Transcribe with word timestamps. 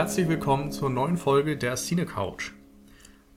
Herzlich 0.00 0.28
willkommen 0.28 0.72
zur 0.72 0.88
neuen 0.88 1.18
Folge 1.18 1.58
der 1.58 1.76
Cine 1.76 2.06
Couch. 2.06 2.52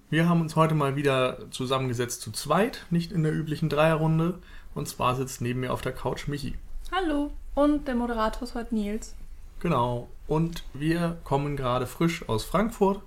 Wir 0.10 0.30
haben 0.30 0.40
uns 0.40 0.56
heute 0.56 0.76
mal 0.76 0.96
wieder 0.96 1.52
zusammengesetzt 1.52 2.22
zu 2.22 2.32
zweit, 2.32 2.86
nicht 2.90 3.12
in 3.12 3.24
der 3.24 3.34
üblichen 3.34 3.68
Dreierrunde. 3.68 4.40
Und 4.74 4.88
zwar 4.88 5.18
sitzt 5.18 5.42
neben 5.42 5.60
mir 5.60 5.74
auf 5.74 5.82
der 5.82 5.92
Couch 5.92 6.30
Michi. 6.30 6.56
Hallo. 6.90 7.34
Und 7.54 7.90
der 7.90 7.96
Moderator 7.96 8.44
ist 8.44 8.56
heute 8.56 8.76
Nils. 8.76 9.14
Genau. 9.60 10.08
Und 10.26 10.64
wir 10.74 11.18
kommen 11.26 11.58
gerade 11.58 11.86
frisch 11.86 12.30
aus 12.30 12.46
Frankfurt. 12.46 13.02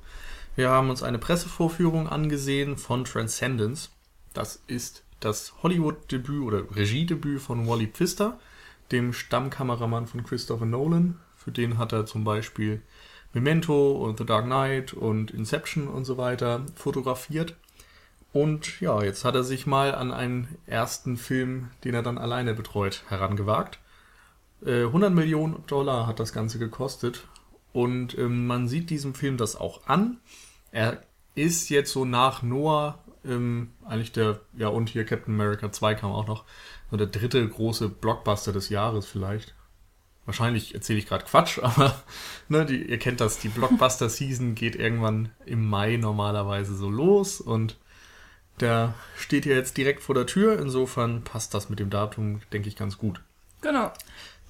Wir 0.54 0.68
haben 0.68 0.90
uns 0.90 1.02
eine 1.02 1.18
Pressevorführung 1.18 2.10
angesehen 2.10 2.76
von 2.76 3.04
Transcendence. 3.04 3.90
Das 4.34 4.60
ist 4.66 5.02
das 5.20 5.54
Hollywood-Debüt 5.62 6.42
oder 6.42 6.76
Regiedebüt 6.76 7.40
von 7.40 7.66
Wally 7.66 7.86
Pfister, 7.86 8.38
dem 8.92 9.14
Stammkameramann 9.14 10.06
von 10.06 10.24
Christopher 10.24 10.66
Nolan. 10.66 11.18
Für 11.34 11.52
den 11.52 11.78
hat 11.78 11.94
er 11.94 12.04
zum 12.04 12.22
Beispiel 12.22 12.82
Memento 13.36 13.92
und 13.92 14.16
The 14.16 14.24
Dark 14.24 14.46
Knight 14.46 14.94
und 14.94 15.30
Inception 15.30 15.88
und 15.88 16.06
so 16.06 16.16
weiter 16.16 16.64
fotografiert. 16.74 17.54
Und 18.32 18.80
ja, 18.80 19.02
jetzt 19.02 19.26
hat 19.26 19.34
er 19.34 19.44
sich 19.44 19.66
mal 19.66 19.94
an 19.94 20.10
einen 20.10 20.56
ersten 20.64 21.18
Film, 21.18 21.68
den 21.84 21.94
er 21.94 22.02
dann 22.02 22.16
alleine 22.16 22.54
betreut, 22.54 23.02
herangewagt. 23.08 23.78
Äh, 24.64 24.84
100 24.84 25.12
Millionen 25.12 25.62
Dollar 25.66 26.06
hat 26.06 26.18
das 26.18 26.32
Ganze 26.32 26.58
gekostet. 26.58 27.28
Und 27.74 28.16
ähm, 28.16 28.46
man 28.46 28.68
sieht 28.68 28.88
diesem 28.88 29.14
Film 29.14 29.36
das 29.36 29.54
auch 29.54 29.86
an. 29.86 30.16
Er 30.72 31.02
ist 31.34 31.68
jetzt 31.68 31.92
so 31.92 32.06
nach 32.06 32.42
Noah 32.42 32.98
ähm, 33.22 33.72
eigentlich 33.84 34.12
der, 34.12 34.40
ja 34.56 34.68
und 34.68 34.88
hier 34.88 35.04
Captain 35.04 35.34
America 35.34 35.70
2 35.70 35.94
kam 35.96 36.10
auch 36.10 36.26
noch, 36.26 36.44
so 36.90 36.96
der 36.96 37.08
dritte 37.08 37.46
große 37.46 37.90
Blockbuster 37.90 38.54
des 38.54 38.70
Jahres 38.70 39.04
vielleicht. 39.04 39.54
Wahrscheinlich 40.26 40.74
erzähle 40.74 40.98
ich 40.98 41.06
gerade 41.06 41.24
Quatsch, 41.24 41.58
aber 41.62 42.02
ne, 42.48 42.66
die, 42.66 42.82
ihr 42.82 42.98
kennt 42.98 43.20
das, 43.20 43.38
die 43.38 43.48
Blockbuster-Season 43.48 44.54
geht 44.54 44.76
irgendwann 44.76 45.30
im 45.46 45.66
Mai 45.68 45.96
normalerweise 45.96 46.74
so 46.76 46.90
los 46.90 47.40
und 47.40 47.76
der 48.60 48.94
steht 49.16 49.44
hier 49.44 49.54
jetzt 49.54 49.76
direkt 49.76 50.02
vor 50.02 50.14
der 50.14 50.26
Tür. 50.26 50.58
Insofern 50.58 51.22
passt 51.22 51.54
das 51.54 51.68
mit 51.68 51.78
dem 51.78 51.90
Datum, 51.90 52.40
denke 52.52 52.68
ich, 52.68 52.76
ganz 52.76 52.98
gut. 52.98 53.20
Genau. 53.60 53.92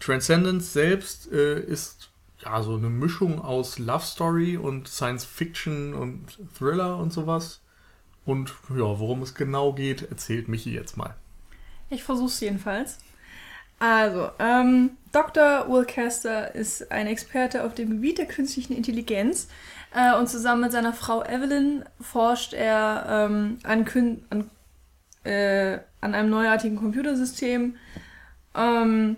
Transcendence 0.01 0.73
selbst 0.73 1.31
äh, 1.33 1.61
ist 1.61 2.11
ja 2.45 2.63
so 2.63 2.77
eine 2.77 2.89
Mischung 2.89 3.41
aus 3.41 3.79
Love 3.79 4.05
Story 4.05 4.57
und 4.57 4.89
Science 4.89 5.25
Fiction 5.25 5.95
und 5.95 6.39
Thriller 6.57 6.99
und 6.99 7.13
sowas. 7.13 7.61
Und 8.25 8.53
ja, 8.71 8.99
worum 8.99 9.23
es 9.23 9.35
genau 9.35 9.73
geht, 9.73 10.03
erzählt 10.11 10.49
Michi 10.49 10.73
jetzt 10.73 10.97
mal. 10.97 11.17
Ich 11.91 12.03
versuch's 12.03 12.41
jedenfalls. 12.41 12.99
Also, 13.79 14.31
ähm, 14.39 14.97
Dr. 15.13 15.67
Will 15.69 15.85
Caster 15.85 16.55
ist 16.55 16.91
ein 16.91 17.07
Experte 17.07 17.65
auf 17.65 17.75
dem 17.75 17.91
Gebiet 17.91 18.19
der 18.19 18.27
künstlichen 18.27 18.75
Intelligenz 18.75 19.49
äh, 19.95 20.15
und 20.15 20.29
zusammen 20.29 20.63
mit 20.63 20.73
seiner 20.73 20.93
Frau 20.93 21.23
Evelyn 21.25 21.85
forscht 22.01 22.53
er 22.53 23.07
ähm, 23.09 23.59
an, 23.63 23.85
Kün 23.85 24.25
an, 24.31 24.51
äh, 25.25 25.79
an 26.01 26.15
einem 26.15 26.31
neuartigen 26.31 26.77
Computersystem 26.77 27.77
ähm, 28.55 29.17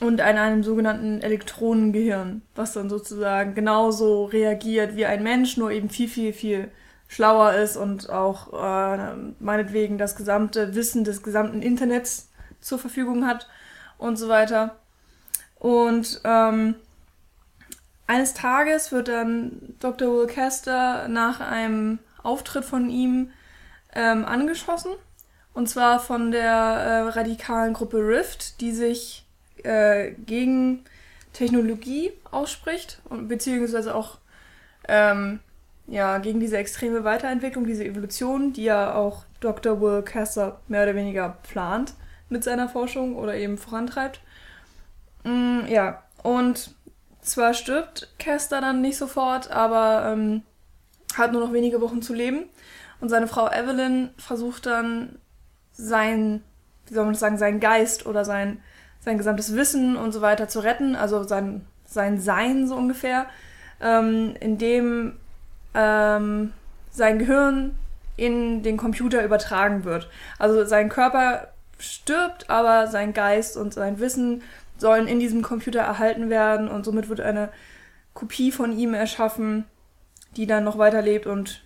und 0.00 0.20
an 0.20 0.38
einem 0.38 0.62
sogenannten 0.62 1.20
Elektronengehirn, 1.20 2.42
was 2.54 2.72
dann 2.72 2.88
sozusagen 2.88 3.54
genauso 3.54 4.24
reagiert 4.24 4.96
wie 4.96 5.06
ein 5.06 5.22
Mensch, 5.22 5.58
nur 5.58 5.70
eben 5.70 5.90
viel, 5.90 6.08
viel, 6.08 6.32
viel 6.32 6.70
schlauer 7.08 7.54
ist 7.54 7.76
und 7.76 8.08
auch 8.08 8.52
äh, 8.54 9.14
meinetwegen 9.38 9.98
das 9.98 10.16
gesamte 10.16 10.74
Wissen 10.74 11.04
des 11.04 11.22
gesamten 11.22 11.60
Internets 11.60 12.30
zur 12.60 12.78
Verfügung 12.78 13.26
hat 13.26 13.48
und 14.02 14.16
so 14.16 14.28
weiter. 14.28 14.76
Und 15.58 16.20
ähm, 16.24 16.74
eines 18.06 18.34
Tages 18.34 18.92
wird 18.92 19.08
dann 19.08 19.76
Dr. 19.80 20.12
Will 20.12 20.26
Caster 20.26 21.08
nach 21.08 21.40
einem 21.40 22.00
Auftritt 22.22 22.64
von 22.64 22.90
ihm 22.90 23.30
ähm, 23.94 24.24
angeschossen. 24.24 24.92
Und 25.54 25.68
zwar 25.68 26.00
von 26.00 26.30
der 26.32 26.50
äh, 26.50 27.00
radikalen 27.10 27.74
Gruppe 27.74 27.98
Rift, 27.98 28.60
die 28.60 28.72
sich 28.72 29.24
äh, 29.62 30.12
gegen 30.12 30.84
Technologie 31.32 32.12
ausspricht 32.30 33.00
und 33.08 33.28
beziehungsweise 33.28 33.94
auch 33.94 34.18
ähm, 34.88 35.40
ja, 35.86 36.18
gegen 36.18 36.40
diese 36.40 36.56
extreme 36.56 37.04
Weiterentwicklung, 37.04 37.66
diese 37.66 37.84
Evolution, 37.84 38.52
die 38.52 38.64
ja 38.64 38.94
auch 38.94 39.24
Dr. 39.40 39.80
Will 39.80 40.02
Caster 40.02 40.60
mehr 40.68 40.84
oder 40.84 40.94
weniger 40.94 41.36
plant 41.42 41.94
mit 42.32 42.42
seiner 42.42 42.68
Forschung 42.68 43.16
oder 43.16 43.36
eben 43.36 43.58
vorantreibt. 43.58 44.20
Mm, 45.24 45.66
ja, 45.68 46.02
und 46.22 46.74
zwar 47.20 47.54
stirbt 47.54 48.08
Caster 48.18 48.60
dann 48.60 48.80
nicht 48.80 48.96
sofort, 48.96 49.50
aber 49.50 50.12
ähm, 50.12 50.42
hat 51.16 51.32
nur 51.32 51.44
noch 51.44 51.52
wenige 51.52 51.80
Wochen 51.80 52.02
zu 52.02 52.14
leben. 52.14 52.44
Und 53.00 53.08
seine 53.08 53.28
Frau 53.28 53.48
Evelyn 53.48 54.10
versucht 54.16 54.66
dann 54.66 55.18
sein, 55.72 56.42
wie 56.86 56.94
soll 56.94 57.04
man 57.04 57.14
das 57.14 57.20
sagen, 57.20 57.38
sein 57.38 57.60
Geist 57.60 58.06
oder 58.06 58.24
sein, 58.24 58.60
sein 59.00 59.18
gesamtes 59.18 59.54
Wissen 59.54 59.96
und 59.96 60.12
so 60.12 60.20
weiter 60.20 60.48
zu 60.48 60.60
retten, 60.60 60.96
also 60.96 61.22
sein, 61.24 61.66
sein 61.84 62.20
Sein 62.20 62.66
so 62.66 62.76
ungefähr, 62.76 63.26
ähm, 63.80 64.34
indem 64.40 65.16
ähm, 65.74 66.52
sein 66.90 67.18
Gehirn 67.18 67.74
in 68.16 68.62
den 68.62 68.76
Computer 68.76 69.24
übertragen 69.24 69.84
wird. 69.84 70.08
Also 70.38 70.64
sein 70.64 70.88
Körper 70.88 71.51
stirbt, 71.82 72.50
aber 72.50 72.86
sein 72.86 73.12
Geist 73.12 73.56
und 73.56 73.74
sein 73.74 73.98
Wissen 73.98 74.42
sollen 74.78 75.06
in 75.06 75.20
diesem 75.20 75.42
Computer 75.42 75.80
erhalten 75.80 76.30
werden 76.30 76.68
und 76.68 76.84
somit 76.84 77.08
wird 77.08 77.20
eine 77.20 77.50
Kopie 78.14 78.52
von 78.52 78.76
ihm 78.76 78.94
erschaffen, 78.94 79.64
die 80.36 80.46
dann 80.46 80.64
noch 80.64 80.78
weiterlebt 80.78 81.26
und 81.26 81.64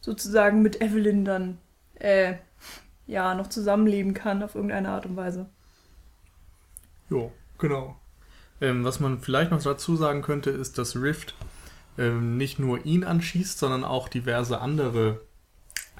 sozusagen 0.00 0.62
mit 0.62 0.80
Evelyn 0.80 1.24
dann 1.24 1.58
äh, 1.94 2.34
ja 3.06 3.34
noch 3.34 3.48
zusammenleben 3.48 4.14
kann 4.14 4.42
auf 4.42 4.54
irgendeine 4.54 4.90
Art 4.90 5.06
und 5.06 5.16
Weise. 5.16 5.48
Jo, 7.10 7.32
genau. 7.58 7.96
Ähm, 8.60 8.84
was 8.84 9.00
man 9.00 9.20
vielleicht 9.20 9.50
noch 9.50 9.62
dazu 9.62 9.96
sagen 9.96 10.22
könnte, 10.22 10.50
ist, 10.50 10.78
dass 10.78 10.96
Rift 10.96 11.34
ähm, 11.98 12.36
nicht 12.36 12.58
nur 12.58 12.84
ihn 12.86 13.04
anschießt, 13.04 13.58
sondern 13.58 13.84
auch 13.84 14.08
diverse 14.08 14.60
andere 14.60 15.20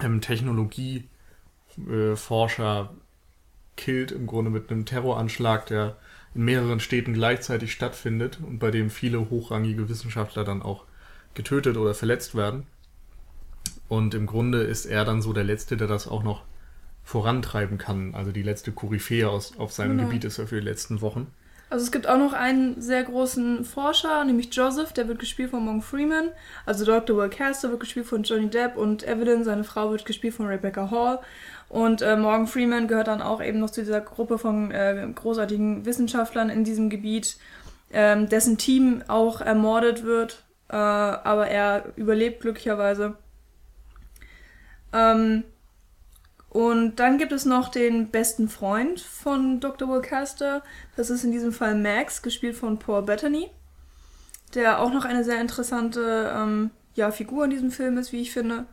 ähm, 0.00 0.20
Technologieforscher 0.20 2.94
killt, 3.76 4.12
im 4.12 4.26
Grunde 4.26 4.50
mit 4.50 4.70
einem 4.70 4.84
Terroranschlag, 4.84 5.66
der 5.66 5.96
in 6.34 6.44
mehreren 6.44 6.80
Städten 6.80 7.14
gleichzeitig 7.14 7.72
stattfindet 7.72 8.38
und 8.46 8.58
bei 8.58 8.70
dem 8.70 8.90
viele 8.90 9.30
hochrangige 9.30 9.88
Wissenschaftler 9.88 10.44
dann 10.44 10.62
auch 10.62 10.84
getötet 11.34 11.76
oder 11.76 11.94
verletzt 11.94 12.34
werden. 12.34 12.66
Und 13.88 14.14
im 14.14 14.26
Grunde 14.26 14.62
ist 14.62 14.86
er 14.86 15.04
dann 15.04 15.20
so 15.20 15.32
der 15.32 15.44
Letzte, 15.44 15.76
der 15.76 15.88
das 15.88 16.08
auch 16.08 16.22
noch 16.22 16.44
vorantreiben 17.04 17.78
kann. 17.78 18.14
Also 18.14 18.32
die 18.32 18.42
letzte 18.42 18.72
Koryphäe 18.72 19.28
aus, 19.28 19.58
auf 19.58 19.72
seinem 19.72 19.98
genau. 19.98 20.08
Gebiet 20.08 20.24
ist 20.24 20.38
er 20.38 20.46
für 20.46 20.60
die 20.60 20.66
letzten 20.66 21.00
Wochen. 21.00 21.26
Also 21.72 21.86
es 21.86 21.90
gibt 21.90 22.06
auch 22.06 22.18
noch 22.18 22.34
einen 22.34 22.82
sehr 22.82 23.02
großen 23.02 23.64
Forscher, 23.64 24.26
nämlich 24.26 24.54
Joseph, 24.54 24.92
der 24.92 25.08
wird 25.08 25.18
gespielt 25.18 25.52
von 25.52 25.64
Morgan 25.64 25.80
Freeman. 25.80 26.28
Also 26.66 26.84
Dr. 26.84 27.16
Will 27.16 27.30
Caster 27.30 27.70
wird 27.70 27.80
gespielt 27.80 28.04
von 28.04 28.24
Johnny 28.24 28.50
Depp 28.50 28.76
und 28.76 29.08
Evelyn, 29.08 29.42
seine 29.42 29.64
Frau, 29.64 29.90
wird 29.90 30.04
gespielt 30.04 30.34
von 30.34 30.48
Rebecca 30.48 30.90
Hall. 30.90 31.20
Und 31.70 32.02
äh, 32.02 32.14
Morgan 32.14 32.46
Freeman 32.46 32.88
gehört 32.88 33.08
dann 33.08 33.22
auch 33.22 33.42
eben 33.42 33.58
noch 33.58 33.70
zu 33.70 33.80
dieser 33.80 34.02
Gruppe 34.02 34.36
von 34.36 34.70
äh, 34.70 35.08
großartigen 35.14 35.86
Wissenschaftlern 35.86 36.50
in 36.50 36.62
diesem 36.62 36.90
Gebiet, 36.90 37.38
ähm, 37.90 38.28
dessen 38.28 38.58
Team 38.58 39.02
auch 39.08 39.40
ermordet 39.40 40.04
wird, 40.04 40.44
äh, 40.68 40.76
aber 40.76 41.48
er 41.48 41.84
überlebt 41.96 42.42
glücklicherweise. 42.42 43.16
Ähm, 44.92 45.44
und 46.52 46.96
dann 46.96 47.16
gibt 47.16 47.32
es 47.32 47.46
noch 47.46 47.70
den 47.70 48.10
besten 48.10 48.46
Freund 48.46 49.00
von 49.00 49.58
Dr. 49.58 49.88
Will 49.88 50.02
Caster. 50.02 50.62
Das 50.96 51.08
ist 51.08 51.24
in 51.24 51.32
diesem 51.32 51.50
Fall 51.50 51.74
Max, 51.74 52.20
gespielt 52.20 52.56
von 52.56 52.78
Paul 52.78 53.04
Bettany, 53.04 53.50
der 54.54 54.82
auch 54.82 54.92
noch 54.92 55.06
eine 55.06 55.24
sehr 55.24 55.40
interessante 55.40 56.30
ähm, 56.36 56.70
ja, 56.94 57.10
Figur 57.10 57.44
in 57.44 57.50
diesem 57.50 57.70
Film 57.70 57.96
ist, 57.96 58.12
wie 58.12 58.20
ich 58.20 58.32
finde. 58.32 58.66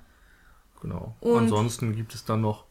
Genau. 0.82 1.16
Und 1.22 1.38
Ansonsten 1.38 1.96
gibt 1.96 2.14
es 2.14 2.26
dann 2.26 2.42
noch 2.42 2.66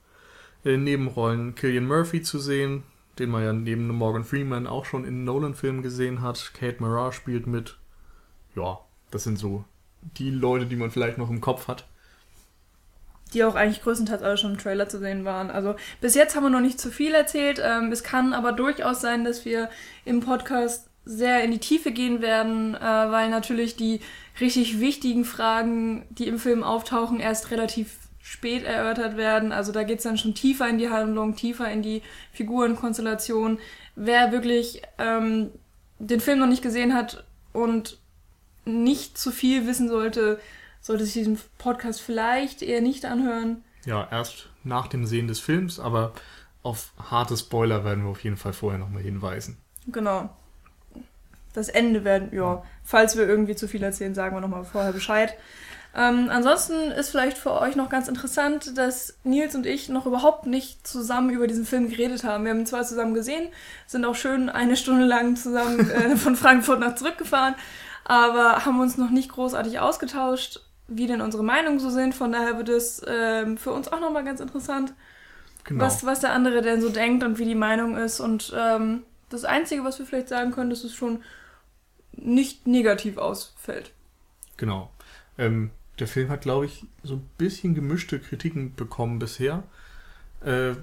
in 0.62 0.72
den 0.72 0.84
Nebenrollen 0.84 1.54
Killian 1.54 1.86
Murphy 1.86 2.20
zu 2.20 2.38
sehen, 2.38 2.82
den 3.18 3.30
man 3.30 3.42
ja 3.42 3.54
neben 3.54 3.88
Morgan 3.88 4.24
Freeman 4.24 4.66
auch 4.66 4.84
schon 4.84 5.06
in 5.06 5.24
Nolan-Filmen 5.24 5.80
gesehen 5.80 6.20
hat. 6.20 6.52
Kate 6.52 6.82
Mara 6.82 7.12
spielt 7.12 7.46
mit. 7.46 7.78
Ja, 8.54 8.80
das 9.10 9.24
sind 9.24 9.38
so 9.38 9.64
die 10.02 10.28
Leute, 10.28 10.66
die 10.66 10.76
man 10.76 10.90
vielleicht 10.90 11.16
noch 11.16 11.30
im 11.30 11.40
Kopf 11.40 11.66
hat. 11.66 11.88
Die 13.34 13.44
auch 13.44 13.54
eigentlich 13.54 13.82
größtenteils 13.82 14.22
alle 14.22 14.36
schon 14.36 14.52
im 14.52 14.58
Trailer 14.58 14.88
zu 14.88 14.98
sehen 14.98 15.24
waren. 15.24 15.50
Also 15.50 15.74
bis 16.00 16.14
jetzt 16.14 16.34
haben 16.34 16.44
wir 16.44 16.50
noch 16.50 16.60
nicht 16.60 16.80
zu 16.80 16.90
viel 16.90 17.14
erzählt. 17.14 17.60
Ähm, 17.62 17.92
es 17.92 18.02
kann 18.02 18.32
aber 18.32 18.52
durchaus 18.52 19.00
sein, 19.00 19.24
dass 19.24 19.44
wir 19.44 19.68
im 20.04 20.20
Podcast 20.20 20.88
sehr 21.04 21.42
in 21.42 21.50
die 21.50 21.58
Tiefe 21.58 21.92
gehen 21.92 22.20
werden, 22.20 22.74
äh, 22.74 22.80
weil 22.80 23.30
natürlich 23.30 23.76
die 23.76 24.00
richtig 24.40 24.80
wichtigen 24.80 25.24
Fragen, 25.24 26.06
die 26.10 26.28
im 26.28 26.38
Film 26.38 26.62
auftauchen, 26.62 27.20
erst 27.20 27.50
relativ 27.50 27.96
spät 28.20 28.64
erörtert 28.64 29.16
werden. 29.16 29.52
Also 29.52 29.72
da 29.72 29.84
geht 29.84 29.98
es 29.98 30.04
dann 30.04 30.18
schon 30.18 30.34
tiefer 30.34 30.68
in 30.68 30.78
die 30.78 30.90
Handlung, 30.90 31.34
tiefer 31.34 31.70
in 31.70 31.82
die 31.82 32.02
Figurenkonstellation. 32.32 33.58
Wer 33.96 34.32
wirklich 34.32 34.82
ähm, 34.98 35.50
den 35.98 36.20
Film 36.20 36.38
noch 36.38 36.46
nicht 36.46 36.62
gesehen 36.62 36.94
hat, 36.94 37.24
und 37.52 37.98
nicht 38.64 39.18
zu 39.18 39.30
viel 39.30 39.66
wissen 39.66 39.88
sollte, 39.88 40.40
sollte 40.88 41.04
sich 41.04 41.12
diesen 41.12 41.38
Podcast 41.58 42.00
vielleicht 42.00 42.62
eher 42.62 42.80
nicht 42.80 43.04
anhören. 43.04 43.62
Ja, 43.84 44.08
erst 44.10 44.48
nach 44.64 44.86
dem 44.86 45.04
Sehen 45.04 45.28
des 45.28 45.38
Films, 45.38 45.78
aber 45.78 46.14
auf 46.62 46.92
harte 47.10 47.36
Spoiler 47.36 47.84
werden 47.84 48.04
wir 48.04 48.10
auf 48.10 48.24
jeden 48.24 48.38
Fall 48.38 48.54
vorher 48.54 48.78
nochmal 48.78 49.02
hinweisen. 49.02 49.58
Genau. 49.86 50.30
Das 51.52 51.68
Ende 51.68 52.04
werden, 52.04 52.30
ja, 52.32 52.62
falls 52.84 53.18
wir 53.18 53.28
irgendwie 53.28 53.54
zu 53.54 53.68
viel 53.68 53.82
erzählen, 53.82 54.14
sagen 54.14 54.34
wir 54.34 54.40
nochmal 54.40 54.64
vorher 54.64 54.92
Bescheid. 54.92 55.34
Ähm, 55.94 56.28
ansonsten 56.30 56.90
ist 56.92 57.10
vielleicht 57.10 57.36
für 57.36 57.52
euch 57.52 57.76
noch 57.76 57.90
ganz 57.90 58.08
interessant, 58.08 58.78
dass 58.78 59.18
Nils 59.24 59.54
und 59.54 59.66
ich 59.66 59.90
noch 59.90 60.06
überhaupt 60.06 60.46
nicht 60.46 60.86
zusammen 60.86 61.28
über 61.28 61.46
diesen 61.46 61.66
Film 61.66 61.90
geredet 61.90 62.24
haben. 62.24 62.44
Wir 62.44 62.52
haben 62.52 62.60
ihn 62.60 62.66
zwar 62.66 62.84
zusammen 62.84 63.12
gesehen, 63.12 63.48
sind 63.86 64.06
auch 64.06 64.14
schön 64.14 64.48
eine 64.48 64.76
Stunde 64.78 65.04
lang 65.04 65.36
zusammen 65.36 65.90
äh, 65.90 66.16
von 66.16 66.34
Frankfurt 66.34 66.80
nach 66.80 66.94
zurückgefahren, 66.94 67.56
aber 68.04 68.64
haben 68.64 68.80
uns 68.80 68.96
noch 68.96 69.10
nicht 69.10 69.30
großartig 69.30 69.80
ausgetauscht, 69.80 70.60
wie 70.88 71.06
denn 71.06 71.20
unsere 71.20 71.44
Meinungen 71.44 71.78
so 71.78 71.90
sind. 71.90 72.14
Von 72.14 72.32
daher 72.32 72.56
wird 72.56 72.68
es 72.68 73.02
ähm, 73.06 73.56
für 73.56 73.70
uns 73.70 73.88
auch 73.88 74.00
nochmal 74.00 74.24
ganz 74.24 74.40
interessant, 74.40 74.94
genau. 75.64 75.84
was, 75.84 76.04
was 76.04 76.20
der 76.20 76.32
andere 76.32 76.62
denn 76.62 76.80
so 76.80 76.88
denkt 76.88 77.22
und 77.22 77.38
wie 77.38 77.44
die 77.44 77.54
Meinung 77.54 77.96
ist. 77.96 78.20
Und 78.20 78.52
ähm, 78.56 79.04
das 79.28 79.44
Einzige, 79.44 79.84
was 79.84 79.98
wir 79.98 80.06
vielleicht 80.06 80.28
sagen 80.28 80.50
können, 80.50 80.70
dass 80.70 80.84
es 80.84 80.94
schon 80.94 81.22
nicht 82.12 82.66
negativ 82.66 83.18
ausfällt. 83.18 83.92
Genau. 84.56 84.90
Ähm, 85.36 85.70
der 85.98 86.08
Film 86.08 86.30
hat, 86.30 86.42
glaube 86.42 86.66
ich, 86.66 86.86
so 87.02 87.14
ein 87.14 87.28
bisschen 87.38 87.74
gemischte 87.74 88.18
Kritiken 88.18 88.74
bekommen 88.74 89.18
bisher. 89.18 89.62
Äh, 90.40 90.74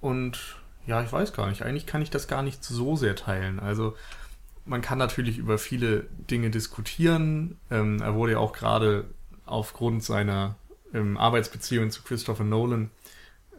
und 0.00 0.56
ja, 0.86 1.02
ich 1.02 1.12
weiß 1.12 1.32
gar 1.32 1.48
nicht. 1.48 1.62
Eigentlich 1.62 1.86
kann 1.86 2.02
ich 2.02 2.10
das 2.10 2.26
gar 2.26 2.42
nicht 2.42 2.64
so 2.64 2.96
sehr 2.96 3.14
teilen. 3.14 3.60
Also 3.60 3.94
man 4.64 4.80
kann 4.80 4.98
natürlich 4.98 5.38
über 5.38 5.58
viele 5.58 6.06
Dinge 6.30 6.50
diskutieren. 6.50 7.58
Ähm, 7.70 8.00
er 8.00 8.14
wurde 8.14 8.32
ja 8.32 8.38
auch 8.38 8.52
gerade 8.52 9.06
aufgrund 9.52 10.02
seiner 10.02 10.56
ähm, 10.92 11.16
Arbeitsbeziehung 11.16 11.90
zu 11.90 12.02
Christopher 12.02 12.44
Nolan 12.44 12.90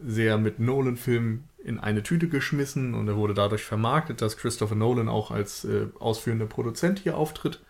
sehr 0.02 0.38
mit 0.38 0.58
Nolan-Filmen 0.58 1.48
in 1.62 1.78
eine 1.78 2.02
Tüte 2.02 2.28
geschmissen 2.28 2.94
und 2.94 3.08
er 3.08 3.16
wurde 3.16 3.32
dadurch 3.32 3.64
vermarktet, 3.64 4.20
dass 4.20 4.36
Christopher 4.36 4.74
Nolan 4.74 5.08
auch 5.08 5.30
als 5.30 5.64
äh, 5.64 5.86
ausführender 5.98 6.46
Produzent 6.46 6.98
hier 6.98 7.16
auftritt. 7.16 7.62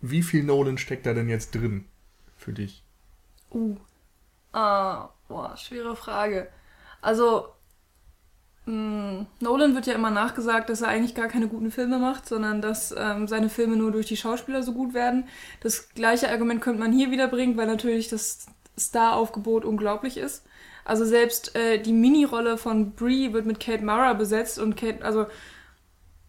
Wie 0.00 0.22
viel 0.22 0.44
Nolan 0.44 0.78
steckt 0.78 1.04
da 1.04 1.12
denn 1.12 1.28
jetzt 1.28 1.54
drin? 1.54 1.84
für 2.36 2.52
dich? 2.52 2.82
Uh. 3.50 3.76
Ah, 4.52 5.10
boah, 5.28 5.56
schwere 5.56 5.96
Frage. 5.96 6.48
Also, 7.02 7.52
Nolan 8.68 9.76
wird 9.76 9.86
ja 9.86 9.94
immer 9.94 10.10
nachgesagt, 10.10 10.70
dass 10.70 10.80
er 10.80 10.88
eigentlich 10.88 11.14
gar 11.14 11.28
keine 11.28 11.46
guten 11.46 11.70
Filme 11.70 11.98
macht, 11.98 12.28
sondern 12.28 12.60
dass 12.60 12.92
ähm, 12.98 13.28
seine 13.28 13.48
Filme 13.48 13.76
nur 13.76 13.92
durch 13.92 14.06
die 14.06 14.16
Schauspieler 14.16 14.64
so 14.64 14.72
gut 14.72 14.92
werden. 14.92 15.28
Das 15.60 15.90
gleiche 15.90 16.28
Argument 16.30 16.60
könnte 16.60 16.80
man 16.80 16.92
hier 16.92 17.12
wieder 17.12 17.28
bringen, 17.28 17.56
weil 17.56 17.68
natürlich 17.68 18.08
das 18.08 18.46
Star-Aufgebot 18.76 19.64
unglaublich 19.64 20.16
ist. 20.16 20.44
Also 20.84 21.04
selbst 21.04 21.54
äh, 21.54 21.78
die 21.78 21.92
Mini-Rolle 21.92 22.58
von 22.58 22.92
Brie 22.92 23.32
wird 23.32 23.46
mit 23.46 23.60
Kate 23.60 23.84
Mara 23.84 24.14
besetzt 24.14 24.58
und 24.58 24.76
Kate, 24.76 25.04
also 25.04 25.26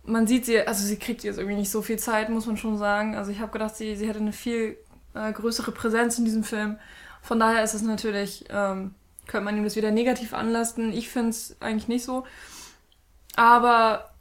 man 0.03 0.27
sieht 0.27 0.45
sie, 0.45 0.61
also 0.61 0.85
sie 0.85 0.97
kriegt 0.97 1.23
jetzt 1.23 1.37
irgendwie 1.37 1.57
nicht 1.57 1.71
so 1.71 1.81
viel 1.81 1.97
Zeit, 1.97 2.29
muss 2.29 2.45
man 2.45 2.57
schon 2.57 2.77
sagen. 2.77 3.15
Also 3.15 3.31
ich 3.31 3.39
habe 3.39 3.51
gedacht, 3.51 3.75
sie, 3.75 3.95
sie 3.95 4.07
hätte 4.07 4.19
eine 4.19 4.31
viel 4.31 4.77
äh, 5.15 5.33
größere 5.33 5.71
Präsenz 5.71 6.19
in 6.19 6.25
diesem 6.25 6.43
Film. 6.43 6.77
Von 7.21 7.39
daher 7.39 7.63
ist 7.63 7.73
es 7.73 7.81
natürlich, 7.81 8.45
ähm, 8.49 8.93
könnte 9.27 9.45
man 9.45 9.57
ihm 9.57 9.63
das 9.63 9.75
wieder 9.75 9.91
negativ 9.91 10.33
anlasten. 10.33 10.93
Ich 10.93 11.09
finde 11.09 11.29
es 11.31 11.55
eigentlich 11.59 11.87
nicht 11.87 12.03
so. 12.03 12.25
Aber 13.35 14.11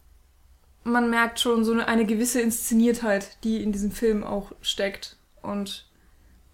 man 0.84 1.10
merkt 1.10 1.40
schon 1.40 1.64
so 1.64 1.72
eine, 1.72 1.88
eine, 1.88 2.06
gewisse 2.06 2.40
Inszeniertheit, 2.40 3.42
die 3.44 3.62
in 3.62 3.72
diesem 3.72 3.90
Film 3.90 4.22
auch 4.22 4.52
steckt. 4.60 5.16
Und 5.42 5.88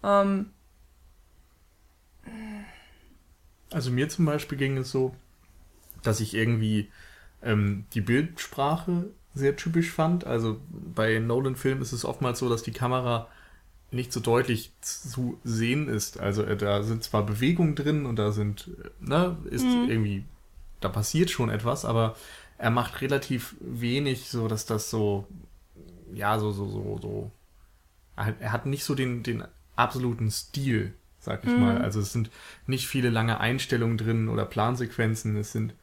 ähm, 0.03 0.51
also 3.71 3.91
mir 3.91 4.09
zum 4.09 4.25
Beispiel 4.25 4.59
ging 4.59 4.77
es 4.79 4.91
so, 4.91 5.15
dass 6.03 6.21
ich 6.21 6.35
irgendwie 6.35 6.91
ähm, 7.43 7.85
die 7.95 8.01
Bildsprache 8.01 9.11
sehr 9.35 9.57
typisch 9.57 9.91
fand. 9.91 10.27
Also 10.27 10.61
bei 10.71 11.19
Nolan-Filmen 11.19 11.83
ist 11.83 11.93
es 11.93 12.05
oftmals 12.05 12.39
so, 12.39 12.49
dass 12.49 12.63
die 12.63 12.73
Kamera 12.73 13.29
nicht 13.93 14.13
so 14.13 14.21
deutlich 14.21 14.73
zu 14.81 15.39
sehen 15.45 15.89
ist. 15.89 16.19
Also 16.19 16.43
äh, 16.43 16.57
da 16.57 16.83
sind 16.83 17.05
zwar 17.05 17.25
Bewegungen 17.25 17.75
drin 17.75 18.07
und 18.07 18.17
da 18.17 18.33
sind, 18.33 18.71
äh, 18.83 18.89
ne, 19.01 19.37
ist 19.51 19.65
mhm. 19.65 19.89
irgendwie, 19.89 20.25
da 20.81 20.89
passiert 20.89 21.31
schon 21.31 21.51
etwas, 21.51 21.85
aber 21.85 22.17
er 22.59 22.71
macht 22.71 23.01
relativ 23.01 23.55
wenig, 23.61 24.29
so 24.29 24.49
dass 24.49 24.67
das 24.67 24.91
so, 24.91 25.27
ja, 26.15 26.39
so, 26.39 26.53
so, 26.53 26.69
so, 26.69 26.99
so. 27.03 27.31
Er 28.17 28.53
hat 28.53 28.67
nicht 28.67 28.85
so 28.85 28.95
den, 28.95 29.23
den 29.23 29.43
absoluten 29.75 30.31
Stil, 30.31 30.93
sag 31.19 31.45
ich 31.45 31.51
mhm. 31.51 31.61
mal. 31.61 31.79
Also 31.79 32.01
es 32.01 32.13
sind 32.13 32.31
nicht 32.67 32.87
viele 32.87 33.11
lange 33.11 33.41
Einstellungen 33.41 33.99
drin 33.99 34.29
oder 34.29 34.45
Plansequenzen. 34.45 35.37
Es 35.37 35.53
sind 35.53 35.75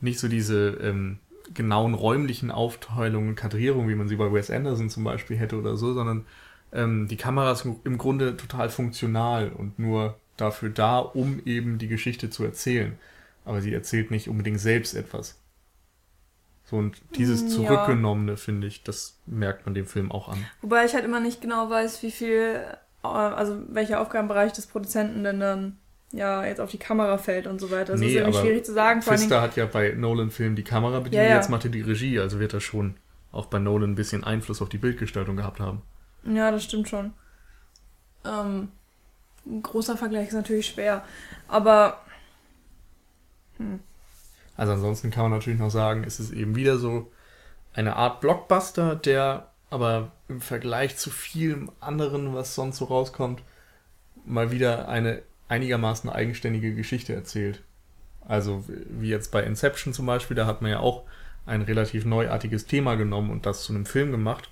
nicht 0.00 0.18
so 0.18 0.28
diese 0.28 0.70
ähm, 0.82 1.18
genauen 1.52 1.94
räumlichen 1.94 2.50
Aufteilungen, 2.50 3.34
Kadrierungen, 3.34 3.88
wie 3.88 3.94
man 3.94 4.08
sie 4.08 4.16
bei 4.16 4.32
Wes 4.32 4.50
Anderson 4.50 4.90
zum 4.90 5.04
Beispiel 5.04 5.36
hätte 5.36 5.58
oder 5.58 5.76
so, 5.76 5.94
sondern 5.94 6.26
ähm, 6.72 7.08
die 7.08 7.16
Kamera 7.16 7.52
ist 7.52 7.66
im 7.84 7.98
Grunde 7.98 8.36
total 8.36 8.68
funktional 8.68 9.50
und 9.50 9.78
nur 9.78 10.16
dafür 10.36 10.70
da, 10.70 10.98
um 10.98 11.40
eben 11.44 11.78
die 11.78 11.88
Geschichte 11.88 12.30
zu 12.30 12.44
erzählen. 12.44 12.98
Aber 13.44 13.60
sie 13.60 13.72
erzählt 13.72 14.10
nicht 14.10 14.28
unbedingt 14.28 14.60
selbst 14.60 14.94
etwas. 14.94 15.38
So, 16.64 16.76
und 16.76 17.02
dieses 17.16 17.48
Zurückgenommene, 17.48 18.32
ja. 18.32 18.36
finde 18.36 18.68
ich, 18.68 18.84
das 18.84 19.18
merkt 19.26 19.66
man 19.66 19.74
dem 19.74 19.86
Film 19.86 20.12
auch 20.12 20.28
an. 20.28 20.44
Wobei 20.62 20.84
ich 20.84 20.94
halt 20.94 21.04
immer 21.04 21.18
nicht 21.18 21.40
genau 21.40 21.68
weiß, 21.68 22.02
wie 22.04 22.12
viel, 22.12 22.60
äh, 23.02 23.06
also 23.06 23.60
welcher 23.68 24.00
Aufgabenbereich 24.00 24.52
des 24.52 24.68
Produzenten 24.68 25.24
denn 25.24 25.40
dann 25.40 25.78
ja 26.12 26.44
jetzt 26.44 26.60
auf 26.60 26.70
die 26.70 26.78
Kamera 26.78 27.18
fällt 27.18 27.46
und 27.48 27.60
so 27.60 27.70
weiter. 27.70 27.92
Das 27.92 28.00
nee, 28.00 28.08
ist 28.08 28.14
irgendwie 28.14 28.38
schwierig 28.38 28.64
zu 28.64 28.72
sagen. 28.72 29.02
Pfister 29.02 29.40
hat 29.40 29.56
ja 29.56 29.66
bei 29.66 29.90
Nolan-Filmen 29.90 30.54
die 30.54 30.64
Kamera 30.64 30.98
bedient, 30.98 31.22
ja, 31.22 31.30
ja. 31.30 31.36
jetzt 31.36 31.50
macht 31.50 31.64
er 31.64 31.70
die 31.70 31.82
Regie, 31.82 32.20
also 32.20 32.38
wird 32.38 32.54
er 32.54 32.60
schon 32.60 32.94
auch 33.32 33.46
bei 33.46 33.58
Nolan 33.58 33.92
ein 33.92 33.94
bisschen 33.94 34.24
Einfluss 34.24 34.62
auf 34.62 34.68
die 34.68 34.78
Bildgestaltung 34.78 35.36
gehabt 35.36 35.60
haben. 35.60 35.82
Ja, 36.24 36.50
das 36.50 36.64
stimmt 36.64 36.88
schon. 36.88 37.12
Ähm, 38.24 38.68
ein 39.46 39.62
großer 39.62 39.96
Vergleich 39.96 40.28
ist 40.28 40.34
natürlich 40.34 40.66
schwer. 40.66 41.04
Aber. 41.48 42.00
Hm. 43.56 43.80
Also 44.56 44.72
ansonsten 44.72 45.10
kann 45.10 45.24
man 45.24 45.32
natürlich 45.32 45.58
noch 45.58 45.70
sagen, 45.70 46.04
es 46.04 46.20
ist 46.20 46.32
eben 46.32 46.54
wieder 46.54 46.76
so 46.76 47.10
eine 47.72 47.96
Art 47.96 48.20
Blockbuster, 48.20 48.94
der 48.94 49.50
aber 49.70 50.12
im 50.28 50.40
Vergleich 50.40 50.96
zu 50.96 51.10
vielem 51.10 51.70
anderen, 51.80 52.34
was 52.34 52.54
sonst 52.54 52.78
so 52.78 52.86
rauskommt, 52.86 53.42
mal 54.26 54.50
wieder 54.50 54.88
eine 54.88 55.22
einigermaßen 55.48 56.10
eigenständige 56.10 56.74
Geschichte 56.74 57.14
erzählt. 57.14 57.62
Also 58.26 58.64
wie 58.68 59.08
jetzt 59.08 59.32
bei 59.32 59.42
Inception 59.42 59.94
zum 59.94 60.06
Beispiel, 60.06 60.36
da 60.36 60.46
hat 60.46 60.60
man 60.60 60.70
ja 60.72 60.80
auch 60.80 61.04
ein 61.46 61.62
relativ 61.62 62.04
neuartiges 62.04 62.66
Thema 62.66 62.96
genommen 62.96 63.30
und 63.30 63.46
das 63.46 63.62
zu 63.62 63.72
einem 63.72 63.86
Film 63.86 64.10
gemacht 64.10 64.50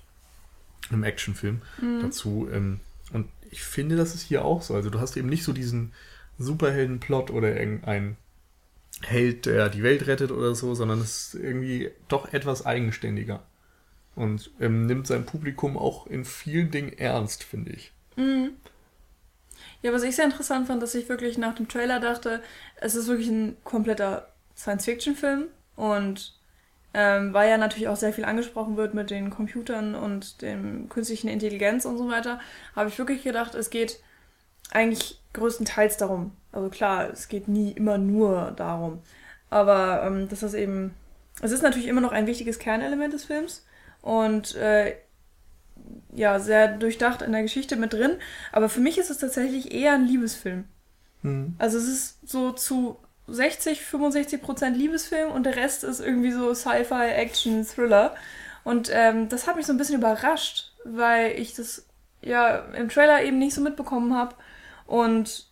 einem 0.91 1.03
Actionfilm 1.03 1.61
mhm. 1.81 2.01
dazu. 2.01 2.47
Ähm, 2.51 2.79
und 3.11 3.27
ich 3.51 3.63
finde, 3.63 3.95
das 3.95 4.15
ist 4.15 4.21
hier 4.21 4.45
auch 4.45 4.61
so. 4.61 4.75
Also 4.75 4.89
du 4.89 4.99
hast 4.99 5.17
eben 5.17 5.29
nicht 5.29 5.43
so 5.43 5.53
diesen 5.53 5.93
Superhelden-Plot 6.37 7.31
oder 7.31 7.59
irgendein 7.59 8.17
Held, 9.01 9.45
der 9.45 9.69
die 9.69 9.83
Welt 9.83 10.07
rettet 10.07 10.31
oder 10.31 10.55
so, 10.55 10.75
sondern 10.75 10.99
es 10.99 11.33
ist 11.33 11.41
irgendwie 11.41 11.91
doch 12.07 12.33
etwas 12.33 12.65
eigenständiger. 12.65 13.43
Und 14.15 14.51
ähm, 14.59 14.85
nimmt 14.85 15.07
sein 15.07 15.25
Publikum 15.25 15.77
auch 15.77 16.07
in 16.07 16.25
vielen 16.25 16.71
Dingen 16.71 16.91
ernst, 16.97 17.43
finde 17.43 17.71
ich. 17.71 17.91
Mhm. 18.17 18.51
Ja, 19.81 19.93
was 19.93 20.03
ich 20.03 20.15
sehr 20.15 20.25
interessant 20.25 20.67
fand, 20.67 20.83
dass 20.83 20.95
ich 20.95 21.07
wirklich 21.07 21.37
nach 21.37 21.55
dem 21.55 21.67
Trailer 21.67 21.99
dachte, 21.99 22.41
es 22.75 22.95
ist 22.95 23.07
wirklich 23.07 23.29
ein 23.29 23.55
kompletter 23.63 24.27
Science-Fiction-Film 24.57 25.45
und 25.77 26.38
ähm, 26.99 27.33
weil 27.33 27.49
ja 27.49 27.57
natürlich 27.57 27.87
auch 27.87 27.95
sehr 27.95 28.11
viel 28.11 28.25
angesprochen 28.25 28.75
wird 28.75 28.93
mit 28.93 29.09
den 29.09 29.29
Computern 29.29 29.95
und 29.95 30.41
dem 30.41 30.89
künstlichen 30.89 31.29
Intelligenz 31.29 31.85
und 31.85 31.97
so 31.97 32.09
weiter, 32.09 32.41
habe 32.75 32.89
ich 32.89 32.99
wirklich 32.99 33.23
gedacht, 33.23 33.55
es 33.55 33.69
geht 33.69 34.01
eigentlich 34.69 35.21
größtenteils 35.31 35.95
darum. 35.95 36.33
Also 36.51 36.67
klar, 36.69 37.09
es 37.09 37.29
geht 37.29 37.47
nie 37.47 37.71
immer 37.71 37.97
nur 37.97 38.51
darum. 38.51 38.99
Aber 39.49 40.03
ähm, 40.03 40.27
das 40.27 40.53
eben. 40.53 40.93
Es 41.41 41.53
ist 41.53 41.63
natürlich 41.63 41.87
immer 41.87 42.01
noch 42.01 42.11
ein 42.11 42.27
wichtiges 42.27 42.59
Kernelement 42.59 43.13
des 43.13 43.23
Films 43.23 43.65
und 44.01 44.55
äh, 44.55 44.97
ja, 46.13 46.37
sehr 46.37 46.67
durchdacht 46.67 47.21
in 47.21 47.31
der 47.31 47.43
Geschichte 47.43 47.77
mit 47.77 47.93
drin. 47.93 48.17
Aber 48.51 48.67
für 48.67 48.81
mich 48.81 48.97
ist 48.97 49.09
es 49.09 49.19
tatsächlich 49.19 49.73
eher 49.73 49.93
ein 49.93 50.05
Liebesfilm. 50.05 50.65
Mhm. 51.21 51.55
Also 51.59 51.77
es 51.77 51.87
ist 51.87 52.29
so 52.29 52.51
zu 52.51 52.97
60, 53.31 53.81
65 53.81 54.41
Prozent 54.41 54.77
Liebesfilm 54.77 55.31
und 55.31 55.43
der 55.43 55.55
Rest 55.55 55.83
ist 55.83 55.99
irgendwie 55.99 56.31
so 56.31 56.53
Sci-Fi, 56.53 57.09
Action, 57.15 57.65
Thriller. 57.65 58.15
Und 58.63 58.89
ähm, 58.93 59.29
das 59.29 59.47
hat 59.47 59.55
mich 59.55 59.65
so 59.65 59.73
ein 59.73 59.77
bisschen 59.77 59.97
überrascht, 59.97 60.71
weil 60.83 61.39
ich 61.39 61.55
das 61.55 61.85
ja 62.21 62.57
im 62.73 62.89
Trailer 62.89 63.23
eben 63.23 63.39
nicht 63.39 63.53
so 63.53 63.61
mitbekommen 63.61 64.15
habe. 64.15 64.35
Und 64.85 65.49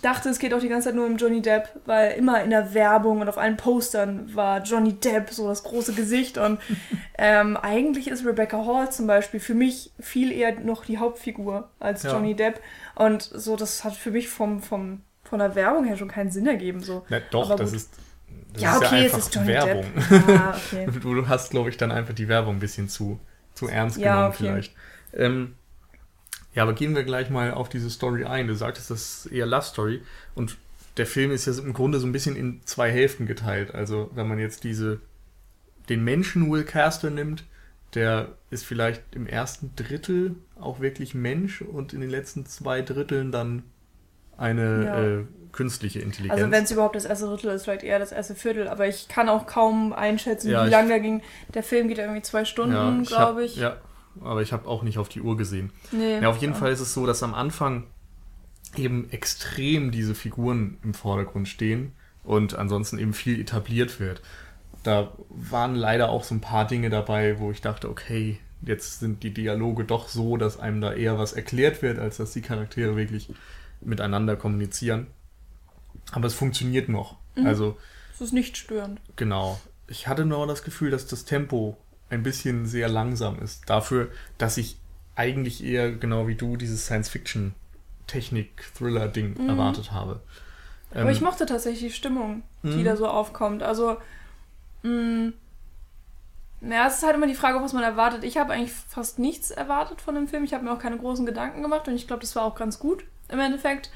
dachte, 0.00 0.30
es 0.30 0.38
geht 0.38 0.54
auch 0.54 0.60
die 0.60 0.68
ganze 0.68 0.88
Zeit 0.88 0.94
nur 0.94 1.06
um 1.06 1.16
Johnny 1.16 1.42
Depp, 1.42 1.68
weil 1.84 2.12
immer 2.12 2.42
in 2.42 2.50
der 2.50 2.72
Werbung 2.72 3.20
und 3.20 3.28
auf 3.28 3.36
allen 3.36 3.56
Postern 3.56 4.34
war 4.34 4.62
Johnny 4.62 4.94
Depp 4.94 5.30
so 5.30 5.48
das 5.48 5.64
große 5.64 5.92
Gesicht. 5.92 6.38
Und 6.38 6.60
ähm, 7.18 7.56
eigentlich 7.56 8.08
ist 8.08 8.24
Rebecca 8.24 8.64
Hall 8.64 8.90
zum 8.90 9.06
Beispiel 9.06 9.40
für 9.40 9.54
mich 9.54 9.92
viel 10.00 10.32
eher 10.32 10.58
noch 10.60 10.84
die 10.84 10.98
Hauptfigur 10.98 11.68
als 11.78 12.04
Ja. 12.04 12.12
Johnny 12.12 12.34
Depp. 12.34 12.60
Und 12.94 13.22
so, 13.22 13.56
das 13.56 13.84
hat 13.84 13.94
für 13.94 14.10
mich 14.10 14.28
vom, 14.28 14.62
vom, 14.62 15.02
von 15.32 15.38
der 15.38 15.54
Werbung 15.54 15.86
her 15.86 15.96
schon 15.96 16.08
keinen 16.08 16.30
Sinn 16.30 16.46
ergeben. 16.46 16.80
So. 16.80 17.06
Na, 17.08 17.18
doch, 17.30 17.48
Aber 17.48 17.56
das 17.56 17.70
gut. 17.70 17.76
ist, 17.78 17.90
das 18.52 18.62
ja, 18.62 18.76
ist 18.76 18.84
okay, 18.84 19.00
ja 19.00 19.06
es 19.06 19.14
einfach 19.14 19.18
ist 19.18 19.34
Johnny 19.34 19.48
Werbung. 19.48 19.84
Ja, 20.28 20.54
okay. 20.54 20.86
Du, 21.00 21.14
du 21.14 21.26
hast, 21.26 21.50
glaube 21.52 21.70
ich, 21.70 21.78
dann 21.78 21.90
einfach 21.90 22.12
die 22.12 22.28
Werbung 22.28 22.56
ein 22.56 22.60
bisschen 22.60 22.90
zu, 22.90 23.18
zu 23.54 23.66
ernst 23.66 23.96
Ja, 23.96 24.12
genommen 24.12 24.28
okay. 24.28 24.36
vielleicht. 24.36 24.74
Ähm, 25.14 25.54
ja, 26.54 26.64
aber 26.64 26.74
gehen 26.74 26.94
wir 26.94 27.04
gleich 27.04 27.30
mal 27.30 27.50
auf 27.50 27.70
diese 27.70 27.88
Story 27.88 28.26
ein. 28.26 28.46
Du 28.46 28.54
sagtest, 28.54 28.90
das 28.90 29.24
ist 29.24 29.32
eher 29.32 29.46
Love 29.46 29.62
Story. 29.62 30.02
Und 30.34 30.58
der 30.98 31.06
Film 31.06 31.30
ist 31.30 31.46
ja 31.46 31.54
im 31.54 31.72
Grunde 31.72 31.98
so 31.98 32.06
ein 32.06 32.12
bisschen 32.12 32.36
in 32.36 32.60
zwei 32.66 32.90
Hälften 32.92 33.24
geteilt. 33.24 33.74
Also 33.74 34.10
wenn 34.12 34.28
man 34.28 34.38
jetzt 34.38 34.64
diese 34.64 35.00
den 35.88 36.04
Menschen 36.04 36.52
Will 36.52 36.64
Caster 36.64 37.08
nimmt, 37.08 37.44
der 37.94 38.36
ist 38.50 38.66
vielleicht 38.66 39.02
im 39.12 39.26
ersten 39.26 39.74
Drittel 39.76 40.36
auch 40.60 40.80
wirklich 40.80 41.14
Mensch 41.14 41.62
und 41.62 41.94
in 41.94 42.02
den 42.02 42.10
letzten 42.10 42.44
zwei 42.44 42.82
Dritteln 42.82 43.32
dann 43.32 43.62
eine 44.42 44.84
Ja. 44.84 45.02
äh, 45.20 45.24
künstliche 45.52 46.00
Intelligenz. 46.00 46.40
Also 46.40 46.50
wenn 46.50 46.64
es 46.64 46.70
überhaupt 46.70 46.96
das 46.96 47.04
erste 47.04 47.26
Drittel 47.26 47.50
ist, 47.50 47.64
vielleicht 47.64 47.82
eher 47.84 47.98
das 47.98 48.10
erste 48.12 48.34
Viertel. 48.34 48.68
Aber 48.68 48.88
ich 48.88 49.08
kann 49.08 49.28
auch 49.28 49.46
kaum 49.46 49.92
einschätzen, 49.92 50.50
Ja, 50.50 50.66
wie 50.66 50.70
lange 50.70 50.88
der 50.88 51.00
ging. 51.00 51.22
Der 51.52 51.62
Film 51.62 51.88
geht 51.88 51.98
irgendwie 51.98 52.22
zwei 52.22 52.44
Stunden, 52.44 53.02
glaube 53.04 53.44
ich. 53.44 53.56
Ja, 53.56 53.76
aber 54.22 54.40
ich 54.42 54.52
habe 54.52 54.66
auch 54.66 54.82
nicht 54.82 54.98
auf 54.98 55.08
die 55.10 55.20
Uhr 55.20 55.36
gesehen. 55.36 55.70
Nee. 55.90 56.20
Ja, 56.20 56.28
auf 56.30 56.38
jeden 56.38 56.54
Fall 56.54 56.72
ist 56.72 56.80
es 56.80 56.94
so, 56.94 57.06
dass 57.06 57.22
am 57.22 57.34
Anfang 57.34 57.84
eben 58.76 59.10
extrem 59.10 59.90
diese 59.90 60.14
Figuren 60.14 60.78
im 60.82 60.94
Vordergrund 60.94 61.48
stehen 61.48 61.92
und 62.24 62.54
ansonsten 62.56 62.98
eben 62.98 63.12
viel 63.12 63.38
etabliert 63.40 64.00
wird. 64.00 64.22
Da 64.82 65.12
waren 65.28 65.74
leider 65.74 66.08
auch 66.08 66.24
so 66.24 66.34
ein 66.34 66.40
paar 66.40 66.66
Dinge 66.66 66.88
dabei, 66.88 67.38
wo 67.38 67.50
ich 67.50 67.60
dachte, 67.60 67.88
okay, 67.90 68.38
jetzt 68.62 69.00
sind 69.00 69.22
die 69.22 69.34
Dialoge 69.34 69.84
doch 69.84 70.08
so, 70.08 70.36
dass 70.38 70.58
einem 70.58 70.80
da 70.80 70.92
eher 70.94 71.18
was 71.18 71.34
erklärt 71.34 71.82
wird, 71.82 71.98
als 71.98 72.16
dass 72.16 72.32
die 72.32 72.40
Charaktere 72.40 72.96
wirklich 72.96 73.28
miteinander 73.84 74.36
kommunizieren. 74.36 75.06
Aber 76.12 76.26
es 76.26 76.34
funktioniert 76.34 76.88
noch. 76.88 77.16
Mhm. 77.36 77.46
Also 77.46 77.76
Es 78.14 78.20
ist 78.20 78.32
nicht 78.32 78.56
störend. 78.56 79.00
Genau. 79.16 79.60
Ich 79.88 80.06
hatte 80.08 80.24
nur 80.24 80.46
das 80.46 80.62
Gefühl, 80.64 80.90
dass 80.90 81.06
das 81.06 81.24
Tempo 81.24 81.76
ein 82.10 82.22
bisschen 82.22 82.66
sehr 82.66 82.88
langsam 82.88 83.38
ist. 83.40 83.68
Dafür, 83.68 84.10
dass 84.38 84.56
ich 84.58 84.76
eigentlich 85.16 85.62
eher, 85.64 85.92
genau 85.92 86.26
wie 86.26 86.34
du, 86.34 86.56
dieses 86.56 86.86
Science-Fiction-Technik-Thriller-Ding 86.86 89.42
Mhm. 89.42 89.48
erwartet 89.48 89.92
habe. 89.92 90.20
Aber 90.90 91.00
Ähm, 91.02 91.08
ich 91.10 91.20
mochte 91.20 91.46
tatsächlich 91.46 91.92
die 91.92 91.96
Stimmung, 91.96 92.42
die 92.62 92.68
Mhm. 92.68 92.84
da 92.84 92.96
so 92.96 93.06
aufkommt. 93.08 93.62
Also, 93.62 93.96
mh, 94.82 95.32
ja, 96.62 96.86
es 96.86 96.96
ist 96.96 97.02
halt 97.02 97.16
immer 97.16 97.26
die 97.26 97.34
Frage, 97.34 97.60
was 97.62 97.72
man 97.72 97.82
erwartet. 97.82 98.24
Ich 98.24 98.36
habe 98.36 98.52
eigentlich 98.52 98.72
fast 98.72 99.18
nichts 99.18 99.50
erwartet 99.50 100.00
von 100.00 100.14
dem 100.14 100.28
Film. 100.28 100.44
Ich 100.44 100.54
habe 100.54 100.64
mir 100.64 100.72
auch 100.72 100.78
keine 100.78 100.98
großen 100.98 101.26
Gedanken 101.26 101.62
gemacht 101.62 101.88
und 101.88 101.94
ich 101.94 102.06
glaube, 102.06 102.20
das 102.20 102.36
war 102.36 102.44
auch 102.44 102.54
ganz 102.54 102.78
gut 102.78 103.04
im 103.32 103.40
Endeffekt. 103.40 103.90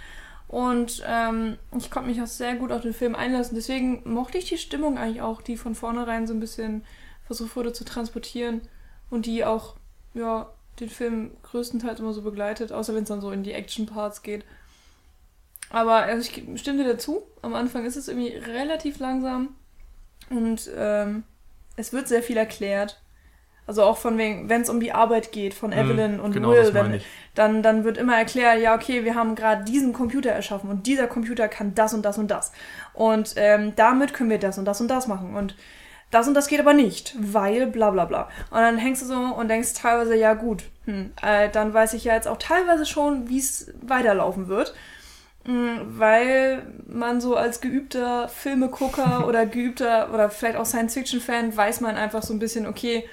Und 0.48 1.02
ähm, 1.06 1.58
ich 1.76 1.90
konnte 1.90 2.08
mich 2.08 2.22
auch 2.22 2.26
sehr 2.26 2.54
gut 2.56 2.70
auf 2.70 2.82
den 2.82 2.94
Film 2.94 3.14
einlassen. 3.14 3.56
Deswegen 3.56 4.02
mochte 4.04 4.38
ich 4.38 4.46
die 4.46 4.58
Stimmung 4.58 4.96
eigentlich 4.96 5.22
auch, 5.22 5.42
die 5.42 5.56
von 5.56 5.74
vornherein 5.74 6.26
so 6.26 6.34
ein 6.34 6.40
bisschen 6.40 6.84
versucht 7.24 7.56
wurde 7.56 7.72
zu 7.72 7.84
transportieren 7.84 8.60
und 9.10 9.26
die 9.26 9.44
auch, 9.44 9.74
ja, 10.14 10.48
den 10.78 10.88
Film 10.88 11.30
größtenteils 11.42 12.00
immer 12.00 12.12
so 12.12 12.22
begleitet, 12.22 12.70
außer 12.70 12.94
wenn 12.94 13.02
es 13.02 13.08
dann 13.08 13.20
so 13.20 13.30
in 13.30 13.42
die 13.42 13.52
Action-Parts 13.52 14.22
geht. 14.22 14.44
Aber 15.70 15.94
also 15.94 16.28
ich 16.30 16.60
stimme 16.60 16.84
dir 16.84 16.92
dazu. 16.92 17.22
Am 17.42 17.54
Anfang 17.54 17.84
ist 17.84 17.96
es 17.96 18.08
irgendwie 18.08 18.36
relativ 18.36 18.98
langsam 18.98 19.56
und 20.30 20.70
ähm, 20.76 21.24
es 21.76 21.92
wird 21.92 22.08
sehr 22.08 22.22
viel 22.22 22.36
erklärt. 22.36 23.00
Also 23.66 23.82
auch 23.82 23.98
von 23.98 24.16
wegen, 24.18 24.48
wenn 24.48 24.62
es 24.62 24.70
um 24.70 24.78
die 24.80 24.92
Arbeit 24.92 25.32
geht 25.32 25.54
von 25.54 25.70
Mhm, 25.70 25.76
Evelyn 25.76 26.20
und 26.20 26.32
genau, 26.32 26.50
Will, 26.50 26.72
wenn, 26.72 27.00
dann, 27.34 27.62
dann 27.62 27.84
wird 27.84 27.98
immer 27.98 28.16
erklärt, 28.16 28.60
ja, 28.60 28.74
okay, 28.74 29.04
wir 29.04 29.14
haben 29.14 29.34
gerade 29.34 29.64
diesen 29.64 29.92
Computer 29.92 30.30
erschaffen 30.30 30.70
und 30.70 30.86
dieser 30.86 31.06
Computer 31.08 31.48
kann 31.48 31.74
das 31.74 31.92
und 31.94 32.02
das 32.04 32.18
und 32.18 32.30
das. 32.30 32.52
Und 32.94 33.34
ähm, 33.36 33.72
damit 33.76 34.14
können 34.14 34.30
wir 34.30 34.38
das 34.38 34.58
und 34.58 34.64
das 34.66 34.80
und 34.80 34.88
das 34.88 35.08
machen. 35.08 35.34
Und 35.34 35.56
das 36.12 36.28
und 36.28 36.34
das 36.34 36.46
geht 36.46 36.60
aber 36.60 36.72
nicht, 36.74 37.14
weil 37.18 37.66
bla 37.66 37.90
bla 37.90 38.04
bla. 38.04 38.28
Und 38.50 38.58
dann 38.58 38.78
hängst 38.78 39.02
du 39.02 39.06
so 39.06 39.14
und 39.16 39.48
denkst 39.48 39.74
teilweise, 39.74 40.14
ja 40.16 40.34
gut, 40.34 40.64
hm, 40.84 41.12
äh, 41.20 41.48
dann 41.50 41.74
weiß 41.74 41.94
ich 41.94 42.04
ja 42.04 42.14
jetzt 42.14 42.28
auch 42.28 42.38
teilweise 42.38 42.86
schon, 42.86 43.28
wie 43.28 43.38
es 43.38 43.72
weiterlaufen 43.82 44.46
wird. 44.48 44.74
Mm, 45.44 45.78
Weil 45.98 46.62
man 46.86 47.20
so 47.20 47.36
als 47.36 47.60
geübter 47.60 48.28
Filmegucker 48.28 49.26
oder 49.28 49.46
geübter 49.46 50.12
oder 50.12 50.30
vielleicht 50.30 50.56
auch 50.56 50.66
Science-Fiction-Fan 50.66 51.56
weiß 51.56 51.80
man 51.80 51.96
einfach 51.96 52.22
so 52.22 52.32
ein 52.34 52.38
bisschen, 52.38 52.66
okay, 52.66 53.08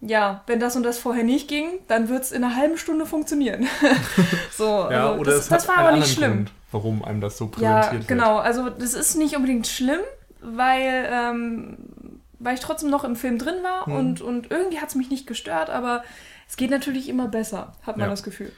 ja, 0.00 0.42
wenn 0.46 0.60
das 0.60 0.76
und 0.76 0.82
das 0.82 0.98
vorher 0.98 1.24
nicht 1.24 1.48
ging, 1.48 1.78
dann 1.88 2.08
wird 2.08 2.22
es 2.22 2.32
in 2.32 2.42
einer 2.44 2.56
halben 2.56 2.78
Stunde 2.78 3.04
funktionieren. 3.06 3.66
so, 4.56 4.64
Ja, 4.90 5.08
also 5.10 5.20
oder 5.20 5.32
das, 5.32 5.48
das 5.48 5.68
war 5.68 5.78
aber 5.78 5.92
nicht 5.96 6.12
schlimm. 6.14 6.32
Grund, 6.32 6.52
warum 6.72 7.04
einem 7.04 7.20
das 7.20 7.36
so 7.36 7.48
präsentiert 7.48 7.84
Ja, 7.86 7.92
wird. 7.92 8.08
genau. 8.08 8.38
Also 8.38 8.70
das 8.70 8.94
ist 8.94 9.16
nicht 9.16 9.36
unbedingt 9.36 9.66
schlimm, 9.66 10.00
weil, 10.40 11.06
ähm, 11.10 11.76
weil 12.38 12.54
ich 12.54 12.60
trotzdem 12.60 12.88
noch 12.90 13.04
im 13.04 13.16
Film 13.16 13.38
drin 13.38 13.56
war 13.62 13.86
Hm. 13.86 13.92
und, 13.94 14.20
und 14.22 14.50
irgendwie 14.50 14.78
hat 14.80 14.88
es 14.88 14.94
mich 14.94 15.10
nicht 15.10 15.26
gestört, 15.26 15.68
aber 15.70 16.02
es 16.48 16.56
geht 16.56 16.70
natürlich 16.70 17.08
immer 17.08 17.28
besser, 17.28 17.74
hat 17.82 17.96
man 17.96 18.06
Ja. 18.06 18.10
das 18.10 18.22
Gefühl. 18.22 18.52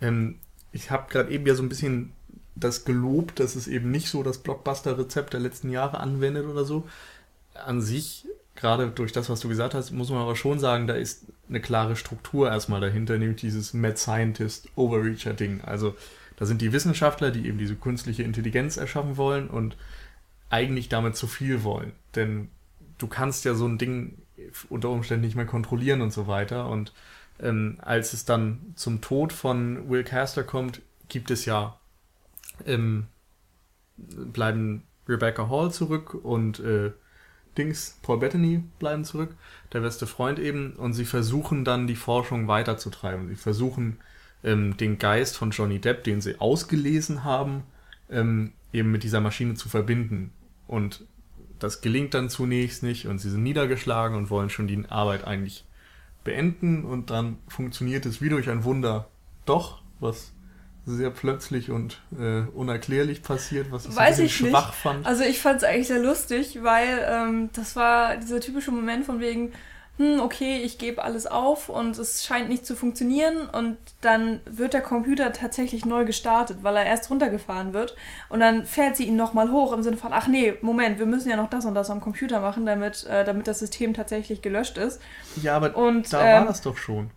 Ähm, 0.00 0.38
ich 0.72 0.90
habe 0.90 1.06
gerade 1.10 1.30
eben 1.30 1.46
ja 1.46 1.54
so 1.54 1.62
ein 1.62 1.68
bisschen 1.68 2.12
das 2.56 2.84
gelobt, 2.84 3.38
dass 3.38 3.54
es 3.54 3.68
eben 3.68 3.92
nicht 3.92 4.08
so 4.08 4.24
das 4.24 4.38
Blockbuster-Rezept 4.38 5.32
der 5.32 5.40
letzten 5.40 5.70
Jahre 5.70 5.98
anwendet 6.00 6.44
oder 6.46 6.64
so. 6.64 6.88
An 7.54 7.80
sich, 7.80 8.26
gerade 8.58 8.88
durch 8.88 9.12
das, 9.12 9.30
was 9.30 9.38
du 9.40 9.48
gesagt 9.48 9.74
hast, 9.74 9.92
muss 9.92 10.10
man 10.10 10.18
aber 10.18 10.34
schon 10.34 10.58
sagen, 10.58 10.88
da 10.88 10.94
ist 10.94 11.26
eine 11.48 11.60
klare 11.60 11.94
Struktur 11.94 12.50
erstmal 12.50 12.80
dahinter, 12.80 13.16
nämlich 13.16 13.40
dieses 13.40 13.72
Mad 13.72 13.96
Scientist 13.96 14.68
Overreacher-Ding. 14.74 15.60
Also 15.62 15.94
da 16.36 16.44
sind 16.44 16.60
die 16.60 16.72
Wissenschaftler, 16.72 17.30
die 17.30 17.46
eben 17.46 17.58
diese 17.58 17.76
künstliche 17.76 18.24
Intelligenz 18.24 18.76
erschaffen 18.76 19.16
wollen 19.16 19.48
und 19.48 19.76
eigentlich 20.50 20.88
damit 20.88 21.14
zu 21.14 21.28
viel 21.28 21.62
wollen. 21.62 21.92
Denn 22.16 22.48
du 22.98 23.06
kannst 23.06 23.44
ja 23.44 23.54
so 23.54 23.66
ein 23.66 23.78
Ding 23.78 24.18
unter 24.68 24.90
Umständen 24.90 25.24
nicht 25.24 25.36
mehr 25.36 25.46
kontrollieren 25.46 26.00
und 26.00 26.12
so 26.12 26.26
weiter. 26.26 26.68
Und 26.68 26.92
ähm, 27.40 27.78
als 27.80 28.12
es 28.12 28.24
dann 28.24 28.72
zum 28.74 29.00
Tod 29.00 29.32
von 29.32 29.88
Will 29.88 30.02
Caster 30.02 30.42
kommt, 30.42 30.82
gibt 31.08 31.30
es 31.30 31.44
ja, 31.44 31.78
ähm, 32.66 33.06
bleiben 33.96 34.82
Rebecca 35.08 35.48
Hall 35.48 35.70
zurück 35.70 36.12
und 36.14 36.58
äh, 36.58 36.90
Dings, 37.58 37.98
Paul 38.02 38.18
Bettany 38.18 38.62
bleiben 38.78 39.04
zurück, 39.04 39.34
der 39.72 39.80
beste 39.80 40.06
Freund 40.06 40.38
eben, 40.38 40.72
und 40.74 40.94
sie 40.94 41.04
versuchen 41.04 41.64
dann 41.64 41.86
die 41.86 41.96
Forschung 41.96 42.48
weiterzutreiben. 42.48 43.28
Sie 43.28 43.36
versuchen 43.36 43.98
ähm, 44.44 44.76
den 44.76 44.98
Geist 44.98 45.36
von 45.36 45.50
Johnny 45.50 45.80
Depp, 45.80 46.04
den 46.04 46.20
sie 46.20 46.40
ausgelesen 46.40 47.24
haben, 47.24 47.64
ähm, 48.10 48.52
eben 48.72 48.90
mit 48.90 49.02
dieser 49.02 49.20
Maschine 49.20 49.54
zu 49.54 49.68
verbinden. 49.68 50.32
Und 50.66 51.04
das 51.58 51.80
gelingt 51.80 52.14
dann 52.14 52.30
zunächst 52.30 52.82
nicht 52.82 53.06
und 53.06 53.18
sie 53.18 53.30
sind 53.30 53.42
niedergeschlagen 53.42 54.16
und 54.16 54.30
wollen 54.30 54.50
schon 54.50 54.68
die 54.68 54.84
Arbeit 54.88 55.24
eigentlich 55.24 55.64
beenden 56.24 56.84
und 56.84 57.10
dann 57.10 57.38
funktioniert 57.48 58.06
es 58.06 58.20
wie 58.20 58.28
durch 58.28 58.48
ein 58.48 58.64
Wunder 58.64 59.08
doch, 59.44 59.82
was 59.98 60.32
sehr 60.88 61.10
plötzlich 61.10 61.70
und 61.70 62.00
äh, 62.18 62.40
unerklärlich 62.54 63.22
passiert, 63.22 63.70
was 63.70 63.84
ich 63.84 63.92
so 63.92 63.96
Weiß 63.96 64.16
bisschen 64.16 64.26
ich 64.26 64.40
nicht. 64.40 64.50
schwach 64.50 64.72
fand. 64.72 65.06
Also 65.06 65.22
ich 65.22 65.38
fand 65.40 65.58
es 65.58 65.64
eigentlich 65.64 65.88
sehr 65.88 65.98
lustig, 66.00 66.58
weil 66.62 67.06
ähm, 67.06 67.50
das 67.52 67.76
war 67.76 68.16
dieser 68.16 68.40
typische 68.40 68.70
Moment 68.70 69.04
von 69.04 69.20
wegen, 69.20 69.52
hm, 69.98 70.20
okay, 70.20 70.62
ich 70.62 70.78
gebe 70.78 71.02
alles 71.04 71.26
auf 71.26 71.68
und 71.68 71.98
es 71.98 72.24
scheint 72.24 72.48
nicht 72.48 72.64
zu 72.64 72.74
funktionieren 72.74 73.48
und 73.50 73.76
dann 74.00 74.40
wird 74.46 74.72
der 74.72 74.80
Computer 74.80 75.32
tatsächlich 75.32 75.84
neu 75.84 76.04
gestartet, 76.04 76.58
weil 76.62 76.76
er 76.76 76.86
erst 76.86 77.10
runtergefahren 77.10 77.74
wird 77.74 77.96
und 78.28 78.40
dann 78.40 78.64
fährt 78.64 78.96
sie 78.96 79.04
ihn 79.04 79.16
nochmal 79.16 79.50
hoch 79.50 79.72
im 79.72 79.82
Sinne 79.82 79.96
von, 79.96 80.12
ach 80.12 80.28
nee, 80.28 80.54
Moment, 80.62 80.98
wir 80.98 81.06
müssen 81.06 81.28
ja 81.28 81.36
noch 81.36 81.50
das 81.50 81.66
und 81.66 81.74
das 81.74 81.90
am 81.90 82.00
Computer 82.00 82.40
machen, 82.40 82.64
damit, 82.64 83.04
äh, 83.06 83.24
damit 83.24 83.46
das 83.46 83.58
System 83.58 83.92
tatsächlich 83.92 84.40
gelöscht 84.40 84.78
ist. 84.78 85.02
Ja, 85.42 85.56
aber 85.56 85.76
Und 85.76 86.12
da 86.12 86.24
ähm, 86.24 86.40
war 86.40 86.46
das 86.46 86.62
doch 86.62 86.76
schon. 86.76 87.10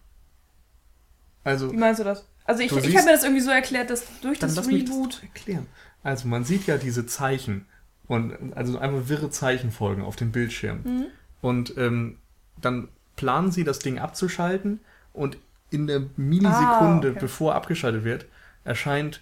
Also, 1.44 1.72
Wie 1.72 1.78
meinst 1.78 2.00
du 2.00 2.04
das? 2.04 2.26
Also 2.52 2.64
ich, 2.64 2.72
ich 2.90 2.96
habe 2.98 3.06
mir 3.06 3.14
das 3.14 3.24
irgendwie 3.24 3.42
so 3.42 3.52
erklärt, 3.52 3.90
dass 3.90 4.06
durch 4.22 4.40
das 4.40 4.56
das 4.56 4.68
Reboot... 4.68 5.16
doch 5.16 5.24
erklären. 5.24 5.68
Also, 6.04 6.28
man 6.28 6.44
sieht 6.44 6.68
ja 6.68 6.78
diese 6.78 7.06
Zeichen 7.06 7.66
und 8.08 8.36
also 8.56 8.78
einfach 8.80 9.08
wirre 9.08 9.30
Zeichen 9.30 9.72
folgen 9.72 10.02
auf 10.02 10.16
dem 10.16 10.32
Bildschirm. 10.32 10.82
Mhm. 10.84 11.06
Und 11.42 11.78
ähm, 11.78 12.18
dann 12.60 12.90
planen 13.16 13.52
sie, 13.52 13.64
das 13.64 13.80
Ding 13.80 14.00
abzuschalten 14.00 14.80
und 15.14 15.38
in 15.70 15.88
der 15.88 16.02
Millisekunde, 16.18 17.08
Ah, 17.10 17.12
okay. 17.12 17.20
bevor 17.20 17.56
abgeschaltet 17.56 18.04
wird, 18.04 18.26
erscheint 18.64 19.22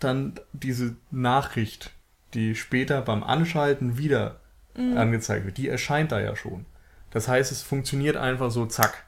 dann 0.00 0.34
diese 0.52 0.96
Nachricht, 1.10 1.92
die 2.34 2.54
später 2.54 3.02
beim 3.02 3.22
Anschalten 3.22 3.98
wieder 3.98 4.40
Mhm. 4.76 4.96
angezeigt 4.96 5.44
wird. 5.46 5.58
Die 5.58 5.68
erscheint 5.68 6.12
da 6.12 6.20
ja 6.20 6.36
schon. 6.36 6.64
Das 7.10 7.26
heißt, 7.26 7.50
es 7.50 7.60
funktioniert 7.62 8.16
einfach 8.16 8.50
so 8.52 8.66
zack. 8.66 9.04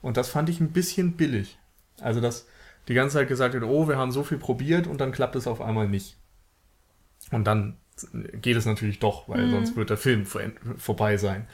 Und 0.00 0.16
das 0.16 0.30
fand 0.30 0.48
ich 0.48 0.60
ein 0.60 0.72
bisschen 0.72 1.12
billig. 1.12 1.58
Also 2.02 2.20
das 2.20 2.46
die 2.88 2.94
ganze 2.94 3.16
Zeit 3.16 3.28
gesagt 3.28 3.54
wird, 3.54 3.64
oh, 3.64 3.88
wir 3.88 3.96
haben 3.96 4.10
so 4.10 4.24
viel 4.24 4.38
probiert 4.38 4.86
und 4.86 5.00
dann 5.00 5.12
klappt 5.12 5.36
es 5.36 5.46
auf 5.46 5.60
einmal 5.60 5.88
nicht. 5.88 6.16
Und 7.30 7.46
dann 7.46 7.76
geht 8.40 8.56
es 8.56 8.66
natürlich 8.66 8.98
doch, 8.98 9.28
weil 9.28 9.46
mhm. 9.46 9.50
sonst 9.50 9.76
wird 9.76 9.90
der 9.90 9.96
Film 9.96 10.26
vor, 10.26 10.42
vorbei 10.76 11.16
sein. 11.16 11.46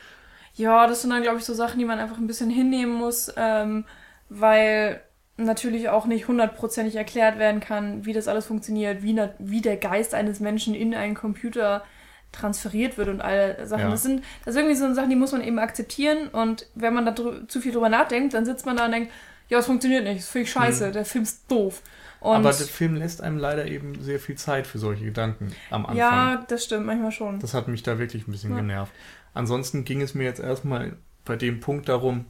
Ja, 0.54 0.86
das 0.86 1.02
sind 1.02 1.10
dann, 1.10 1.22
glaube 1.22 1.38
ich, 1.38 1.44
so 1.44 1.54
Sachen, 1.54 1.78
die 1.78 1.84
man 1.84 1.98
einfach 1.98 2.18
ein 2.18 2.26
bisschen 2.26 2.50
hinnehmen 2.50 2.94
muss, 2.94 3.32
ähm, 3.36 3.84
weil 4.28 5.02
natürlich 5.36 5.88
auch 5.88 6.06
nicht 6.06 6.26
hundertprozentig 6.26 6.96
erklärt 6.96 7.38
werden 7.38 7.60
kann, 7.60 8.04
wie 8.04 8.12
das 8.12 8.26
alles 8.26 8.46
funktioniert, 8.46 9.02
wie, 9.02 9.20
wie 9.38 9.60
der 9.60 9.76
Geist 9.76 10.14
eines 10.14 10.40
Menschen 10.40 10.74
in 10.74 10.94
einen 10.94 11.14
Computer 11.14 11.84
transferiert 12.32 12.98
wird 12.98 13.08
und 13.08 13.20
alle 13.20 13.66
Sachen. 13.66 13.84
Ja. 13.84 13.90
Das 13.90 14.02
sind 14.02 14.24
das 14.44 14.54
sind 14.54 14.64
irgendwie 14.64 14.78
so 14.78 14.92
Sachen, 14.94 15.10
die 15.10 15.16
muss 15.16 15.32
man 15.32 15.42
eben 15.42 15.58
akzeptieren 15.58 16.28
und 16.28 16.66
wenn 16.74 16.92
man 16.92 17.06
da 17.06 17.14
zu 17.46 17.60
viel 17.60 17.72
drüber 17.72 17.88
nachdenkt, 17.88 18.34
dann 18.34 18.44
sitzt 18.44 18.66
man 18.66 18.76
da 18.76 18.84
und 18.84 18.92
denkt, 18.92 19.12
ja, 19.48 19.58
es 19.58 19.66
funktioniert 19.66 20.04
nicht, 20.04 20.20
das 20.20 20.28
finde 20.28 20.44
ich 20.44 20.52
scheiße, 20.52 20.88
mhm. 20.88 20.92
der 20.92 21.04
Film 21.04 21.24
ist 21.24 21.50
doof. 21.50 21.82
Und 22.20 22.34
Aber 22.34 22.50
der 22.50 22.66
Film 22.66 22.96
lässt 22.96 23.20
einem 23.20 23.38
leider 23.38 23.66
eben 23.66 24.02
sehr 24.02 24.18
viel 24.18 24.34
Zeit 24.34 24.66
für 24.66 24.78
solche 24.78 25.04
Gedanken 25.04 25.52
am 25.70 25.86
Anfang. 25.86 25.96
Ja, 25.96 26.44
das 26.48 26.64
stimmt, 26.64 26.86
manchmal 26.86 27.12
schon. 27.12 27.38
Das 27.38 27.54
hat 27.54 27.68
mich 27.68 27.84
da 27.84 27.98
wirklich 27.98 28.26
ein 28.26 28.32
bisschen 28.32 28.50
ja. 28.50 28.56
genervt. 28.56 28.92
Ansonsten 29.34 29.84
ging 29.84 30.02
es 30.02 30.14
mir 30.14 30.24
jetzt 30.24 30.40
erstmal 30.40 30.96
bei 31.24 31.36
dem 31.36 31.60
Punkt 31.60 31.88
darum, 31.88 32.24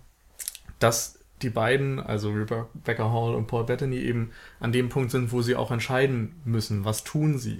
dass 0.78 1.18
die 1.40 1.50
beiden, 1.50 2.00
also 2.00 2.32
Rebecca 2.32 3.10
Hall 3.10 3.34
und 3.34 3.46
Paul 3.46 3.64
Bettany, 3.64 3.98
eben 3.98 4.32
an 4.60 4.72
dem 4.72 4.88
Punkt 4.88 5.10
sind, 5.10 5.32
wo 5.32 5.40
sie 5.40 5.56
auch 5.56 5.70
entscheiden 5.70 6.34
müssen, 6.44 6.84
was 6.84 7.04
tun 7.04 7.38
sie. 7.38 7.58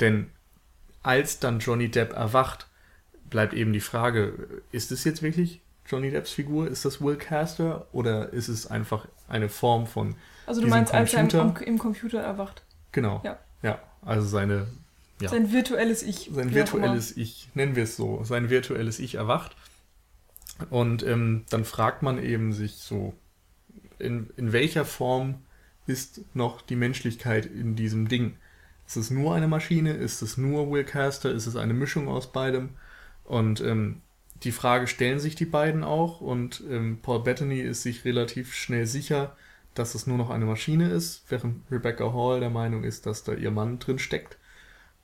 Denn 0.00 0.30
als 1.02 1.40
dann 1.40 1.58
Johnny 1.58 1.90
Depp 1.90 2.12
erwacht, 2.12 2.68
bleibt 3.28 3.52
eben 3.52 3.72
die 3.72 3.80
Frage, 3.80 4.62
ist 4.72 4.92
es 4.92 5.04
jetzt 5.04 5.22
wirklich 5.22 5.60
Johnny 5.88 6.10
Depps 6.10 6.32
Figur? 6.32 6.68
Ist 6.68 6.84
das 6.84 7.00
Will 7.00 7.16
Caster 7.16 7.86
oder 7.92 8.32
ist 8.32 8.48
es 8.48 8.66
einfach 8.66 9.06
eine 9.28 9.48
Form 9.48 9.86
von. 9.86 10.16
Also 10.46 10.60
du 10.60 10.68
meinst, 10.68 10.92
Computer? 10.92 11.18
als 11.20 11.34
er 11.34 11.40
im, 11.42 11.56
im, 11.56 11.78
Computer 11.78 12.20
erwacht. 12.20 12.62
Genau. 12.92 13.20
Ja. 13.24 13.38
Ja, 13.62 13.80
also 14.02 14.26
seine. 14.26 14.66
Ja, 15.20 15.28
sein 15.28 15.52
virtuelles 15.52 16.02
Ich. 16.02 16.30
Sein 16.32 16.54
virtuelles 16.54 17.16
Ich, 17.16 17.48
nennen 17.54 17.74
wir 17.74 17.84
es 17.84 17.96
so. 17.96 18.22
Sein 18.24 18.50
virtuelles 18.50 18.98
Ich 18.98 19.14
erwacht. 19.14 19.56
Und 20.70 21.02
ähm, 21.02 21.44
dann 21.50 21.64
fragt 21.64 22.02
man 22.02 22.22
eben 22.22 22.52
sich 22.52 22.76
so, 22.76 23.14
in, 23.98 24.30
in 24.36 24.52
welcher 24.52 24.84
Form 24.84 25.36
ist 25.86 26.20
noch 26.34 26.62
die 26.62 26.76
Menschlichkeit 26.76 27.46
in 27.46 27.76
diesem 27.76 28.08
Ding? 28.08 28.36
Ist 28.86 28.96
es 28.96 29.10
nur 29.10 29.34
eine 29.34 29.48
Maschine? 29.48 29.92
Ist 29.92 30.22
es 30.22 30.36
nur 30.36 30.70
Will 30.70 30.84
Caster? 30.84 31.30
Ist 31.30 31.46
es 31.46 31.56
eine 31.56 31.74
Mischung 31.74 32.08
aus 32.08 32.32
beidem? 32.32 32.70
Und 33.24 33.60
ähm, 33.60 34.02
die 34.42 34.52
Frage 34.52 34.86
stellen 34.86 35.18
sich 35.18 35.34
die 35.34 35.46
beiden 35.46 35.84
auch 35.84 36.20
und 36.20 36.62
ähm, 36.68 36.98
Paul 37.00 37.22
Bettany 37.22 37.60
ist 37.60 37.82
sich 37.82 38.04
relativ 38.04 38.54
schnell 38.54 38.86
sicher, 38.86 39.36
dass 39.74 39.94
es 39.94 40.06
nur 40.06 40.16
noch 40.16 40.30
eine 40.30 40.46
Maschine 40.46 40.88
ist, 40.88 41.24
während 41.28 41.70
Rebecca 41.70 42.12
Hall 42.12 42.40
der 42.40 42.50
Meinung 42.50 42.84
ist, 42.84 43.06
dass 43.06 43.24
da 43.24 43.32
ihr 43.32 43.50
Mann 43.50 43.78
drin 43.78 43.98
steckt. 43.98 44.38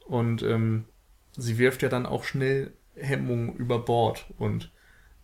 Und 0.06 0.42
ähm, 0.42 0.84
sie 1.36 1.58
wirft 1.58 1.82
ja 1.82 1.88
dann 1.88 2.06
auch 2.06 2.24
schnell 2.24 2.72
Hemmungen 2.94 3.54
über 3.56 3.78
Bord 3.78 4.26
und 4.38 4.70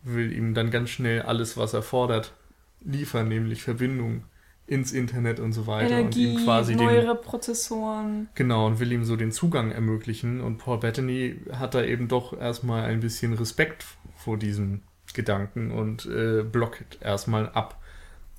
will 0.03 0.31
ihm 0.31 0.53
dann 0.53 0.71
ganz 0.71 0.89
schnell 0.89 1.23
alles, 1.23 1.57
was 1.57 1.73
er 1.73 1.81
fordert, 1.81 2.33
liefern, 2.81 3.27
nämlich 3.27 3.63
Verbindung 3.63 4.23
ins 4.65 4.91
Internet 4.91 5.39
und 5.39 5.51
so 5.51 5.65
weiter 5.65 5.97
Energie, 5.97 6.27
und 6.27 6.39
ihm 6.39 6.45
quasi 6.45 6.75
neuere 6.75 7.15
den, 7.15 7.21
Prozessoren. 7.23 8.29
Genau, 8.35 8.67
und 8.67 8.79
will 8.79 8.91
ihm 8.91 9.03
so 9.03 9.15
den 9.15 9.31
Zugang 9.31 9.71
ermöglichen. 9.71 10.41
Und 10.41 10.59
Paul 10.59 10.79
Bettany 10.79 11.37
hat 11.51 11.73
da 11.73 11.83
eben 11.83 12.07
doch 12.07 12.39
erstmal 12.39 12.83
ein 12.83 12.99
bisschen 12.99 13.33
Respekt 13.33 13.85
vor 14.19 14.37
diesem 14.37 14.81
Gedanken 15.13 15.71
und 15.71 16.05
äh, 16.05 16.43
blockt 16.43 16.99
erstmal 17.01 17.49
ab. 17.49 17.81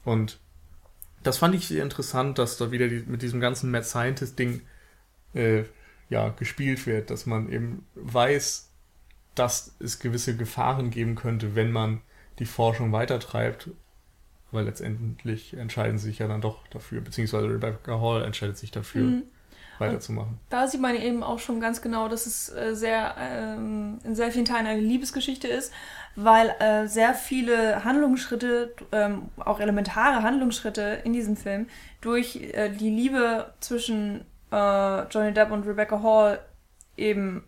Und 0.04 0.38
das 1.22 1.38
fand 1.38 1.54
ich 1.54 1.66
sehr 1.66 1.82
interessant, 1.82 2.38
dass 2.38 2.56
da 2.56 2.70
wieder 2.70 2.88
die, 2.88 3.04
mit 3.06 3.22
diesem 3.22 3.40
ganzen 3.40 3.70
Mad 3.70 3.84
Scientist-Ding 3.84 4.62
äh, 5.34 5.64
ja, 6.08 6.28
gespielt 6.30 6.86
wird, 6.86 7.10
dass 7.10 7.26
man 7.26 7.50
eben 7.50 7.86
weiß, 7.94 8.70
dass 9.34 9.74
es 9.80 9.98
gewisse 9.98 10.36
Gefahren 10.36 10.90
geben 10.90 11.14
könnte, 11.14 11.54
wenn 11.54 11.72
man 11.72 12.00
die 12.38 12.46
Forschung 12.46 12.92
weitertreibt 12.92 13.70
weil 14.52 14.64
letztendlich 14.64 15.54
entscheiden 15.54 15.98
sie 15.98 16.08
sich 16.08 16.18
ja 16.18 16.28
dann 16.28 16.40
doch 16.40 16.66
dafür, 16.68 17.00
beziehungsweise 17.00 17.48
Rebecca 17.48 18.00
Hall 18.00 18.24
entscheidet 18.24 18.58
sich 18.58 18.70
dafür, 18.70 19.02
mhm. 19.02 19.22
Weiterzumachen. 19.80 20.38
da 20.48 20.68
sieht 20.68 20.80
man 20.80 20.94
eben 20.94 21.22
auch 21.22 21.38
schon 21.38 21.60
ganz 21.60 21.82
genau, 21.82 22.08
dass 22.08 22.26
es 22.26 22.48
äh, 22.54 22.74
sehr 22.74 23.14
ähm, 23.18 23.98
in 24.04 24.14
sehr 24.14 24.30
vielen 24.30 24.44
Teilen 24.44 24.66
eine 24.66 24.80
Liebesgeschichte 24.80 25.48
ist, 25.48 25.72
weil 26.16 26.54
äh, 26.60 26.86
sehr 26.86 27.14
viele 27.14 27.84
Handlungsschritte, 27.84 28.74
ähm, 28.92 29.30
auch 29.38 29.60
elementare 29.60 30.22
Handlungsschritte 30.22 31.00
in 31.04 31.12
diesem 31.12 31.36
Film 31.36 31.66
durch 32.00 32.36
äh, 32.36 32.70
die 32.70 32.90
Liebe 32.90 33.52
zwischen 33.60 34.24
äh, 34.52 35.02
Johnny 35.08 35.32
Depp 35.32 35.50
und 35.50 35.66
Rebecca 35.66 36.02
Hall 36.02 36.40
eben 36.96 37.44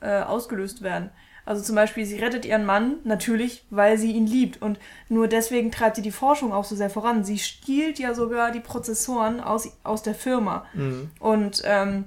äh, 0.00 0.20
ausgelöst 0.20 0.82
werden. 0.82 1.10
Also 1.48 1.62
zum 1.62 1.76
Beispiel, 1.76 2.04
sie 2.04 2.18
rettet 2.18 2.44
ihren 2.44 2.66
Mann 2.66 2.96
natürlich, 3.04 3.64
weil 3.70 3.96
sie 3.96 4.12
ihn 4.12 4.26
liebt. 4.26 4.60
Und 4.60 4.78
nur 5.08 5.28
deswegen 5.28 5.72
treibt 5.72 5.96
sie 5.96 6.02
die 6.02 6.12
Forschung 6.12 6.52
auch 6.52 6.64
so 6.64 6.76
sehr 6.76 6.90
voran. 6.90 7.24
Sie 7.24 7.38
stiehlt 7.38 7.98
ja 7.98 8.12
sogar 8.12 8.50
die 8.50 8.60
Prozessoren 8.60 9.40
aus, 9.40 9.66
aus 9.82 10.02
der 10.02 10.14
Firma. 10.14 10.66
Mhm. 10.74 11.10
Und 11.18 11.62
ähm, 11.64 12.04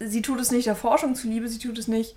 sie 0.00 0.22
tut 0.22 0.40
es 0.40 0.50
nicht 0.50 0.66
der 0.66 0.76
Forschung 0.76 1.14
zuliebe, 1.14 1.46
sie 1.46 1.58
tut 1.58 1.76
es 1.76 1.88
nicht, 1.88 2.16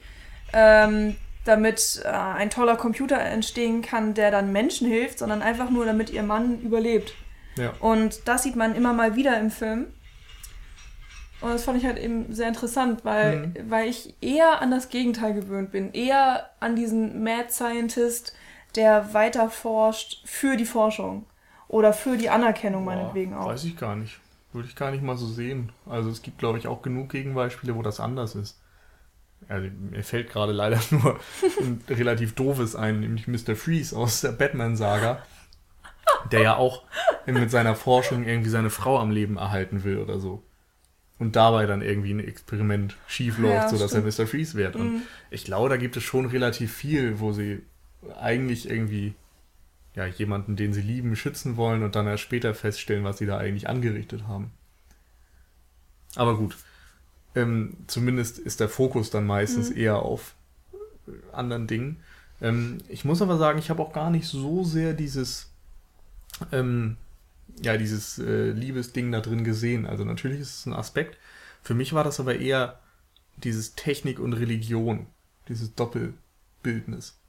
ähm, 0.54 1.18
damit 1.44 2.02
äh, 2.06 2.08
ein 2.08 2.50
toller 2.50 2.78
Computer 2.78 3.20
entstehen 3.20 3.82
kann, 3.82 4.14
der 4.14 4.32
dann 4.32 4.54
Menschen 4.54 4.88
hilft, 4.88 5.20
sondern 5.20 5.42
einfach 5.42 5.70
nur, 5.70 5.86
damit 5.86 6.12
ihr 6.12 6.24
Mann 6.24 6.62
überlebt. 6.62 7.14
Ja. 7.58 7.74
Und 7.82 8.26
das 8.30 8.44
sieht 8.44 8.56
man 8.56 8.74
immer 8.74 8.94
mal 8.94 9.18
wieder 9.18 9.38
im 9.38 9.52
Film. 9.52 9.88
Und 11.40 11.52
das 11.52 11.66
fand 11.66 11.78
ich 11.78 11.86
halt 11.86 12.00
eben 12.00 12.34
sehr 12.34 12.48
interessant, 12.48 13.06
weil, 13.06 13.48
mhm. 13.48 13.54
weil 13.70 13.88
ich 13.88 14.16
eher 14.22 14.62
an 14.62 14.72
das 14.72 14.90
Gegenteil 14.90 15.34
gewöhnt 15.34 15.72
bin. 15.72 15.94
Eher 15.94 16.50
an 16.60 16.76
diesen 16.76 17.24
Mad 17.24 17.52
Scientist, 17.52 18.36
der 18.76 19.14
weiter 19.14 19.50
forscht 19.50 20.22
für 20.26 20.58
die 20.58 20.66
Forschung. 20.66 21.26
Oder 21.68 21.94
für 21.94 22.18
die 22.18 22.30
Anerkennung 22.30 22.86
Boah, 22.86 22.96
meinetwegen 22.96 23.34
auch. 23.36 23.48
Weiß 23.48 23.66
ich 23.66 23.78
gar 23.78 23.96
nicht. 23.96 24.20
Würde 24.54 24.68
ich 24.68 24.76
gar 24.76 24.92
nicht 24.92 25.04
mal 25.04 25.18
so 25.18 25.28
sehen. 25.28 25.72
Also 25.86 26.10
es 26.10 26.22
gibt, 26.22 26.40
glaube 26.40 26.58
ich, 26.58 26.68
auch 26.68 26.82
genug 26.82 27.10
Gegenbeispiele, 27.10 27.76
wo 27.76 27.84
das 27.84 28.00
anders 28.00 28.34
ist. 28.34 28.60
Also, 29.50 29.70
mir 29.92 30.04
fällt 30.04 30.32
gerade 30.32 30.52
leider 30.52 30.80
nur 30.90 31.20
ein 31.60 31.84
relativ 31.88 32.34
doofes 32.34 32.76
ein, 32.76 33.02
nämlich 33.02 33.28
Mr. 33.28 33.56
Freeze 33.56 33.96
aus 33.96 34.22
der 34.22 34.32
Batman-Saga, 34.32 35.22
der 36.32 36.42
ja 36.42 36.56
auch 36.56 36.84
mit 37.28 37.52
seiner 37.52 37.76
Forschung 37.76 38.26
irgendwie 38.26 38.50
seine 38.50 38.72
Frau 38.72 38.98
am 38.98 39.12
Leben 39.12 39.38
erhalten 39.38 39.84
will 39.84 40.00
oder 40.00 40.20
so 40.20 40.47
und 41.20 41.36
dabei 41.36 41.66
dann 41.66 41.82
irgendwie 41.82 42.14
ein 42.14 42.20
Experiment 42.20 42.96
schief 43.08 43.38
läuft, 43.38 43.54
ja, 43.54 43.70
sodass 43.70 43.92
stimmt. 43.92 44.06
er 44.06 44.24
Mr. 44.26 44.28
Freeze 44.28 44.56
wird. 44.56 44.76
Und 44.76 44.94
mhm. 44.94 45.02
ich 45.32 45.46
glaube, 45.46 45.70
da 45.70 45.78
gibt 45.78 45.98
es 45.98 46.04
schon 46.04 46.28
relativ 46.28 46.74
viel, 46.74 47.20
wo 47.20 47.34
sie 47.34 47.64
eigentlich 48.20 48.70
irgendwie 48.70 49.16
ja, 49.96 50.06
jemanden, 50.06 50.56
den 50.56 50.74
sie 50.74 50.82
lieben, 50.82 51.16
schützen 51.16 51.58
wollen 51.58 51.84
und 51.84 51.96
dann 51.96 52.06
erst 52.06 52.24
später 52.24 52.54
feststellen, 52.54 53.04
was 53.04 53.18
sie 53.18 53.26
da 53.26 53.38
eigentlich 53.38 53.68
angerichtet 53.68 54.28
haben. 54.28 54.52
Aber 56.16 56.38
gut. 56.38 56.56
Ähm, 57.36 57.78
zumindest 57.88 58.40
ist 58.40 58.60
der 58.60 58.70
Fokus 58.70 59.10
dann 59.10 59.26
meistens 59.26 59.72
mhm. 59.72 59.78
eher 59.78 60.00
auf 60.00 60.36
anderen 61.32 61.68
Dingen. 61.68 61.98
Ähm, 62.42 62.80
ich 62.90 63.06
muss 63.06 63.22
aber 63.22 63.38
sagen, 63.38 63.60
ich 63.60 63.70
habe 63.70 63.82
auch 63.82 63.94
gar 63.94 64.12
nicht 64.12 64.28
so 64.28 64.64
sehr 64.64 64.94
dieses 64.94 65.50
ähm, 66.52 66.98
ja, 67.62 67.78
dieses 67.78 68.20
äh, 68.20 68.52
Liebesding 68.52 69.12
da 69.12 69.22
drin 69.22 69.44
gesehen. 69.44 69.86
Also 69.86 70.04
natürlich 70.04 70.40
ist 70.40 70.60
es 70.60 70.66
ein 70.66 70.74
Aspekt. 70.74 71.18
Für 71.62 71.74
mich 71.74 71.94
war 71.94 72.04
das 72.04 72.20
aber 72.20 72.38
eher 72.38 72.80
dieses 73.38 73.76
Technik 73.76 74.20
und 74.20 74.34
Religion, 74.34 75.08
dieses 75.48 75.76
Doppelbildnis. 75.76 77.20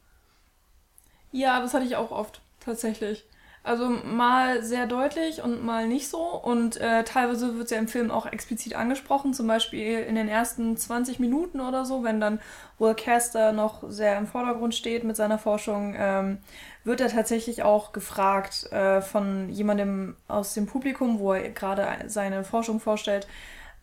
Ja, 1.33 1.61
das 1.61 1.75
hatte 1.75 1.85
ich 1.85 1.97
auch 1.97 2.11
oft, 2.11 2.41
tatsächlich. 2.61 3.25
Also 3.69 3.91
mal 3.91 4.63
sehr 4.63 4.87
deutlich 4.87 5.43
und 5.43 5.63
mal 5.63 5.87
nicht 5.87 6.09
so. 6.09 6.21
Und 6.21 6.81
äh, 6.81 7.05
teilweise 7.05 7.55
wird 7.55 7.67
es 7.67 7.71
ja 7.71 7.79
im 7.79 7.87
Film 7.87 8.11
auch 8.11 8.25
explizit 8.25 8.75
angesprochen, 8.75 9.35
zum 9.35 9.47
Beispiel 9.47 9.99
in 9.99 10.15
den 10.15 10.27
ersten 10.27 10.75
20 10.75 11.19
Minuten 11.19 11.61
oder 11.61 11.85
so, 11.85 12.03
wenn 12.03 12.19
dann 12.19 12.41
Will 12.79 12.95
Caster 12.95 13.53
noch 13.53 13.85
sehr 13.91 14.17
im 14.17 14.27
Vordergrund 14.27 14.75
steht 14.75 15.05
mit 15.05 15.17
seiner 15.17 15.37
Forschung, 15.37 15.95
ähm, 15.99 16.39
wird 16.85 17.03
er 17.03 17.09
tatsächlich 17.09 17.63
auch 17.63 17.93
gefragt 17.93 18.73
äh, 18.73 19.03
von 19.03 19.51
jemandem 19.51 20.17
aus 20.29 20.55
dem 20.55 20.67
Publikum, 20.67 21.19
wo 21.19 21.35
er 21.35 21.51
gerade 21.51 21.87
seine 22.07 22.45
Forschung 22.45 22.81
vorstellt, 22.81 23.29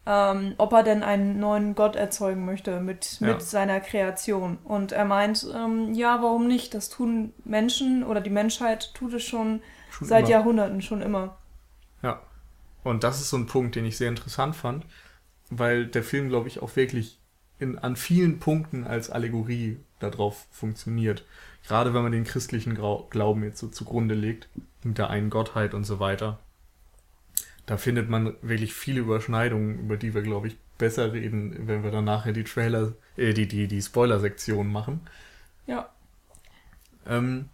ähm, 0.08 0.56
ob 0.58 0.74
er 0.74 0.82
denn 0.82 1.04
einen 1.04 1.40
neuen 1.40 1.76
Gott 1.76 1.96
erzeugen 1.96 2.44
möchte 2.44 2.80
mit, 2.80 3.20
ja. 3.20 3.28
mit 3.28 3.44
seiner 3.44 3.80
Kreation. 3.82 4.58
Und 4.64 4.94
er 4.94 5.06
meint, 5.06 5.46
ähm, 5.56 5.94
ja, 5.94 6.24
warum 6.24 6.48
nicht? 6.48 6.74
Das 6.74 6.90
tun 6.90 7.34
Menschen 7.44 8.04
oder 8.04 8.22
die 8.22 8.32
Menschheit 8.32 8.92
tut 8.96 9.14
es 9.14 9.24
schon, 9.24 9.62
schon 9.96 10.08
seit 10.08 10.22
immer. 10.22 10.30
Jahrhunderten, 10.30 10.82
schon 10.82 11.02
immer. 11.02 11.38
Ja. 12.02 12.22
Und 12.84 13.04
das 13.04 13.20
ist 13.20 13.30
so 13.30 13.38
ein 13.38 13.48
Punkt, 13.48 13.76
den 13.76 13.86
ich 13.86 13.98
sehr 13.98 14.10
interessant 14.10 14.56
fand, 14.56 14.86
weil 15.50 15.88
der 15.88 16.04
Film, 16.04 16.30
glaube 16.30 16.48
ich, 16.48 16.62
auch 16.62 16.76
wirklich 16.76 17.20
in, 17.58 17.80
an 17.80 17.96
vielen 17.96 18.40
Punkten 18.40 18.86
als 18.86 19.10
Allegorie 19.10 19.80
darauf 20.00 20.46
funktioniert. 20.52 21.26
Gerade 21.68 21.94
wenn 21.94 22.04
man 22.04 22.12
den 22.12 22.26
christlichen 22.26 22.76
Glauben 22.76 23.44
jetzt 23.44 23.60
so 23.60 23.68
zugrunde 23.68 24.14
legt, 24.14 24.50
mit 24.84 25.00
der 25.00 25.10
einen 25.10 25.32
Gottheit 25.32 25.74
und 25.74 25.84
so 25.84 26.00
weiter 26.00 26.40
da 27.66 27.78
findet 27.78 28.10
man 28.10 28.36
wirklich 28.42 28.74
viele 28.74 29.02
Überschneidungen, 29.02 29.80
über 29.80 29.98
die 29.98 30.14
wir, 30.14 30.22
glaube 30.22 30.48
ich, 30.48 30.58
besser 30.78 31.14
reden, 31.14 31.68
wenn 31.68 31.84
wir 31.84 31.92
dann 31.92 32.06
nachher 32.06 32.34
die 32.34 32.44
Trailer, 32.44 32.94
äh, 33.18 33.34
die, 33.34 33.48
die, 33.48 33.68
die 33.68 33.82
Spoiler-Sektion 33.82 34.72
machen. 34.72 35.02
Ja. 35.66 35.90
Ähm, 37.08 37.50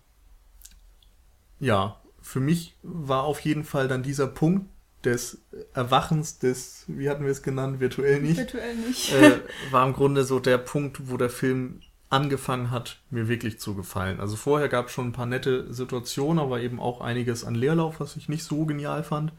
ja, 1.59 2.00
für 2.31 2.39
mich 2.39 2.77
war 2.81 3.23
auf 3.23 3.41
jeden 3.41 3.65
Fall 3.65 3.89
dann 3.89 4.03
dieser 4.03 4.25
Punkt 4.25 4.65
des 5.03 5.41
Erwachens 5.73 6.39
des, 6.39 6.85
wie 6.87 7.09
hatten 7.09 7.25
wir 7.25 7.31
es 7.31 7.43
genannt, 7.43 7.81
virtuell 7.81 8.21
nicht. 8.21 8.37
Virtuell 8.37 8.73
nicht. 8.77 9.11
äh, 9.11 9.41
war 9.71 9.85
im 9.85 9.91
Grunde 9.91 10.23
so 10.23 10.39
der 10.39 10.57
Punkt, 10.57 11.09
wo 11.09 11.17
der 11.17 11.29
Film 11.29 11.81
angefangen 12.09 12.71
hat, 12.71 13.01
mir 13.09 13.27
wirklich 13.27 13.59
zu 13.59 13.75
gefallen. 13.75 14.21
Also 14.21 14.37
vorher 14.37 14.69
gab 14.69 14.85
es 14.85 14.93
schon 14.93 15.07
ein 15.07 15.11
paar 15.11 15.25
nette 15.25 15.73
Situationen, 15.73 16.39
aber 16.39 16.61
eben 16.61 16.79
auch 16.79 17.01
einiges 17.01 17.43
an 17.43 17.53
Leerlauf, 17.53 17.99
was 17.99 18.15
ich 18.15 18.29
nicht 18.29 18.45
so 18.45 18.65
genial 18.65 19.03
fand. 19.03 19.33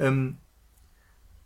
Ähm, 0.00 0.38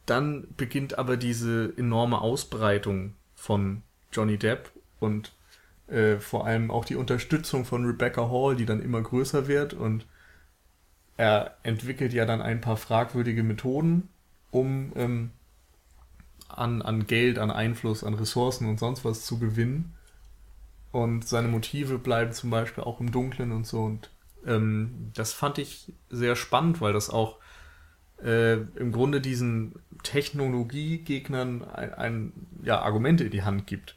dann 0.06 0.48
beginnt 0.56 0.98
aber 0.98 1.18
diese 1.18 1.74
enorme 1.76 2.22
Ausbreitung 2.22 3.12
von 3.34 3.82
Johnny 4.12 4.38
Depp 4.38 4.70
und 4.98 5.34
äh, 5.88 6.16
vor 6.16 6.46
allem 6.46 6.70
auch 6.70 6.86
die 6.86 6.96
Unterstützung 6.96 7.66
von 7.66 7.84
Rebecca 7.84 8.30
Hall, 8.30 8.56
die 8.56 8.64
dann 8.64 8.80
immer 8.80 9.02
größer 9.02 9.46
wird 9.46 9.74
und 9.74 10.06
er 11.16 11.56
entwickelt 11.62 12.12
ja 12.12 12.26
dann 12.26 12.42
ein 12.42 12.60
paar 12.60 12.76
fragwürdige 12.76 13.42
Methoden, 13.42 14.08
um 14.50 14.92
ähm, 14.96 15.30
an, 16.48 16.82
an 16.82 17.06
Geld, 17.06 17.38
an 17.38 17.50
Einfluss, 17.50 18.04
an 18.04 18.14
Ressourcen 18.14 18.68
und 18.68 18.78
sonst 18.78 19.04
was 19.04 19.24
zu 19.24 19.38
gewinnen. 19.38 19.94
Und 20.92 21.26
seine 21.26 21.48
Motive 21.48 21.98
bleiben 21.98 22.32
zum 22.32 22.50
Beispiel 22.50 22.84
auch 22.84 23.00
im 23.00 23.12
Dunkeln 23.12 23.52
und 23.52 23.66
so. 23.66 23.82
Und 23.82 24.10
ähm, 24.46 25.10
das 25.14 25.32
fand 25.32 25.58
ich 25.58 25.92
sehr 26.08 26.36
spannend, 26.36 26.80
weil 26.80 26.92
das 26.92 27.10
auch 27.10 27.38
äh, 28.22 28.54
im 28.54 28.92
Grunde 28.92 29.20
diesen 29.20 29.74
Technologiegegnern 30.02 31.64
ein, 31.64 31.94
ein, 31.94 32.32
ja, 32.62 32.80
Argumente 32.80 33.24
in 33.24 33.30
die 33.30 33.42
Hand 33.42 33.66
gibt. 33.66 33.96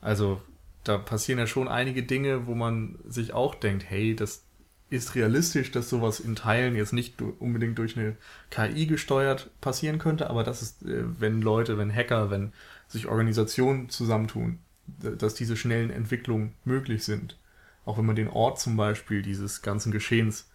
Also 0.00 0.40
da 0.84 0.98
passieren 0.98 1.38
ja 1.38 1.46
schon 1.46 1.66
einige 1.66 2.04
Dinge, 2.04 2.46
wo 2.46 2.54
man 2.54 2.98
sich 3.08 3.32
auch 3.32 3.54
denkt, 3.54 3.84
hey, 3.88 4.14
das 4.14 4.45
ist 4.88 5.14
realistisch, 5.14 5.72
dass 5.72 5.88
sowas 5.88 6.20
in 6.20 6.36
Teilen 6.36 6.76
jetzt 6.76 6.92
nicht 6.92 7.20
unbedingt 7.20 7.78
durch 7.78 7.96
eine 7.96 8.16
KI 8.50 8.86
gesteuert 8.86 9.50
passieren 9.60 9.98
könnte, 9.98 10.30
aber 10.30 10.44
das 10.44 10.62
ist, 10.62 10.82
äh, 10.82 11.04
wenn 11.20 11.42
Leute, 11.42 11.78
wenn 11.78 11.92
Hacker, 11.92 12.30
wenn 12.30 12.52
sich 12.88 13.06
Organisationen 13.06 13.88
zusammentun, 13.88 14.60
dass 14.86 15.34
diese 15.34 15.56
schnellen 15.56 15.90
Entwicklungen 15.90 16.54
möglich 16.64 17.04
sind. 17.04 17.36
Auch 17.84 17.98
wenn 17.98 18.06
man 18.06 18.16
den 18.16 18.28
Ort 18.28 18.60
zum 18.60 18.76
Beispiel 18.76 19.22
dieses 19.22 19.62
ganzen 19.62 19.90
Geschehens 19.90 20.48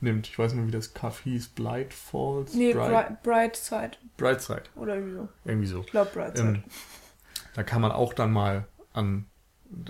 nimmt. 0.00 0.26
Ich 0.26 0.38
weiß 0.38 0.54
nicht, 0.54 0.66
wie 0.66 0.70
das 0.70 0.94
Kaff 0.94 1.20
hieß. 1.20 1.48
Blight 1.48 1.92
Falls? 1.92 2.54
Nee, 2.54 2.72
Bright, 2.72 3.22
Brightside. 3.22 3.92
Brightside. 4.16 4.64
Oder 4.76 4.94
irgendwie 4.96 5.16
so. 5.16 5.28
Irgendwie 5.44 5.66
so. 5.66 5.80
Ich 5.80 5.90
glaube 5.90 6.10
Brightside. 6.14 6.48
Ähm, 6.48 6.64
da 7.54 7.62
kann 7.62 7.82
man 7.82 7.92
auch 7.92 8.14
dann 8.14 8.32
mal 8.32 8.66
an 8.92 9.26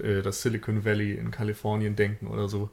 äh, 0.02 0.22
das 0.22 0.42
Silicon 0.42 0.84
Valley 0.84 1.12
in 1.12 1.30
Kalifornien 1.30 1.96
denken 1.96 2.26
oder 2.26 2.48
so, 2.48 2.70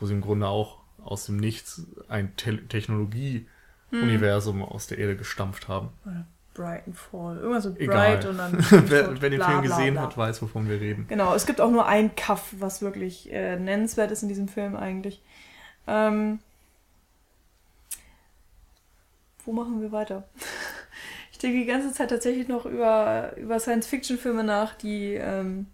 wo 0.00 0.06
sie 0.06 0.14
im 0.14 0.20
Grunde 0.20 0.48
auch 0.48 0.80
aus 1.04 1.26
dem 1.26 1.36
Nichts 1.36 1.86
ein 2.08 2.34
Te 2.36 2.66
Technologie-Universum 2.66 4.56
hm. 4.56 4.64
aus 4.64 4.86
der 4.86 4.98
Erde 4.98 5.16
gestampft 5.16 5.68
haben. 5.68 5.90
Brighton 6.54 6.94
Fall. 6.94 7.36
Irgendwas 7.38 7.64
so 7.64 7.74
Egal. 7.76 8.16
Bright 8.16 8.26
und 8.26 8.38
dann. 8.38 8.52
wer, 8.88 9.22
wer 9.22 9.30
den 9.30 9.38
bla, 9.38 9.48
Film 9.48 9.62
gesehen 9.62 9.94
bla, 9.94 10.02
bla. 10.02 10.10
hat, 10.10 10.16
weiß, 10.16 10.42
wovon 10.42 10.68
wir 10.68 10.80
reden. 10.80 11.06
Genau, 11.08 11.34
es 11.34 11.46
gibt 11.46 11.60
auch 11.60 11.70
nur 11.70 11.86
ein 11.86 12.14
Kaff, 12.16 12.52
was 12.58 12.82
wirklich 12.82 13.32
äh, 13.32 13.58
nennenswert 13.58 14.10
ist 14.10 14.22
in 14.22 14.28
diesem 14.28 14.48
Film 14.48 14.76
eigentlich. 14.76 15.22
Ähm, 15.86 16.40
wo 19.44 19.52
machen 19.52 19.80
wir 19.80 19.92
weiter? 19.92 20.28
ich 21.32 21.38
denke 21.38 21.58
die 21.58 21.66
ganze 21.66 21.92
Zeit 21.92 22.10
tatsächlich 22.10 22.48
noch 22.48 22.66
über, 22.66 23.36
über 23.36 23.58
Science-Fiction-Filme 23.58 24.44
nach, 24.44 24.74
die, 24.74 25.14
ähm, 25.14 25.66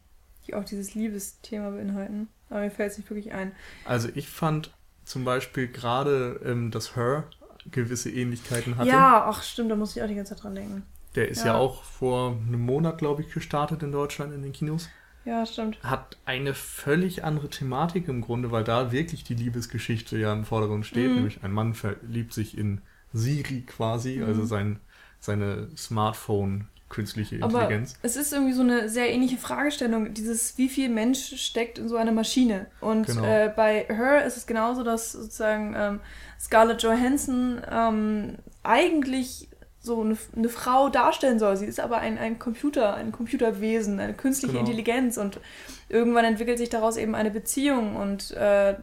die 0.46 0.54
auch 0.54 0.64
dieses 0.64 0.94
Liebesthema 0.94 1.70
beinhalten. 1.70 2.28
Aber 2.50 2.60
mir 2.60 2.70
fällt 2.70 2.92
es 2.92 2.98
nicht 2.98 3.10
wirklich 3.10 3.32
ein. 3.32 3.52
Also 3.84 4.08
ich 4.14 4.28
fand 4.28 4.70
zum 5.04 5.24
Beispiel 5.24 5.68
gerade, 5.68 6.40
ähm, 6.44 6.70
dass 6.70 6.96
Her 6.96 7.24
gewisse 7.70 8.10
Ähnlichkeiten 8.10 8.76
hatte. 8.76 8.88
Ja, 8.88 9.26
ach 9.28 9.42
stimmt, 9.42 9.70
da 9.70 9.76
muss 9.76 9.96
ich 9.96 10.02
auch 10.02 10.06
die 10.06 10.14
ganze 10.14 10.34
Zeit 10.34 10.44
dran 10.44 10.54
denken. 10.54 10.82
Der 11.14 11.28
ist 11.28 11.40
ja, 11.40 11.46
ja 11.46 11.54
auch 11.54 11.82
vor 11.82 12.36
einem 12.46 12.60
Monat, 12.60 12.98
glaube 12.98 13.22
ich, 13.22 13.32
gestartet 13.32 13.82
in 13.82 13.90
Deutschland 13.90 14.34
in 14.34 14.42
den 14.42 14.52
Kinos. 14.52 14.88
Ja, 15.24 15.44
stimmt. 15.44 15.82
Hat 15.82 16.16
eine 16.24 16.54
völlig 16.54 17.24
andere 17.24 17.48
Thematik 17.48 18.06
im 18.06 18.20
Grunde, 18.20 18.52
weil 18.52 18.62
da 18.62 18.92
wirklich 18.92 19.24
die 19.24 19.34
Liebesgeschichte 19.34 20.16
ja 20.16 20.32
im 20.32 20.44
Vordergrund 20.44 20.86
steht. 20.86 21.08
Mhm. 21.08 21.16
Nämlich 21.16 21.42
ein 21.42 21.52
Mann 21.52 21.74
verliebt 21.74 22.32
sich 22.32 22.56
in 22.56 22.80
Siri 23.12 23.62
quasi, 23.62 24.18
mhm. 24.18 24.26
also 24.26 24.44
sein, 24.44 24.78
seine 25.18 25.68
Smartphone 25.76 26.68
künstliche 26.88 27.36
Intelligenz. 27.36 27.94
Aber 27.94 28.04
es 28.04 28.16
ist 28.16 28.32
irgendwie 28.32 28.52
so 28.52 28.62
eine 28.62 28.88
sehr 28.88 29.12
ähnliche 29.12 29.36
Fragestellung, 29.36 30.14
dieses 30.14 30.56
wie 30.56 30.68
viel 30.68 30.88
Mensch 30.88 31.36
steckt 31.36 31.78
in 31.78 31.88
so 31.88 31.96
einer 31.96 32.12
Maschine. 32.12 32.66
Und 32.80 33.06
genau. 33.06 33.24
äh, 33.24 33.52
bei 33.54 33.86
Her 33.88 34.24
ist 34.24 34.36
es 34.36 34.46
genauso, 34.46 34.84
dass 34.84 35.12
sozusagen 35.12 35.74
ähm, 35.76 36.00
Scarlett 36.40 36.82
Johansson 36.82 37.60
ähm, 37.70 38.36
eigentlich 38.62 39.48
so 39.80 40.00
eine, 40.00 40.16
eine, 40.36 40.48
Frau 40.48 40.88
darstellen 40.88 41.38
soll. 41.38 41.56
Sie 41.56 41.66
ist 41.66 41.80
aber 41.80 41.98
ein, 41.98 42.18
ein 42.18 42.38
Computer, 42.38 42.94
ein 42.94 43.12
Computerwesen, 43.12 44.00
eine 44.00 44.14
künstliche 44.14 44.54
genau. 44.54 44.66
Intelligenz 44.66 45.16
und 45.16 45.40
irgendwann 45.88 46.24
entwickelt 46.24 46.58
sich 46.58 46.68
daraus 46.68 46.96
eben 46.96 47.14
eine 47.14 47.30
Beziehung 47.30 47.94
und 47.96 48.32
äh, 48.32 48.74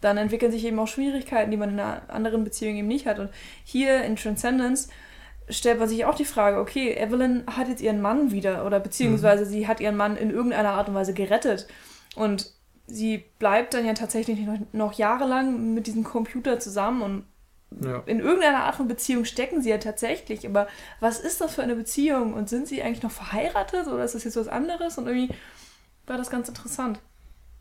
dann 0.00 0.16
entwickeln 0.16 0.50
sich 0.50 0.64
eben 0.64 0.78
auch 0.78 0.88
Schwierigkeiten, 0.88 1.50
die 1.50 1.56
man 1.56 1.70
in 1.70 1.80
einer 1.80 2.02
anderen 2.08 2.42
Beziehung 2.42 2.76
eben 2.76 2.88
nicht 2.88 3.06
hat. 3.06 3.18
Und 3.18 3.30
hier 3.64 4.02
in 4.02 4.16
Transcendence 4.16 4.88
stellt 5.48 5.78
man 5.78 5.88
sich 5.88 6.04
auch 6.04 6.14
die 6.14 6.24
Frage, 6.24 6.58
okay, 6.58 6.94
Evelyn 6.94 7.44
hat 7.46 7.68
jetzt 7.68 7.82
ihren 7.82 8.00
Mann 8.00 8.30
wieder 8.30 8.64
oder 8.66 8.80
beziehungsweise 8.80 9.44
mhm. 9.44 9.48
sie 9.48 9.66
hat 9.66 9.80
ihren 9.80 9.96
Mann 9.96 10.16
in 10.16 10.30
irgendeiner 10.30 10.72
Art 10.72 10.88
und 10.88 10.94
Weise 10.94 11.14
gerettet. 11.14 11.66
Und 12.14 12.52
sie 12.86 13.24
bleibt 13.38 13.74
dann 13.74 13.86
ja 13.86 13.94
tatsächlich 13.94 14.38
noch, 14.40 14.58
noch 14.72 14.92
jahrelang 14.92 15.74
mit 15.74 15.86
diesem 15.86 16.04
Computer 16.04 16.58
zusammen 16.60 17.02
und 17.02 17.24
ja. 17.84 18.02
in 18.06 18.20
irgendeiner 18.20 18.64
Art 18.64 18.74
von 18.74 18.88
Beziehung 18.88 19.24
stecken 19.24 19.62
sie 19.62 19.70
ja 19.70 19.78
tatsächlich. 19.78 20.46
Aber 20.46 20.66
was 20.98 21.20
ist 21.20 21.40
das 21.40 21.54
für 21.54 21.62
eine 21.62 21.76
Beziehung? 21.76 22.34
Und 22.34 22.48
sind 22.48 22.66
sie 22.66 22.82
eigentlich 22.82 23.02
noch 23.02 23.12
verheiratet 23.12 23.86
oder 23.86 24.04
ist 24.04 24.14
das 24.14 24.24
jetzt 24.24 24.36
was 24.36 24.48
anderes? 24.48 24.98
Und 24.98 25.06
irgendwie 25.06 25.34
war 26.06 26.16
das 26.16 26.30
ganz 26.30 26.48
interessant, 26.48 27.00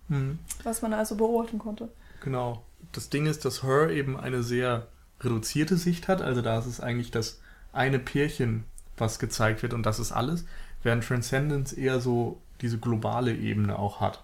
mhm. 0.07 0.39
was 0.63 0.81
man 0.81 0.93
also 0.93 1.15
beobachten 1.15 1.59
konnte. 1.59 1.89
Genau. 2.21 2.63
Das 2.91 3.09
Ding 3.09 3.27
ist, 3.27 3.45
dass 3.45 3.63
Her 3.63 3.89
eben 3.89 4.19
eine 4.19 4.41
sehr 4.41 4.87
reduzierte 5.21 5.77
Sicht 5.77 6.07
hat. 6.07 6.21
Also 6.21 6.41
da 6.41 6.57
ist 6.57 6.65
es 6.65 6.79
eigentlich 6.79 7.11
das 7.11 7.39
eine 7.71 7.99
Pärchen, 7.99 8.65
was 8.97 9.19
gezeigt 9.19 9.61
wird 9.61 9.73
und 9.73 9.85
das 9.85 9.99
ist 9.99 10.11
alles. 10.11 10.45
Während 10.83 11.03
Transcendence 11.03 11.73
eher 11.73 11.99
so 11.99 12.41
diese 12.61 12.77
globale 12.77 13.33
Ebene 13.35 13.77
auch 13.77 13.99
hat. 13.99 14.23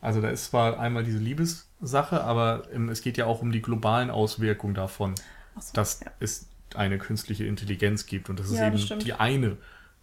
Also 0.00 0.20
da 0.20 0.28
ist 0.28 0.46
zwar 0.46 0.78
einmal 0.78 1.04
diese 1.04 1.18
Liebessache, 1.18 2.22
aber 2.22 2.64
ähm, 2.72 2.88
es 2.88 3.00
geht 3.00 3.16
ja 3.16 3.26
auch 3.26 3.40
um 3.40 3.52
die 3.52 3.62
globalen 3.62 4.10
Auswirkungen 4.10 4.74
davon, 4.74 5.14
so, 5.58 5.72
dass 5.72 6.00
ja. 6.00 6.10
es 6.20 6.48
eine 6.74 6.98
künstliche 6.98 7.46
Intelligenz 7.46 8.06
gibt 8.06 8.28
und 8.28 8.38
das 8.38 8.50
ist 8.50 8.58
ja, 8.58 8.66
eben 8.66 8.76
das 8.76 8.98
die 8.98 9.12
eine, 9.14 9.56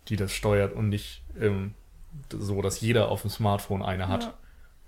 die 0.07 0.15
das 0.15 0.33
steuert 0.33 0.73
und 0.73 0.89
nicht 0.89 1.23
ähm, 1.39 1.75
so, 2.29 2.61
dass 2.61 2.81
jeder 2.81 3.09
auf 3.09 3.21
dem 3.21 3.29
Smartphone 3.29 3.83
eine 3.83 4.07
hat. 4.07 4.23
Ja 4.23 4.33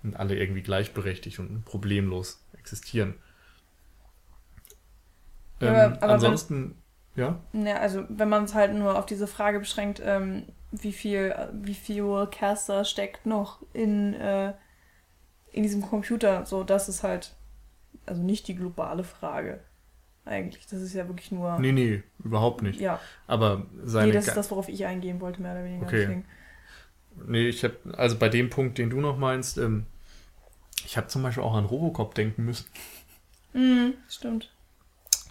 und 0.04 0.16
alle 0.16 0.36
irgendwie 0.36 0.62
gleichberechtigt 0.62 1.38
und 1.40 1.64
problemlos 1.64 2.44
existieren. 2.56 3.14
Ähm, 5.60 5.68
aber, 5.68 6.02
aber 6.02 6.12
ansonsten, 6.12 6.76
ja? 7.16 7.38
Ja, 7.52 7.76
also 7.76 8.04
wenn 8.08 8.28
man 8.28 8.44
es 8.44 8.54
halt 8.54 8.74
nur 8.74 8.98
auf 8.98 9.06
diese 9.06 9.26
Frage 9.26 9.58
beschränkt, 9.58 10.02
ähm, 10.04 10.44
wie 10.72 10.92
viel, 10.92 11.34
wie 11.52 11.74
viel 11.74 12.26
Caster 12.30 12.84
steckt 12.84 13.26
noch 13.26 13.60
in, 13.72 14.14
äh, 14.14 14.52
in 15.52 15.62
diesem 15.62 15.82
Computer, 15.82 16.44
so 16.46 16.64
das 16.64 16.88
ist 16.88 17.02
halt 17.02 17.34
also 18.06 18.22
nicht 18.22 18.48
die 18.48 18.54
globale 18.54 19.04
Frage. 19.04 19.60
Eigentlich. 20.26 20.66
Das 20.66 20.80
ist 20.80 20.94
ja 20.94 21.06
wirklich 21.06 21.32
nur. 21.32 21.58
Nee, 21.58 21.72
nee, 21.72 22.02
überhaupt 22.24 22.62
nicht. 22.62 22.80
Ja. 22.80 22.98
Aber 23.26 23.66
seine. 23.84 24.08
Nee, 24.08 24.12
das 24.14 24.28
ist 24.28 24.36
das, 24.36 24.50
worauf 24.50 24.68
ich 24.68 24.86
eingehen 24.86 25.20
wollte, 25.20 25.42
mehr 25.42 25.52
oder 25.52 25.64
weniger. 25.64 25.86
Okay. 25.86 26.00
Deswegen. 26.00 26.24
Nee, 27.26 27.48
ich 27.48 27.62
habe, 27.62 27.76
also 27.96 28.16
bei 28.16 28.28
dem 28.28 28.50
Punkt, 28.50 28.78
den 28.78 28.90
du 28.90 29.00
noch 29.00 29.18
meinst, 29.18 29.58
ähm, 29.58 29.84
ich 30.84 30.96
habe 30.96 31.06
zum 31.08 31.22
Beispiel 31.22 31.44
auch 31.44 31.54
an 31.54 31.66
Robocop 31.66 32.14
denken 32.14 32.44
müssen. 32.44 32.66
Mhm, 33.52 33.94
stimmt. 34.08 34.50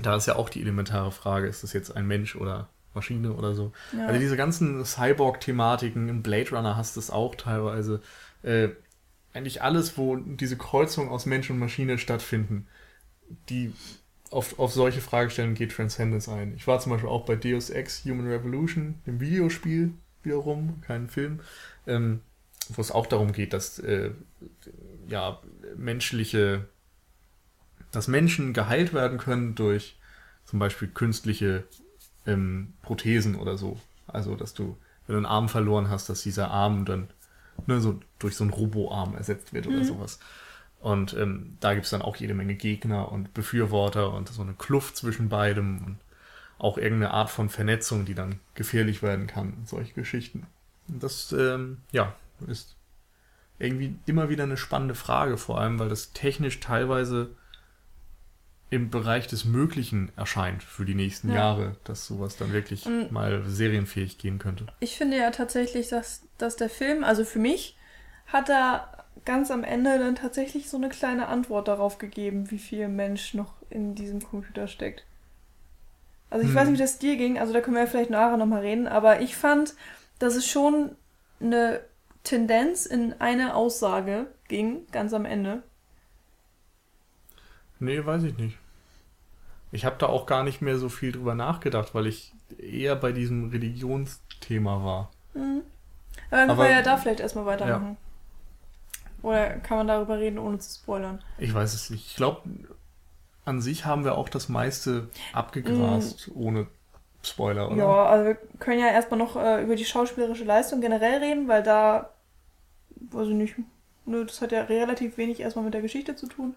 Da 0.03 0.15
ist 0.15 0.27
ja 0.27 0.35
auch 0.35 0.49
die 0.49 0.61
elementare 0.61 1.11
Frage, 1.11 1.47
ist 1.47 1.63
das 1.63 1.73
jetzt 1.73 1.95
ein 1.95 2.05
Mensch 2.05 2.35
oder 2.35 2.69
Maschine 2.93 3.33
oder 3.33 3.55
so. 3.55 3.71
Ja. 3.97 4.07
Also 4.07 4.19
diese 4.19 4.37
ganzen 4.37 4.85
Cyborg-Thematiken, 4.85 6.09
im 6.09 6.21
Blade 6.21 6.51
Runner 6.51 6.77
hast 6.77 6.95
du 6.95 6.99
es 6.99 7.09
auch 7.09 7.35
teilweise. 7.35 8.01
Äh, 8.43 8.69
eigentlich 9.33 9.63
alles, 9.63 9.97
wo 9.97 10.15
diese 10.15 10.57
Kreuzung 10.57 11.09
aus 11.09 11.25
Mensch 11.25 11.49
und 11.49 11.57
Maschine 11.57 11.97
stattfinden, 11.97 12.67
die 13.49 13.73
auf, 14.29 14.59
auf 14.59 14.73
solche 14.73 15.01
Fragestellungen 15.01 15.55
geht 15.55 15.71
Transcendence 15.71 16.29
ein. 16.29 16.53
Ich 16.55 16.67
war 16.67 16.79
zum 16.79 16.91
Beispiel 16.91 17.09
auch 17.09 17.25
bei 17.25 17.35
Deus 17.35 17.69
Ex 17.69 18.03
Human 18.05 18.27
Revolution, 18.27 18.95
dem 19.05 19.19
Videospiel 19.19 19.93
wiederum, 20.23 20.81
keinen 20.81 21.09
Film, 21.09 21.39
ähm, 21.87 22.21
wo 22.69 22.81
es 22.81 22.91
auch 22.91 23.05
darum 23.05 23.31
geht, 23.31 23.53
dass 23.53 23.79
äh, 23.79 24.11
ja, 25.07 25.39
menschliche, 25.75 26.67
dass 27.93 28.09
Menschen 28.09 28.51
geheilt 28.53 28.93
werden 28.93 29.17
können 29.17 29.55
durch 29.55 29.95
zum 30.45 30.59
Beispiel 30.59 30.89
künstliche 30.89 31.63
ähm, 32.27 32.73
Prothesen 32.81 33.35
oder 33.35 33.57
so. 33.57 33.79
Also, 34.07 34.35
dass 34.35 34.53
du, 34.53 34.77
wenn 35.07 35.13
du 35.13 35.17
einen 35.17 35.25
Arm 35.25 35.47
verloren 35.47 35.89
hast, 35.89 36.09
dass 36.09 36.23
dieser 36.23 36.51
Arm 36.51 36.83
dann 36.83 37.07
ne, 37.67 37.79
so 37.79 37.99
durch 38.19 38.35
so 38.35 38.43
einen 38.43 38.51
Roboarm 38.51 39.15
ersetzt 39.15 39.53
wird 39.53 39.67
oder 39.67 39.77
Mhm. 39.77 39.83
sowas. 39.85 40.19
Und 40.81 41.13
ähm, 41.13 41.55
da 41.61 41.75
gibt's 41.75 41.91
dann 41.91 42.01
auch 42.01 42.17
jede 42.17 42.33
Menge 42.33 42.55
Gegner 42.55 43.09
und 43.09 43.33
Befürworter 43.33 44.13
und 44.13 44.27
so 44.27 44.41
eine 44.41 44.53
Kluft 44.53 44.97
zwischen 44.97 45.29
beidem 45.29 45.77
und 45.85 45.97
auch 46.57 46.77
irgendeine 46.77 47.11
Art 47.13 47.29
von 47.29 47.47
Vernetzung, 47.49 48.03
die 48.05 48.15
dann 48.15 48.39
gefährlich 48.53 49.01
werden 49.01 49.27
kann, 49.27 49.53
solche 49.65 49.93
Geschichten. 49.93 50.45
Und 50.89 51.01
das, 51.01 51.31
ähm, 51.31 51.77
ja, 51.91 52.13
ist 52.47 52.75
irgendwie 53.59 53.95
immer 54.05 54.27
wieder 54.29 54.43
eine 54.43 54.57
spannende 54.57 54.95
Frage, 54.95 55.37
vor 55.37 55.61
allem, 55.61 55.79
weil 55.79 55.89
das 55.89 56.11
technisch 56.11 56.59
teilweise 56.59 57.29
im 58.73 58.89
Bereich 58.89 59.27
des 59.27 59.45
Möglichen 59.45 60.11
erscheint 60.15 60.63
für 60.63 60.83
die 60.85 60.95
nächsten 60.95 61.29
Ja. 61.29 61.35
Jahre, 61.35 61.77
dass 61.83 62.07
sowas 62.07 62.37
dann 62.37 62.51
wirklich 62.53 62.85
Und- 62.85 63.11
mal 63.11 63.43
serienfähig 63.45 64.17
gehen 64.17 64.39
könnte. 64.39 64.65
Ich 64.79 64.97
finde 64.97 65.17
ja 65.17 65.29
tatsächlich, 65.31 65.89
dass, 65.89 66.23
dass 66.37 66.55
der 66.55 66.69
Film, 66.69 67.03
also 67.03 67.23
für 67.23 67.39
mich, 67.39 67.77
hat 68.27 68.49
er 68.49 69.05
ganz 69.25 69.51
am 69.51 69.63
Ende 69.63 69.99
dann 69.99 70.15
tatsächlich 70.15 70.69
so 70.69 70.77
eine 70.77 70.89
kleine 70.89 71.27
Antwort 71.27 71.67
darauf 71.67 71.97
gegeben, 71.99 72.49
wie 72.51 72.57
viel 72.57 72.87
Mensch 72.87 73.33
noch 73.35 73.53
in 73.69 73.93
diesem 73.95 74.21
Computer 74.21 74.67
steckt. 74.67 75.05
Also 76.31 76.43
ich 76.43 76.49
Hm. 76.49 76.55
weiß 76.55 76.67
nicht, 76.69 76.79
wie 76.79 76.83
das 76.83 76.97
dir 76.97 77.15
ging, 77.15 77.37
also 77.37 77.53
da 77.53 77.61
können 77.61 77.75
wir 77.75 77.83
ja 77.83 77.89
vielleicht 77.89 78.09
nachher 78.09 78.37
nochmal 78.37 78.61
reden, 78.61 78.87
aber 78.87 79.21
ich 79.21 79.35
fand, 79.35 79.75
dass 80.17 80.35
es 80.35 80.47
schon 80.47 80.95
eine 81.39 81.81
Tendenz 82.23 82.85
in 82.87 83.13
eine 83.19 83.53
Aussage 83.53 84.27
ging, 84.47 84.87
ganz 84.91 85.13
am 85.13 85.25
Ende. 85.25 85.61
Nee, 87.79 88.03
weiß 88.05 88.23
ich 88.23 88.37
nicht. 88.37 88.57
Ich 89.73 89.85
habe 89.85 89.95
da 89.97 90.05
auch 90.05 90.27
gar 90.27 90.43
nicht 90.43 90.61
mehr 90.61 90.77
so 90.77 90.87
viel 90.87 91.11
drüber 91.11 91.33
nachgedacht, 91.33 91.95
weil 91.95 92.05
ich 92.05 92.31
eher 92.59 92.95
bei 92.95 93.11
diesem 93.11 93.49
Religionsthema 93.49 94.83
war. 94.83 95.11
Mhm. 95.33 95.63
Aber 96.29 96.37
dann 96.37 96.47
können 96.47 96.59
wir 96.59 96.69
ja 96.69 96.81
da 96.83 96.97
vielleicht 96.97 97.19
erstmal 97.19 97.47
weitermachen. 97.47 97.97
Oder 99.23 99.49
kann 99.61 99.77
man 99.77 99.87
darüber 99.87 100.19
reden, 100.19 100.37
ohne 100.37 100.59
zu 100.59 100.79
spoilern? 100.79 101.23
Ich 101.39 101.53
weiß 101.53 101.73
es 101.73 101.89
nicht. 101.89 102.05
Ich 102.05 102.15
glaube, 102.15 102.41
an 103.45 103.61
sich 103.61 103.85
haben 103.85 104.03
wir 104.03 104.15
auch 104.15 104.29
das 104.29 104.47
meiste 104.47 105.09
abgegrast, 105.33 106.29
ohne 106.35 106.67
Spoiler, 107.23 107.71
oder? 107.71 107.77
Ja, 107.77 108.05
also 108.05 108.25
wir 108.25 108.35
können 108.59 108.79
ja 108.79 108.89
erstmal 108.89 109.17
noch 109.17 109.35
äh, 109.37 109.63
über 109.63 109.75
die 109.75 109.85
schauspielerische 109.85 110.43
Leistung 110.43 110.81
generell 110.81 111.19
reden, 111.19 111.47
weil 111.47 111.63
da, 111.63 112.11
weiß 113.11 113.29
ich 113.29 113.33
nicht, 113.33 113.55
ne, 114.05 114.23
das 114.23 114.39
hat 114.41 114.51
ja 114.51 114.63
relativ 114.63 115.17
wenig 115.17 115.39
erstmal 115.39 115.65
mit 115.65 115.73
der 115.73 115.81
Geschichte 115.81 116.15
zu 116.15 116.27
tun. 116.27 116.55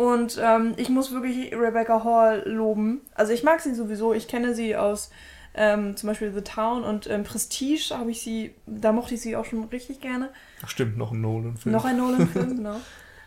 Und 0.00 0.40
ähm, 0.42 0.72
ich 0.78 0.88
muss 0.88 1.12
wirklich 1.12 1.52
Rebecca 1.52 2.02
Hall 2.04 2.42
loben. 2.46 3.02
Also 3.14 3.34
ich 3.34 3.42
mag 3.42 3.60
sie 3.60 3.74
sowieso, 3.74 4.14
ich 4.14 4.28
kenne 4.28 4.54
sie 4.54 4.74
aus 4.74 5.10
ähm, 5.52 5.94
zum 5.94 6.06
Beispiel 6.06 6.32
The 6.32 6.40
Town 6.40 6.84
und 6.84 7.06
ähm, 7.06 7.22
Prestige 7.22 7.90
habe 7.90 8.10
ich 8.10 8.22
sie, 8.22 8.54
da 8.64 8.92
mochte 8.92 9.12
ich 9.12 9.20
sie 9.20 9.36
auch 9.36 9.44
schon 9.44 9.62
richtig 9.64 10.00
gerne. 10.00 10.30
Ach, 10.64 10.70
stimmt, 10.70 10.96
noch 10.96 11.12
ein 11.12 11.20
Nolan-Film. 11.20 11.70
Noch 11.70 11.84
ein 11.84 11.98
Nolan-Film, 11.98 12.48
genau. 12.56 12.76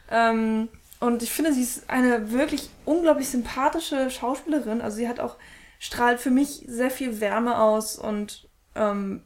Ähm, 0.10 0.68
und 1.00 1.22
ich 1.22 1.32
finde, 1.32 1.54
sie 1.54 1.62
ist 1.62 1.92
eine 1.92 2.32
wirklich 2.32 2.72
unglaublich 2.86 3.30
sympathische 3.30 4.10
Schauspielerin. 4.10 4.82
Also 4.82 4.98
sie 4.98 5.08
hat 5.08 5.20
auch, 5.20 5.36
strahlt 5.78 6.20
für 6.20 6.32
mich 6.32 6.64
sehr 6.66 6.90
viel 6.90 7.22
Wärme 7.22 7.62
aus 7.62 8.00
und 8.00 8.50
ähm, 8.74 9.22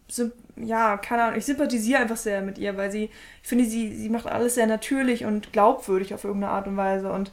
ja, 0.64 0.98
keine 0.98 1.24
Ahnung, 1.24 1.38
ich 1.38 1.46
sympathisiere 1.46 2.00
einfach 2.02 2.18
sehr 2.18 2.42
mit 2.42 2.58
ihr, 2.58 2.78
weil 2.78 2.92
sie, 2.92 3.06
ich 3.44 3.48
finde, 3.50 3.66
sie, 3.66 3.96
sie 3.96 4.10
macht 4.10 4.28
alles 4.28 4.56
sehr 4.56 4.68
natürlich 4.68 5.26
und 5.26 5.54
glaubwürdig 5.54 6.14
auf 6.14 6.24
irgendeine 6.24 6.54
Art 6.54 6.68
und 6.68 6.78
Weise. 6.78 7.12
Und 7.12 7.32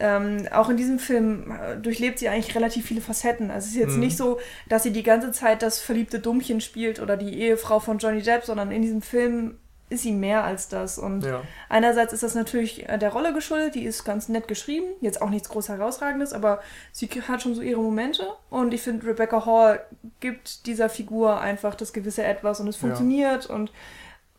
ähm, 0.00 0.48
auch 0.52 0.68
in 0.70 0.76
diesem 0.76 0.98
Film 0.98 1.52
äh, 1.52 1.76
durchlebt 1.76 2.18
sie 2.18 2.28
eigentlich 2.28 2.54
relativ 2.56 2.86
viele 2.86 3.00
Facetten. 3.00 3.50
Also 3.50 3.66
es 3.66 3.72
ist 3.74 3.78
jetzt 3.80 3.94
Mhm. 3.94 4.00
nicht 4.00 4.16
so, 4.16 4.40
dass 4.68 4.82
sie 4.82 4.92
die 4.92 5.04
ganze 5.04 5.30
Zeit 5.32 5.62
das 5.62 5.80
verliebte 5.80 6.18
Dummchen 6.18 6.60
spielt 6.60 7.00
oder 7.00 7.16
die 7.16 7.38
Ehefrau 7.40 7.78
von 7.80 7.98
Johnny 7.98 8.22
Depp, 8.22 8.44
sondern 8.44 8.72
in 8.72 8.82
diesem 8.82 9.02
Film 9.02 9.56
ist 9.90 10.02
sie 10.02 10.12
mehr 10.12 10.44
als 10.44 10.68
das. 10.68 10.98
Und 10.98 11.24
Ja. 11.24 11.42
einerseits 11.68 12.12
ist 12.12 12.22
das 12.22 12.34
natürlich 12.34 12.88
äh, 12.88 12.98
der 12.98 13.12
Rolle 13.12 13.32
geschuldet, 13.34 13.74
die 13.74 13.84
ist 13.84 14.04
ganz 14.04 14.28
nett 14.28 14.48
geschrieben, 14.48 14.86
jetzt 15.00 15.20
auch 15.22 15.30
nichts 15.30 15.48
groß 15.48 15.68
herausragendes, 15.68 16.32
aber 16.32 16.60
sie 16.92 17.06
hat 17.08 17.42
schon 17.42 17.54
so 17.54 17.60
ihre 17.62 17.80
Momente. 17.80 18.26
Und 18.50 18.72
ich 18.74 18.82
finde, 18.82 19.06
Rebecca 19.06 19.44
Hall 19.46 19.84
gibt 20.20 20.66
dieser 20.66 20.88
Figur 20.88 21.40
einfach 21.40 21.74
das 21.74 21.92
gewisse 21.92 22.24
Etwas 22.24 22.60
und 22.60 22.68
es 22.68 22.76
Ja. 22.76 22.80
funktioniert 22.80 23.46
und 23.46 23.72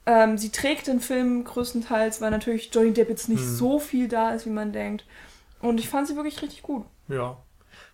ähm, 0.08 0.38
sie 0.38 0.50
trägt 0.50 0.88
den 0.88 1.00
Film 1.00 1.44
größtenteils, 1.46 2.22
weil 2.22 2.30
natürlich 2.32 2.70
Johnny 2.74 2.94
Depp 2.94 3.10
jetzt 3.10 3.30
nicht 3.30 3.42
Hm. 3.42 3.56
so 3.56 3.80
viel 3.80 4.08
da 4.08 4.32
ist, 4.32 4.46
wie 4.46 4.52
man 4.52 4.72
denkt. 4.72 5.06
Und 5.62 5.80
ich 5.80 5.90
fand 5.90 6.08
sie 6.08 6.16
wirklich 6.16 6.42
richtig 6.42 6.62
gut. 6.64 6.86
Ja. 7.08 7.38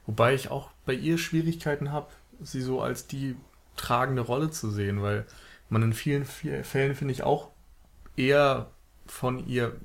Wobei 0.07 0.33
ich 0.33 0.51
auch 0.51 0.71
bei 0.85 0.93
ihr 0.93 1.17
Schwierigkeiten 1.17 1.91
habe, 1.91 2.07
sie 2.41 2.61
so 2.61 2.81
als 2.81 3.07
die 3.07 3.35
tragende 3.77 4.21
Rolle 4.23 4.49
zu 4.51 4.69
sehen, 4.71 5.01
weil 5.01 5.25
man 5.71 5.81
in 5.83 5.93
vielen 5.93 6.25
Fällen, 6.25 6.95
finde 6.95 7.13
ich, 7.13 7.23
auch 7.23 7.49
eher 8.15 8.69
von 9.07 9.47
ihr 9.47 9.75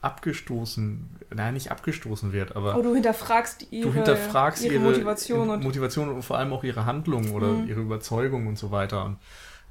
abgestoßen, 0.00 1.16
nein, 1.34 1.54
nicht 1.54 1.70
abgestoßen 1.70 2.32
wird, 2.32 2.54
aber 2.56 2.74
Aber 2.74 2.82
du 2.82 2.94
hinterfragst 2.94 3.66
ihre, 3.70 3.88
du 3.88 3.94
hinterfragst 3.94 4.62
ihre, 4.64 4.74
ihre, 4.74 4.82
Motivation 4.82 5.48
und 5.50 5.62
Motivation 5.62 6.08
und 6.10 6.22
vor 6.22 6.38
allem 6.38 6.52
auch 6.52 6.62
ihre 6.62 6.84
Handlung 6.84 7.30
oder 7.30 7.48
Mhm. 7.48 7.66
ihre 7.68 7.80
Überzeugung 7.80 8.46
und 8.46 8.58
so 8.58 8.70
weiter. 8.70 9.04
Und, 9.04 9.18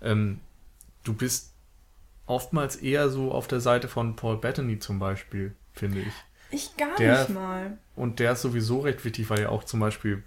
ähm, 0.02 0.40
du 1.04 1.14
bist 1.14 1.54
oftmals 2.26 2.76
eher 2.78 3.10
so 3.10 3.32
auf 3.32 3.48
der 3.48 3.60
Seite 3.60 3.88
von 3.88 4.16
Paul 4.16 4.38
Bettany 4.38 4.80
zum 4.80 4.98
Beispiel, 5.00 5.56
finde 5.74 6.00
ich. 6.00 6.14
ich 6.52 6.78
gar 6.78 6.96
der- 6.98 7.20
nicht 7.20 7.30
mal. 7.30 7.78
Und 7.96 8.20
der 8.20 8.32
ist 8.34 8.42
sowieso 8.42 8.80
recht 8.80 9.04
wichtig, 9.06 9.30
weil 9.30 9.42
ja 9.42 9.50
auch 9.50 9.64
zum 9.64 9.80
Beispiel, 9.80 10.24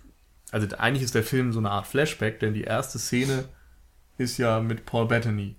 also 0.53 0.69
eigentlich 0.77 1.03
ist 1.03 1.15
der 1.15 1.23
Film 1.25 1.53
so 1.53 1.59
eine 1.59 1.71
Art 1.71 1.87
Flashback, 1.87 2.39
denn 2.41 2.55
die 2.55 2.63
erste 2.65 2.99
Szene 2.99 3.49
ist 4.19 4.39
ja 4.39 4.61
mit 4.61 4.87
Paul 4.87 5.07
Bettany. 5.07 5.57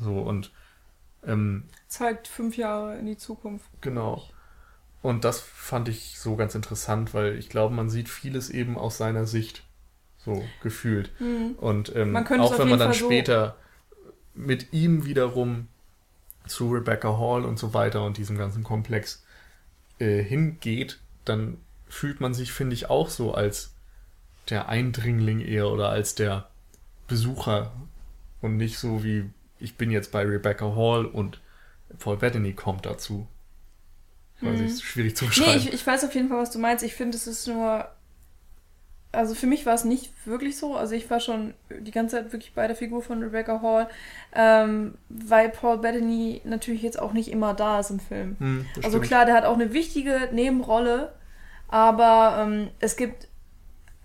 So 0.00 0.18
und 0.20 0.52
ähm, 1.26 1.64
Zeigt 1.88 2.28
fünf 2.28 2.56
Jahre 2.56 2.98
in 2.98 3.06
die 3.06 3.16
Zukunft. 3.16 3.66
genau. 3.80 4.22
Und 5.02 5.24
das 5.24 5.38
fand 5.40 5.88
ich 5.90 6.18
so 6.18 6.34
ganz 6.34 6.54
interessant, 6.54 7.12
weil 7.12 7.36
ich 7.36 7.50
glaube, 7.50 7.74
man 7.74 7.90
sieht 7.90 8.08
vieles 8.08 8.48
eben 8.48 8.78
aus 8.78 8.96
seiner 8.96 9.26
Sicht 9.26 9.62
so 10.18 10.42
gefühlt. 10.62 11.10
Hm. 11.18 11.56
Und 11.56 11.94
ähm, 11.94 12.12
Man 12.12 12.24
könnte 12.24 12.44
auch 12.44 12.58
wenn 12.58 12.70
man 12.70 12.78
dann 12.78 12.88
Fall 12.92 12.98
so- 13.00 13.04
später 13.06 13.56
mit 14.34 14.72
ihm 14.72 15.04
wiederum 15.04 15.68
zu 16.46 16.70
Rebecca 16.72 17.18
Hall 17.18 17.44
und 17.44 17.58
so 17.58 17.74
weiter 17.74 18.02
und 18.04 18.16
diesem 18.16 18.38
ganzen 18.38 18.64
Komplex 18.64 19.22
äh, 19.98 20.22
hingeht, 20.22 21.00
dann 21.26 21.58
fühlt 21.88 22.20
man 22.20 22.32
sich, 22.34 22.52
finde 22.52 22.72
ich, 22.74 22.88
auch 22.88 23.10
so 23.10 23.34
als 23.34 23.74
der 24.48 24.68
Eindringling 24.70 25.40
eher 25.40 25.68
oder 25.68 25.90
als 25.90 26.14
der 26.14 26.48
Besucher 27.14 27.70
und 28.42 28.56
nicht 28.56 28.78
so 28.78 29.04
wie 29.04 29.30
ich 29.60 29.76
bin 29.76 29.90
jetzt 29.92 30.10
bei 30.10 30.22
Rebecca 30.24 30.74
Hall 30.74 31.06
und 31.06 31.40
Paul 32.00 32.16
Bettany 32.16 32.52
kommt 32.54 32.84
dazu. 32.86 33.26
Ich 34.36 34.46
weiß 34.46 34.58
nicht, 34.60 34.70
ist 34.72 34.82
schwierig 34.82 35.16
zu 35.16 35.24
Nee, 35.24 35.28
beschreiben. 35.28 35.58
ich, 35.58 35.72
ich 35.72 35.86
weiß 35.86 36.04
auf 36.04 36.14
jeden 36.14 36.28
Fall, 36.28 36.38
was 36.38 36.50
du 36.50 36.58
meinst. 36.58 36.84
Ich 36.84 36.94
finde, 36.94 37.16
es 37.16 37.26
ist 37.28 37.46
nur. 37.46 37.88
Also 39.12 39.36
für 39.36 39.46
mich 39.46 39.64
war 39.64 39.74
es 39.74 39.84
nicht 39.84 40.12
wirklich 40.26 40.56
so. 40.56 40.74
Also 40.76 40.96
ich 40.96 41.08
war 41.08 41.20
schon 41.20 41.54
die 41.70 41.92
ganze 41.92 42.16
Zeit 42.16 42.32
wirklich 42.32 42.52
bei 42.52 42.66
der 42.66 42.74
Figur 42.74 43.00
von 43.00 43.22
Rebecca 43.22 43.62
Hall, 43.62 43.88
ähm, 44.34 44.94
weil 45.08 45.50
Paul 45.50 45.78
Bettany 45.78 46.40
natürlich 46.44 46.82
jetzt 46.82 46.98
auch 46.98 47.12
nicht 47.12 47.28
immer 47.30 47.54
da 47.54 47.78
ist 47.78 47.90
im 47.90 48.00
Film. 48.00 48.34
Hm, 48.40 48.66
Also 48.82 48.98
klar, 48.98 49.24
der 49.24 49.36
hat 49.36 49.44
auch 49.44 49.54
eine 49.54 49.72
wichtige 49.72 50.30
Nebenrolle, 50.32 51.14
aber 51.68 52.44
ähm, 52.44 52.70
es 52.80 52.96
gibt 52.96 53.28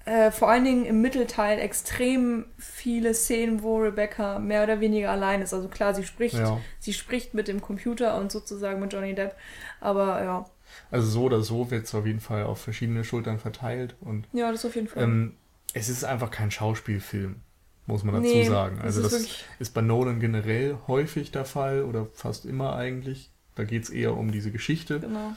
äh, 0.09 0.31
vor 0.31 0.49
allen 0.49 0.63
Dingen 0.65 0.85
im 0.85 1.01
Mittelteil 1.01 1.59
extrem 1.59 2.45
viele 2.57 3.13
Szenen, 3.13 3.61
wo 3.63 3.77
Rebecca 3.77 4.39
mehr 4.39 4.63
oder 4.63 4.79
weniger 4.79 5.11
allein 5.11 5.41
ist. 5.41 5.53
Also 5.53 5.67
klar, 5.69 5.93
sie 5.93 6.03
spricht, 6.05 6.35
Ja. 6.35 6.59
sie 6.79 6.93
spricht 6.93 7.33
mit 7.33 7.47
dem 7.47 7.61
Computer 7.61 8.17
und 8.19 8.31
sozusagen 8.31 8.79
mit 8.79 8.91
Johnny 8.93 9.13
Depp, 9.15 9.35
aber 9.79 10.23
ja, 10.23 10.45
Also 10.91 11.07
so 11.09 11.23
oder 11.23 11.41
so 11.41 11.71
wird 11.71 11.85
es 11.85 11.95
auf 11.95 12.05
jeden 12.05 12.19
Fall 12.19 12.43
auf 12.43 12.61
verschiedene 12.61 13.03
Schultern 13.03 13.39
verteilt 13.39 13.95
und 14.01 14.27
ja, 14.33 14.51
das 14.51 14.65
auf 14.65 14.75
jeden 14.75 14.87
Fall. 14.87 15.03
ähm, 15.03 15.35
es 15.73 15.89
ist 15.89 16.03
einfach 16.03 16.31
kein 16.31 16.51
Schauspielfilm, 16.51 17.37
muss 17.85 18.03
man 18.03 18.15
dazu 18.15 18.27
Nee, 18.27 18.43
sagen. 18.43 18.77
das 18.77 18.97
Also 18.97 19.01
ist 19.07 19.13
das 19.13 19.27
ist 19.59 19.73
bei 19.73 19.81
Nolan 19.81 20.19
generell 20.19 20.77
häufig 20.87 21.31
der 21.31 21.45
Fall 21.45 21.83
oder 21.83 22.07
fast 22.13 22.45
immer 22.45 22.75
eigentlich. 22.75 23.31
Da 23.55 23.63
geht 23.65 23.83
es 23.83 23.89
eher 23.89 24.15
um 24.15 24.31
diese 24.31 24.51
Geschichte 24.51 24.99
Genau. 24.99 25.33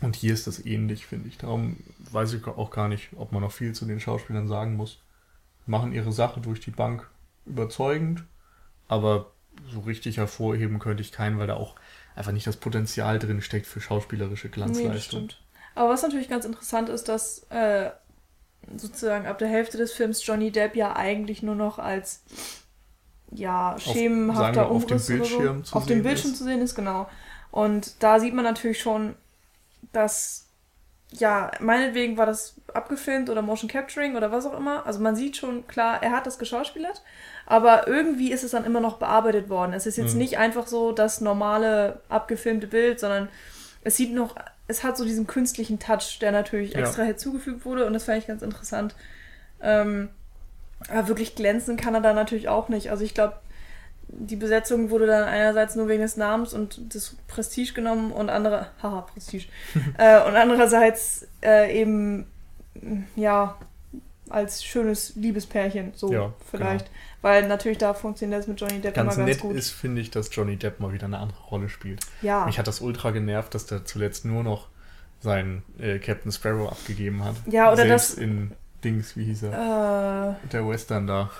Und 0.00 0.16
hier 0.16 0.32
ist 0.34 0.46
das 0.46 0.64
ähnlich, 0.64 1.06
finde 1.06 1.28
ich. 1.28 1.38
Darum 1.38 1.76
weiß 2.10 2.32
ich 2.34 2.46
auch 2.46 2.70
gar 2.70 2.88
nicht, 2.88 3.10
ob 3.16 3.32
man 3.32 3.42
noch 3.42 3.52
viel 3.52 3.72
zu 3.74 3.84
den 3.86 4.00
Schauspielern 4.00 4.48
sagen 4.48 4.76
muss. 4.76 4.98
Machen 5.66 5.92
ihre 5.92 6.12
Sache 6.12 6.40
durch 6.40 6.60
die 6.60 6.70
Bank 6.70 7.08
überzeugend, 7.44 8.24
aber 8.88 9.32
so 9.72 9.80
richtig 9.80 10.18
hervorheben 10.18 10.78
könnte 10.78 11.02
ich 11.02 11.12
keinen, 11.12 11.38
weil 11.38 11.46
da 11.46 11.54
auch 11.54 11.76
einfach 12.14 12.32
nicht 12.32 12.46
das 12.46 12.56
Potenzial 12.56 13.18
drin 13.18 13.40
steckt 13.40 13.66
für 13.66 13.80
schauspielerische 13.80 14.48
Nee, 14.48 14.52
Glanzleistung. 14.54 15.30
stimmt. 15.30 15.42
Aber 15.74 15.90
was 15.90 16.02
natürlich 16.02 16.28
ganz 16.28 16.44
interessant 16.44 16.88
ist, 16.88 17.08
dass 17.08 17.44
äh, 17.50 17.90
sozusagen 18.76 19.26
ab 19.26 19.38
der 19.38 19.48
Hälfte 19.48 19.76
des 19.78 19.92
Films 19.92 20.24
Johnny 20.26 20.50
Depp 20.50 20.76
ja 20.76 20.94
eigentlich 20.96 21.42
nur 21.42 21.54
noch 21.54 21.78
als 21.78 22.22
ja, 23.30 23.76
schemenhafter 23.78 24.62
wir, 24.62 24.70
auf 24.70 24.86
dem 24.86 25.00
Bildschirm 25.04 25.58
so. 25.58 25.64
zu 25.64 25.76
auf 25.76 25.86
dem 25.86 25.96
sehen 25.96 26.02
Bildschirm 26.04 26.30
ist. 26.32 26.38
zu 26.38 26.44
sehen 26.44 26.60
ist, 26.62 26.74
genau. 26.74 27.08
Und 27.50 28.02
da 28.02 28.20
sieht 28.20 28.34
man 28.34 28.44
natürlich 28.44 28.80
schon, 28.80 29.14
dass 29.96 30.44
ja, 31.12 31.52
meinetwegen 31.60 32.16
war 32.18 32.26
das 32.26 32.56
abgefilmt 32.74 33.30
oder 33.30 33.40
Motion 33.40 33.70
Capturing 33.70 34.16
oder 34.16 34.32
was 34.32 34.44
auch 34.44 34.58
immer. 34.58 34.84
Also 34.86 35.00
man 35.00 35.14
sieht 35.14 35.36
schon, 35.36 35.66
klar, 35.68 36.02
er 36.02 36.10
hat 36.10 36.26
das 36.26 36.38
geschauspielert, 36.38 37.00
aber 37.46 37.86
irgendwie 37.86 38.32
ist 38.32 38.42
es 38.42 38.50
dann 38.50 38.64
immer 38.64 38.80
noch 38.80 38.98
bearbeitet 38.98 39.48
worden. 39.48 39.72
Es 39.72 39.86
ist 39.86 39.96
jetzt 39.96 40.14
Mhm. 40.14 40.18
nicht 40.18 40.36
einfach 40.38 40.66
so 40.66 40.90
das 40.92 41.20
normale 41.20 42.00
abgefilmte 42.08 42.66
Bild, 42.66 42.98
sondern 42.98 43.28
es 43.84 43.96
sieht 43.96 44.12
noch, 44.12 44.34
es 44.66 44.82
hat 44.82 44.96
so 44.96 45.04
diesen 45.04 45.28
künstlichen 45.28 45.78
Touch, 45.78 46.18
der 46.20 46.32
natürlich 46.32 46.74
Ja. 46.74 46.80
extra 46.80 47.04
hinzugefügt 47.04 47.64
wurde 47.64 47.86
und 47.86 47.92
das 47.92 48.04
fand 48.04 48.18
ich 48.18 48.26
ganz 48.26 48.42
interessant. 48.42 48.96
Ähm, 49.62 50.08
aber 50.88 51.06
wirklich 51.08 51.36
glänzen 51.36 51.76
kann 51.76 51.94
er 51.94 52.00
da 52.00 52.12
natürlich 52.14 52.48
auch 52.48 52.68
nicht. 52.68 52.90
Also 52.90 53.04
ich 53.04 53.14
glaube, 53.14 53.34
die 54.18 54.36
Besetzung 54.36 54.90
wurde 54.90 55.06
dann 55.06 55.24
einerseits 55.24 55.74
nur 55.76 55.88
wegen 55.88 56.02
des 56.02 56.16
Namens 56.16 56.52
und 56.54 56.94
des 56.94 57.16
Prestige 57.28 57.72
genommen 57.74 58.12
und 58.12 58.30
andere, 58.30 58.68
haha, 58.82 59.02
Prestige. 59.02 59.46
äh, 59.98 60.20
und 60.26 60.36
andererseits 60.36 61.26
äh, 61.42 61.78
eben, 61.80 62.26
ja, 63.14 63.56
als 64.28 64.64
schönes 64.64 65.14
Liebespärchen, 65.14 65.92
so 65.94 66.12
Ja, 66.12 66.32
vielleicht. 66.50 66.90
Weil 67.22 67.46
natürlich 67.48 67.78
da 67.78 67.94
funktioniert 67.94 68.40
das 68.40 68.48
mit 68.48 68.60
Johnny 68.60 68.80
Depp 68.80 68.94
Ganz 68.94 69.14
immer 69.16 69.24
ganz 69.26 69.36
nett 69.36 69.42
gut. 69.42 69.56
ist, 69.56 69.70
finde 69.70 70.00
ich, 70.00 70.10
dass 70.10 70.34
Johnny 70.34 70.56
Depp 70.56 70.80
mal 70.80 70.92
wieder 70.92 71.06
eine 71.06 71.18
andere 71.18 71.40
Rolle 71.44 71.68
spielt. 71.68 72.00
ja, 72.22 72.44
Mich 72.46 72.58
hat 72.58 72.66
das 72.66 72.80
ultra 72.80 73.10
genervt, 73.12 73.54
dass 73.54 73.66
der 73.66 73.84
zuletzt 73.84 74.24
nur 74.24 74.42
noch 74.42 74.68
seinen 75.20 75.62
äh, 75.78 75.98
Captain 75.98 76.30
Sparrow 76.32 76.70
abgegeben 76.70 77.24
hat. 77.24 77.36
Ja, 77.46 77.68
oder 77.72 77.86
Selbst 77.86 78.12
das- 78.12 78.18
in 78.18 78.52
Dings, 78.84 79.16
wie 79.16 79.24
hieß 79.24 79.44
er? 79.44 80.36
äh, 80.44 80.48
Der 80.52 80.68
Western 80.68 81.06
da. 81.06 81.30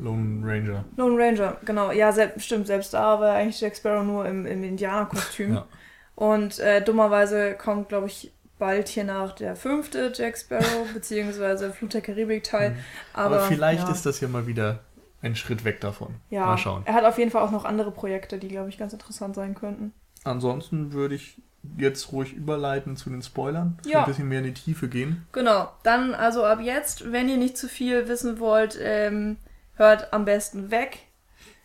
Lone 0.00 0.40
Ranger. 0.44 0.84
Lone 0.96 1.22
Ranger, 1.22 1.56
genau. 1.64 1.92
Ja, 1.92 2.12
sel 2.12 2.32
stimmt, 2.38 2.66
selbst 2.66 2.94
da 2.94 3.20
war 3.20 3.34
eigentlich 3.34 3.60
Jack 3.60 3.76
Sparrow 3.76 4.04
nur 4.04 4.26
im, 4.26 4.46
im 4.46 4.64
Indianerkostüm. 4.64 5.54
Ja. 5.54 5.66
Und 6.14 6.58
äh, 6.58 6.82
dummerweise 6.82 7.54
kommt, 7.54 7.88
glaube 7.88 8.06
ich, 8.06 8.32
bald 8.58 8.88
hier 8.88 9.04
nach 9.04 9.34
der 9.34 9.56
fünfte 9.56 10.12
Jack 10.14 10.36
Sparrow, 10.36 10.86
beziehungsweise 10.94 11.72
Flut 11.72 11.94
der 11.94 12.00
Karibik-Teil. 12.00 12.70
Mhm. 12.70 12.76
Aber, 13.12 13.36
Aber, 13.36 13.44
vielleicht 13.46 13.84
ja. 13.84 13.90
ist 13.90 14.06
das 14.06 14.20
ja 14.20 14.28
mal 14.28 14.46
wieder 14.46 14.80
ein 15.22 15.36
Schritt 15.36 15.64
weg 15.64 15.80
davon. 15.80 16.14
Ja, 16.30 16.46
Mal 16.46 16.58
schauen. 16.58 16.82
er 16.86 16.94
hat 16.94 17.04
auf 17.04 17.18
jeden 17.18 17.30
Fall 17.30 17.42
auch 17.42 17.50
noch 17.50 17.64
andere 17.64 17.90
Projekte, 17.90 18.38
die, 18.38 18.48
glaube 18.48 18.70
ich, 18.70 18.78
ganz 18.78 18.92
interessant 18.92 19.34
sein 19.34 19.54
könnten. 19.54 19.92
Ansonsten 20.24 20.92
würde 20.92 21.14
ich 21.14 21.40
jetzt 21.76 22.12
ruhig 22.12 22.32
überleiten 22.32 22.96
zu 22.96 23.10
den 23.10 23.22
Spoilern. 23.22 23.78
Ja. 23.84 24.00
Ein 24.00 24.06
bisschen 24.06 24.28
mehr 24.28 24.38
in 24.38 24.46
die 24.46 24.54
Tiefe 24.54 24.88
gehen. 24.88 25.26
Genau, 25.32 25.70
dann 25.82 26.14
also 26.14 26.44
ab 26.44 26.60
jetzt, 26.62 27.12
wenn 27.12 27.28
ihr 27.28 27.36
nicht 27.36 27.58
zu 27.58 27.68
viel 27.68 28.08
wissen 28.08 28.40
wollt, 28.40 28.78
ähm, 28.80 29.36
hört 29.80 30.12
am 30.12 30.24
besten 30.24 30.70
weg. 30.70 31.00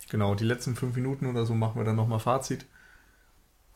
Genau, 0.09 0.33
die 0.33 0.45
letzten 0.45 0.75
fünf 0.75 0.95
Minuten 0.95 1.27
oder 1.27 1.45
so 1.45 1.53
machen 1.53 1.79
wir 1.79 1.85
dann 1.85 1.95
nochmal 1.95 2.19
Fazit. 2.19 2.65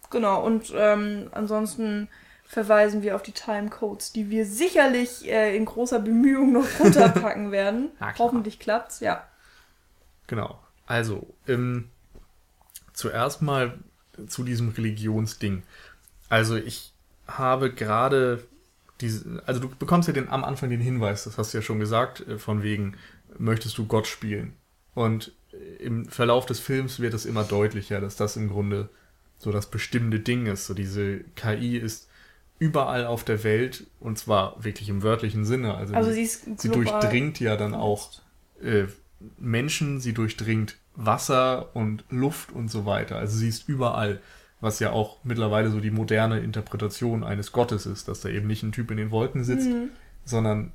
Genau, 0.09 0.43
und 0.43 0.73
ähm, 0.75 1.29
ansonsten 1.31 2.07
verweisen 2.45 3.03
wir 3.03 3.15
auf 3.15 3.21
die 3.21 3.31
Timecodes, 3.31 4.11
die 4.11 4.31
wir 4.31 4.45
sicherlich 4.45 5.27
äh, 5.29 5.55
in 5.55 5.65
großer 5.65 5.99
Bemühung 5.99 6.51
noch 6.51 6.65
runterpacken 6.79 7.51
werden. 7.51 7.91
Hoffentlich 8.17 8.57
klappt's, 8.57 9.01
ja. 9.01 9.27
Genau. 10.25 10.59
Also, 10.87 11.27
ähm, 11.47 11.89
zuerst 12.93 13.43
mal 13.43 13.77
zu 14.27 14.43
diesem 14.43 14.69
Religionsding. 14.69 15.63
Also 16.27 16.55
ich 16.55 16.93
habe 17.27 17.71
gerade 17.71 18.43
diese, 19.01 19.41
also 19.45 19.61
du 19.61 19.69
bekommst 19.69 20.07
ja 20.07 20.13
den, 20.13 20.29
am 20.29 20.43
Anfang 20.43 20.69
den 20.69 20.81
Hinweis, 20.81 21.23
das 21.23 21.37
hast 21.37 21.53
du 21.53 21.59
ja 21.59 21.61
schon 21.61 21.79
gesagt, 21.79 22.27
äh, 22.27 22.37
von 22.37 22.63
wegen, 22.63 22.97
möchtest 23.37 23.77
du 23.77 23.85
Gott 23.85 24.07
spielen? 24.07 24.53
Und 24.95 25.31
im 25.79 26.05
Verlauf 26.05 26.45
des 26.45 26.59
Films 26.59 26.99
wird 26.99 27.13
es 27.13 27.25
immer 27.25 27.43
deutlicher, 27.43 28.01
dass 28.01 28.15
das 28.15 28.35
im 28.37 28.49
Grunde 28.49 28.89
so 29.37 29.51
das 29.51 29.67
bestimmende 29.69 30.19
Ding 30.19 30.45
ist. 30.45 30.65
So 30.67 30.73
diese 30.73 31.19
KI 31.35 31.77
ist 31.77 32.07
überall 32.59 33.05
auf 33.05 33.23
der 33.23 33.43
Welt 33.43 33.87
und 33.99 34.17
zwar 34.19 34.61
wirklich 34.63 34.89
im 34.89 35.01
wörtlichen 35.01 35.45
Sinne. 35.45 35.75
Also, 35.75 35.93
Also 35.93 36.11
sie 36.11 36.25
sie 36.25 36.69
durchdringt 36.69 37.39
ja 37.39 37.55
dann 37.55 37.73
auch 37.73 38.11
äh, 38.61 38.85
Menschen, 39.37 39.99
sie 40.01 40.13
durchdringt 40.13 40.77
Wasser 40.95 41.73
und 41.75 42.03
Luft 42.09 42.51
und 42.51 42.69
so 42.69 42.85
weiter. 42.85 43.15
Also 43.17 43.37
sie 43.37 43.47
ist 43.47 43.69
überall, 43.69 44.19
was 44.59 44.79
ja 44.79 44.91
auch 44.91 45.23
mittlerweile 45.23 45.71
so 45.71 45.79
die 45.79 45.91
moderne 45.91 46.39
Interpretation 46.41 47.23
eines 47.23 47.53
Gottes 47.53 47.85
ist, 47.85 48.09
dass 48.09 48.19
da 48.19 48.29
eben 48.29 48.47
nicht 48.47 48.63
ein 48.63 48.73
Typ 48.73 48.91
in 48.91 48.97
den 48.97 49.11
Wolken 49.11 49.45
sitzt, 49.45 49.67
Mhm. 49.69 49.89
sondern 50.25 50.73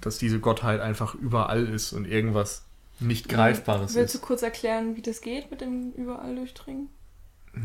dass 0.00 0.18
diese 0.18 0.40
Gottheit 0.40 0.80
einfach 0.80 1.14
überall 1.14 1.66
ist 1.66 1.92
und 1.92 2.06
irgendwas 2.06 2.64
nicht 3.00 3.28
Greifbares 3.28 3.94
Willst 3.94 4.14
du 4.14 4.18
ist. 4.18 4.24
kurz 4.24 4.42
erklären, 4.42 4.96
wie 4.96 5.02
das 5.02 5.20
geht 5.20 5.50
mit 5.50 5.60
dem 5.60 5.92
überall 5.92 6.34
durchdringen? 6.34 6.88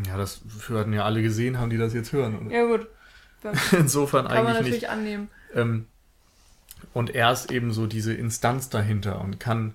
Ja, 0.05 0.17
das 0.17 0.41
hatten 0.69 0.93
ja 0.93 1.03
alle 1.03 1.21
gesehen, 1.21 1.57
haben 1.59 1.69
die 1.69 1.77
das 1.77 1.93
jetzt 1.93 2.11
hören. 2.13 2.49
Ja 2.49 2.65
gut, 2.65 2.87
Insofern 3.71 4.27
kann 4.27 4.43
man 4.43 4.47
eigentlich 4.47 4.57
natürlich 4.57 4.81
nicht. 4.81 4.89
annehmen. 4.89 5.29
Ähm, 5.55 5.87
und 6.93 7.15
er 7.15 7.31
ist 7.31 7.51
eben 7.51 7.71
so 7.71 7.87
diese 7.87 8.13
Instanz 8.13 8.69
dahinter 8.69 9.21
und 9.21 9.39
kann 9.39 9.73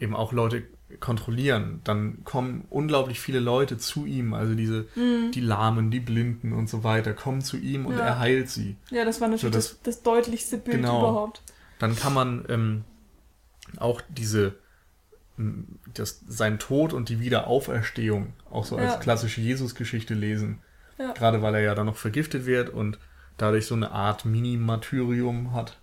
eben 0.00 0.14
auch 0.14 0.32
Leute 0.32 0.62
kontrollieren. 1.00 1.80
Dann 1.84 2.24
kommen 2.24 2.64
unglaublich 2.70 3.20
viele 3.20 3.40
Leute 3.40 3.76
zu 3.78 4.06
ihm, 4.06 4.32
also 4.34 4.54
diese, 4.54 4.86
Mhm. 4.96 5.32
die 5.32 5.40
Lahmen, 5.40 5.90
die 5.90 6.00
Blinden 6.00 6.52
und 6.52 6.68
so 6.68 6.82
weiter, 6.84 7.12
kommen 7.12 7.42
zu 7.42 7.56
ihm 7.58 7.86
und 7.86 7.94
Ja. 7.98 8.00
er 8.04 8.18
heilt 8.18 8.48
sie. 8.48 8.76
Ja, 8.90 9.04
das 9.04 9.20
war 9.20 9.28
natürlich 9.28 9.42
So, 9.42 9.50
das, 9.50 9.80
das 9.82 10.02
deutlichste 10.02 10.56
Bild 10.58 10.76
Genau. 10.78 11.00
überhaupt. 11.00 11.42
Dann 11.78 11.94
kann 11.94 12.14
man 12.14 12.44
ähm, 12.48 12.84
auch 13.76 14.00
diese, 14.08 14.54
das, 15.94 16.20
sein 16.26 16.58
Tod 16.58 16.92
und 16.92 17.08
die 17.10 17.20
Wiederauferstehung 17.20 18.32
auch 18.50 18.64
so 18.64 18.76
als 18.76 18.94
Ja. 18.94 18.98
klassische 18.98 19.40
Jesus-Geschichte 19.40 20.14
lesen. 20.14 20.60
Ja. 20.98 21.12
Gerade 21.12 21.42
weil 21.42 21.54
er 21.54 21.60
ja 21.60 21.74
dann 21.74 21.86
noch 21.86 21.96
vergiftet 21.96 22.44
wird 22.46 22.70
und 22.70 22.98
dadurch 23.36 23.66
so 23.66 23.74
eine 23.76 23.92
Art 23.92 24.24
Mini-Martyrium 24.24 25.52
hat. 25.52 25.78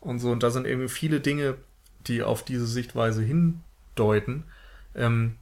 Und 0.00 0.18
so, 0.18 0.32
und 0.32 0.42
da 0.42 0.50
sind 0.50 0.66
irgendwie 0.66 0.88
viele 0.88 1.20
Dinge, 1.20 1.54
die 2.08 2.24
auf 2.24 2.44
diese 2.44 2.66
Sichtweise 2.66 3.22
hindeuten. 3.96 4.44
Ähm, 4.94 5.36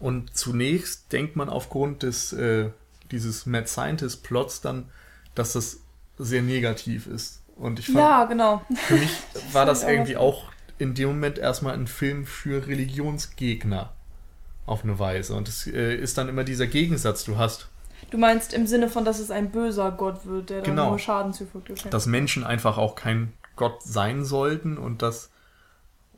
und 0.00 0.36
zunächst 0.36 1.12
denkt 1.12 1.36
man 1.36 1.48
aufgrund 1.48 2.02
des, 2.02 2.32
äh, 2.32 2.70
dieses 3.10 3.46
Mad 3.46 3.66
Scientist 3.66 4.22
Plots 4.24 4.60
dann, 4.60 4.88
dass 5.34 5.52
das 5.52 5.80
sehr 6.18 6.42
negativ 6.42 7.06
ist. 7.06 7.42
Und 7.56 7.78
ich 7.78 7.86
fand, 7.86 7.98
Ja, 7.98 8.24
genau. 8.24 8.62
für 8.74 8.94
mich 8.94 9.10
war 9.52 9.66
das 9.66 9.82
irgendwie 9.82 10.16
auch 10.16 10.44
in 10.78 10.94
dem 10.94 11.08
Moment 11.08 11.38
erstmal 11.38 11.74
ein 11.74 11.86
Film 11.86 12.26
für 12.26 12.66
Religionsgegner. 12.66 13.92
Auf 14.66 14.82
eine 14.82 14.98
Weise. 14.98 15.34
Und 15.34 15.46
es 15.46 15.66
äh, 15.66 15.94
ist 15.94 16.16
dann 16.16 16.28
immer 16.28 16.42
dieser 16.42 16.66
Gegensatz, 16.66 17.24
du 17.24 17.36
hast, 17.36 17.68
Du 18.10 18.18
meinst 18.18 18.52
im 18.52 18.66
Sinne 18.66 18.88
von, 18.90 19.04
dass 19.04 19.18
es 19.18 19.30
ein 19.30 19.50
böser 19.50 19.90
Gott 19.90 20.26
wird, 20.26 20.50
der 20.50 20.58
dann 20.62 20.70
Genau. 20.70 20.90
nur 20.90 20.98
Schaden 20.98 21.32
zufügt. 21.32 21.70
Okay. 21.70 21.88
dass 21.90 22.06
Menschen 22.06 22.44
einfach 22.44 22.76
auch 22.76 22.96
kein 22.96 23.32
Gott 23.56 23.82
sein 23.82 24.24
sollten 24.24 24.78
und 24.78 25.00
dass, 25.02 25.30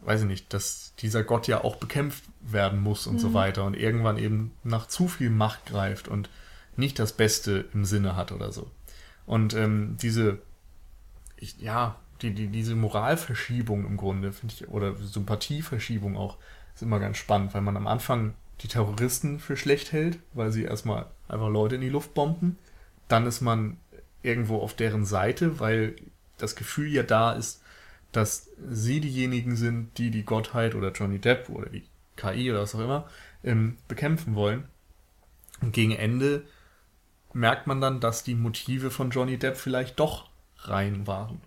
weiß 0.07 0.23
ich 0.23 0.27
nicht, 0.27 0.55
dass 0.55 0.95
dieser 1.01 1.25
Gott 1.25 1.49
ja 1.49 1.65
auch 1.65 1.77
bekämpft 1.77 2.25
werden 2.41 2.81
muss 2.81 3.07
und 3.07 3.19
so 3.19 3.31
Mhm. 3.31 3.35
weiter 3.35 3.65
und 3.65 3.75
irgendwann 3.75 4.19
eben 4.19 4.53
nach 4.63 4.87
zu 4.87 5.09
viel 5.09 5.31
Macht 5.31 5.67
greift 5.67 6.07
und 6.07 6.31
nicht 6.77 6.99
das 6.99 7.13
Beste 7.13 7.65
im 7.75 7.85
Sinne 7.85 8.15
hat 8.17 8.31
oder 8.33 8.53
so. 8.53 8.71
Und 9.27 9.55
ähm, 9.55 9.97
diese, 10.01 10.39
ich, 11.37 11.59
ja, 11.59 11.97
die, 12.23 12.33
die, 12.33 12.47
diese 12.47 12.77
Moralverschiebung 12.77 13.85
im 13.85 13.97
Grunde, 13.97 14.33
finde 14.33 14.55
ich, 14.55 14.69
oder 14.69 14.95
Sympathieverschiebung 14.97 16.17
auch, 16.17 16.37
ist 16.75 16.83
immer 16.83 17.01
ganz 17.01 17.17
spannend, 17.17 17.53
weil 17.53 17.63
man 17.63 17.77
am 17.77 17.87
Anfang 17.89 18.35
die 18.63 18.69
Terroristen 18.69 19.41
für 19.41 19.57
schlecht 19.57 19.93
hält, 19.93 20.19
weil 20.33 20.53
sie 20.53 20.63
erstmal 20.65 21.07
einfach 21.29 21.49
Leute 21.49 21.75
in 21.75 21.81
die 21.81 21.89
Luft 21.89 22.15
bomben. 22.15 22.59
Dann 23.09 23.27
ist 23.27 23.41
man 23.41 23.77
irgendwo 24.23 24.59
auf 24.61 24.75
deren 24.75 25.05
Seite, 25.05 25.59
weil 25.59 25.97
das 26.39 26.55
Gefühl 26.55 26.89
ja 26.89 27.03
da 27.03 27.33
ist, 27.33 27.63
dass 28.13 28.51
sie 28.69 29.01
diejenigen 29.01 29.57
sind, 29.57 29.99
die 29.99 30.11
die 30.11 30.25
Gottheit 30.25 30.75
oder 30.75 30.93
Johnny 30.93 31.19
Depp 31.19 31.49
oder 31.51 31.69
die 31.69 31.85
KI 32.17 32.51
oder 32.51 32.63
was 32.63 32.75
auch 32.75 32.81
immer 32.81 33.09
ähm, 33.45 33.77
bekämpfen 33.89 34.35
wollen. 34.35 34.65
Und 35.61 35.73
gegen 35.73 35.93
Ende 35.93 36.45
merkt 37.33 37.67
man 37.67 37.81
dann, 37.81 38.01
dass 38.01 38.25
die 38.25 38.35
Motive 38.35 38.91
von 38.91 39.11
Johnny 39.11 39.39
Depp 39.39 39.57
vielleicht 39.57 40.01
doch 40.01 40.31
rein 40.59 41.07
waren. 41.07 41.41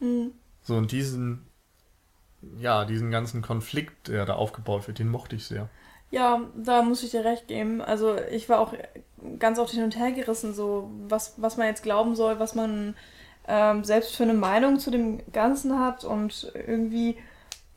Mhm. 0.00 0.32
So, 0.62 0.76
und 0.76 0.92
diesen, 0.92 1.46
ja, 2.58 2.84
diesen 2.84 3.10
ganzen 3.10 3.40
Konflikt, 3.42 4.08
der 4.08 4.26
da 4.26 4.34
aufgebaut 4.34 4.86
wird, 4.86 4.98
den 4.98 5.08
mochte 5.08 5.36
ich 5.36 5.46
sehr. 5.46 5.68
Ja, 6.10 6.40
da 6.56 6.82
muss 6.82 7.02
ich 7.02 7.10
dir 7.10 7.24
recht 7.24 7.48
geben. 7.48 7.80
Also 7.80 8.16
ich 8.30 8.48
war 8.48 8.60
auch 8.60 8.74
ganz 9.38 9.58
oft 9.58 9.72
hin 9.72 9.84
und 9.84 9.98
her 9.98 10.12
gerissen, 10.12 10.54
so 10.54 10.90
was, 11.08 11.34
was 11.36 11.56
man 11.56 11.66
jetzt 11.66 11.82
glauben 11.82 12.14
soll, 12.14 12.38
was 12.38 12.54
man 12.54 12.94
ähm, 13.48 13.84
selbst 13.84 14.16
für 14.16 14.24
eine 14.24 14.34
Meinung 14.34 14.78
zu 14.78 14.90
dem 14.90 15.20
Ganzen 15.32 15.78
hat 15.78 16.04
und 16.04 16.52
irgendwie 16.54 17.16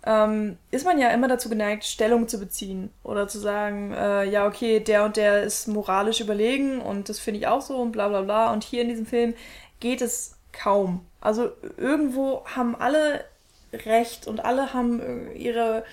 ähm, 0.06 0.58
ist 0.72 0.86
man 0.86 0.98
ja 0.98 1.10
immer 1.10 1.28
dazu 1.28 1.50
geneigt, 1.50 1.84
Stellung 1.84 2.28
zu 2.28 2.40
beziehen 2.40 2.92
oder 3.04 3.28
zu 3.28 3.38
sagen, 3.38 3.94
äh, 3.94 4.24
ja, 4.30 4.48
okay, 4.48 4.80
der 4.80 5.04
und 5.06 5.18
der 5.18 5.44
ist 5.44 5.68
moralisch 5.68 6.22
überlegen 6.22 6.82
und 6.82 7.10
das 7.10 7.20
finde 7.20 7.42
ich 7.42 7.48
auch 7.48 7.62
so 7.62 7.78
und 7.78 7.92
bla 7.92 8.08
bla 8.08 8.22
bla. 8.22 8.54
Und 8.54 8.64
hier 8.64 8.82
in 8.82 8.90
diesem 8.90 9.06
Film 9.06 9.34
geht 9.80 10.02
es 10.02 10.38
kaum. 10.54 11.06
Also 11.22 11.52
irgendwo 11.78 12.46
haben 12.46 12.76
alle 12.76 13.26
recht 13.74 14.26
und 14.28 14.44
alle 14.44 14.74
haben 14.74 15.02
äh, 15.02 15.34
ihre 15.34 15.84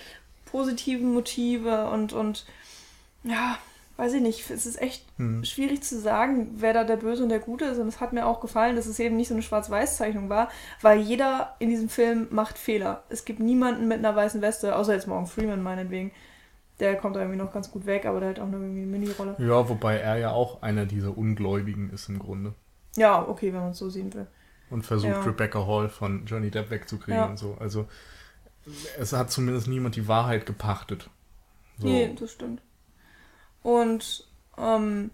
positiven 0.47 1.12
Motive 1.12 1.89
und, 1.89 2.12
und 2.12 2.47
ja, 3.24 3.59
weiß 3.97 4.12
ich 4.14 4.22
nicht, 4.22 4.51
es 4.51 4.66
ist 4.66 4.80
echt 4.80 5.05
hm. 5.16 5.44
schwierig 5.44 5.82
zu 5.82 5.99
sagen, 5.99 6.51
wer 6.57 6.74
da 6.74 6.84
der 6.84 6.97
Böse 6.97 7.22
und 7.22 7.30
der 7.30 7.38
Gute 7.38 7.64
ist. 7.64 7.78
Und 7.78 7.88
es 7.88 8.01
hat 8.01 8.12
mir 8.12 8.26
auch 8.26 8.40
gefallen, 8.40 8.76
dass 8.76 8.86
es 8.86 8.99
eben 8.99 9.16
nicht 9.16 9.28
so 9.28 9.34
eine 9.34 9.42
Schwarz-Weiß-Zeichnung 9.42 10.28
war, 10.28 10.51
weil 10.82 11.01
jeder 11.01 11.57
in 11.59 11.70
diesem 11.70 11.88
Film 11.88 12.28
macht 12.30 12.59
Fehler. 12.59 13.05
Es 13.09 13.24
gibt 13.24 13.40
niemanden 13.40 13.88
mit 13.88 13.99
einer 13.99 14.14
weißen 14.14 14.42
Weste, 14.42 14.76
außer 14.76 14.94
jetzt 14.94 15.09
Morgan 15.09 15.26
Freeman 15.26 15.62
meinetwegen. 15.62 16.12
Der 16.78 16.97
kommt 16.97 17.16
da 17.16 17.20
irgendwie 17.20 17.38
noch 17.38 17.53
ganz 17.53 17.70
gut 17.70 17.86
weg, 17.86 18.05
aber 18.05 18.20
der 18.20 18.30
hat 18.30 18.38
auch 18.38 18.49
nur 18.49 18.61
irgendwie 18.61 18.82
eine 18.82 18.90
Mini-Rolle. 18.90 19.36
Ja, 19.38 19.66
wobei 19.66 19.97
er 19.97 20.18
ja 20.18 20.30
auch 20.32 20.62
einer 20.62 20.84
dieser 20.84 21.16
Ungläubigen 21.16 21.90
ist 21.90 22.11
im 22.11 22.18
Grunde. 22.18 22.53
Ja, 22.97 23.26
okay, 23.26 23.53
wenn 23.53 23.61
man 23.61 23.70
es 23.70 23.78
so 23.78 23.88
sehen 23.88 24.12
will. 24.12 24.26
Und 24.68 24.82
versucht 24.82 25.12
ja. 25.12 25.22
Rebecca 25.22 25.66
Hall 25.66 25.88
von 25.88 26.26
Johnny 26.26 26.51
Depp 26.51 26.70
wegzukriegen 26.70 27.20
ja. 27.20 27.26
und 27.26 27.38
so. 27.38 27.57
Also 27.59 27.86
es 28.99 29.12
hat 29.14 29.30
zumindest 29.30 29.68
niemand 29.68 29.97
die 29.97 30.07
Wahrheit 30.07 30.44
gepachtet. 30.44 31.09
So. 31.78 31.86
Nee, 31.86 32.14
das 32.18 32.32
stimmt. 32.32 32.61
Und 33.66 34.24
ähm, 34.58 35.10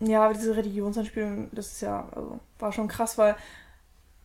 ja, 0.00 0.32
diese 0.32 0.56
Religionsanspielung, 0.56 1.48
das 1.52 1.68
ist 1.68 1.80
ja, 1.80 2.08
also, 2.10 2.40
war 2.58 2.72
schon 2.72 2.88
krass, 2.88 3.18
weil, 3.18 3.36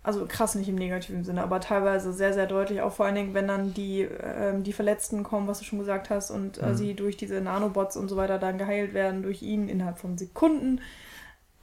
also 0.01 0.26
krass 0.26 0.55
nicht 0.55 0.67
im 0.67 0.76
negativen 0.76 1.24
Sinne, 1.24 1.43
aber 1.43 1.59
teilweise 1.59 2.13
sehr, 2.13 2.34
sehr 2.34 2.47
deutlich, 2.47 2.82
auch 2.82 2.93
vor 2.93 3.05
allen 3.05 3.13
Dingen, 3.13 3.36
wenn 3.36 3.47
dann 3.47 3.76
die, 3.76 4.01
ähm, 4.01 4.63
die 4.63 4.74
Verletzten 4.74 5.22
kommen, 5.22 5.47
was 5.47 5.59
du 5.59 5.65
schon 5.65 5.78
gesagt 5.78 6.09
hast, 6.09 6.32
und 6.32 6.57
äh, 6.57 6.69
mhm. 6.69 6.76
sie 6.76 6.95
durch 6.95 7.15
diese 7.15 7.41
Nanobots 7.41 7.95
und 7.95 8.09
so 8.09 8.17
weiter 8.17 8.39
dann 8.39 8.57
geheilt 8.57 8.95
werden, 8.95 9.22
durch 9.22 9.43
ihn 9.43 9.69
innerhalb 9.69 9.99
von 9.99 10.17
Sekunden, 10.17 10.82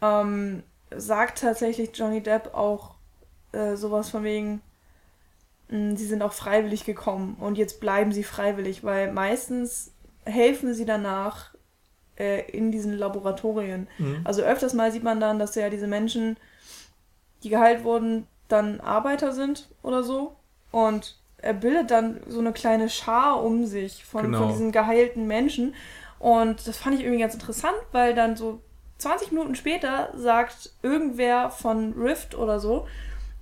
ähm, 0.00 0.62
sagt 0.96 1.40
tatsächlich 1.40 1.90
Johnny 1.92 2.22
Depp 2.22 2.54
auch 2.54 2.94
äh, 3.50 3.74
sowas 3.74 4.10
von 4.10 4.22
wegen, 4.22 4.60
mh, 5.70 5.96
sie 5.96 6.06
sind 6.06 6.22
auch 6.22 6.34
freiwillig 6.34 6.84
gekommen 6.84 7.36
und 7.40 7.58
jetzt 7.58 7.80
bleiben 7.80 8.12
sie 8.12 8.22
freiwillig, 8.22 8.84
weil 8.84 9.12
meistens 9.12 9.90
helfen 10.28 10.74
sie 10.74 10.84
danach 10.84 11.54
äh, 12.18 12.50
in 12.50 12.70
diesen 12.70 12.96
Laboratorien. 12.96 13.88
Mhm. 13.98 14.20
Also 14.24 14.42
öfters 14.42 14.74
mal 14.74 14.92
sieht 14.92 15.02
man 15.02 15.20
dann, 15.20 15.38
dass 15.38 15.54
ja 15.54 15.70
diese 15.70 15.86
Menschen, 15.86 16.36
die 17.42 17.48
geheilt 17.48 17.84
wurden, 17.84 18.26
dann 18.48 18.80
Arbeiter 18.80 19.32
sind 19.32 19.68
oder 19.82 20.02
so. 20.02 20.36
Und 20.70 21.16
er 21.38 21.54
bildet 21.54 21.90
dann 21.90 22.20
so 22.26 22.40
eine 22.40 22.52
kleine 22.52 22.88
Schar 22.88 23.42
um 23.42 23.66
sich 23.66 24.04
von, 24.04 24.24
genau. 24.24 24.38
von 24.38 24.48
diesen 24.48 24.72
geheilten 24.72 25.26
Menschen. 25.26 25.74
Und 26.18 26.66
das 26.66 26.78
fand 26.78 26.96
ich 26.96 27.02
irgendwie 27.02 27.20
ganz 27.20 27.34
interessant, 27.34 27.76
weil 27.92 28.14
dann 28.14 28.36
so 28.36 28.60
20 28.98 29.30
Minuten 29.30 29.54
später 29.54 30.10
sagt 30.16 30.72
irgendwer 30.82 31.50
von 31.50 31.92
Rift 31.92 32.34
oder 32.34 32.58
so, 32.58 32.88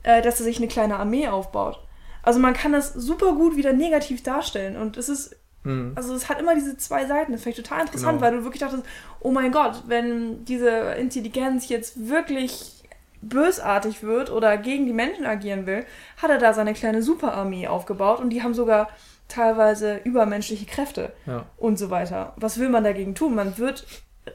äh, 0.03 0.21
dass 0.21 0.41
er 0.41 0.45
sich 0.45 0.59
eine 0.59 0.69
kleine 0.69 0.99
Armee 0.99 1.29
aufbaut. 1.29 1.81
Also 2.23 2.39
man 2.41 2.55
kann 2.55 2.73
das 2.73 2.93
super 2.93 3.33
gut 3.33 3.57
wieder 3.57 3.73
negativ 3.73 4.23
darstellen. 4.23 4.77
Und 4.77 4.97
es 4.97 5.09
ist 5.09 5.37
Mhm. 5.67 5.93
Also 5.97 6.15
es 6.15 6.29
hat 6.29 6.41
immer 6.41 6.55
diese 6.55 6.77
zwei 6.77 7.07
Seiten. 7.07 7.33
Das 7.33 7.43
finde 7.43 7.59
ich 7.59 7.65
total 7.65 7.83
interessant, 7.83 8.19
genau. 8.19 8.23
weil 8.23 8.39
du 8.39 8.45
wirklich 8.45 8.61
dachtest, 8.61 8.85
oh 9.21 9.31
mein 9.31 9.53
Gott, 9.53 9.83
wenn 9.87 10.45
diese 10.45 10.71
Intelligenz 10.95 11.69
jetzt 11.69 12.09
wirklich 12.09 12.85
bösartig 13.21 14.03
wird 14.03 14.31
oder 14.31 14.57
gegen 14.57 14.87
die 14.87 14.93
Menschen 14.93 15.27
agieren 15.27 15.67
will, 15.67 15.85
hat 16.19 16.31
er 16.31 16.39
da 16.39 16.55
seine 16.55 16.75
kleine 16.75 17.03
Superarmee 17.03 17.67
aufgebaut 17.67 18.21
und 18.21 18.31
die 18.31 18.43
haben 18.43 18.55
sogar 18.55 18.89
teilweise 19.29 19.97
übermenschliche 20.05 20.67
Kräfte 20.67 21.13
ja. 21.27 21.45
und 21.57 21.79
so 21.79 21.91
weiter. 21.91 22.35
Was 22.37 22.59
will 22.59 22.69
man 22.69 22.85
dagegen 22.85 23.17
tun? 23.17 23.35
Man 23.35 23.59
wird 23.59 23.85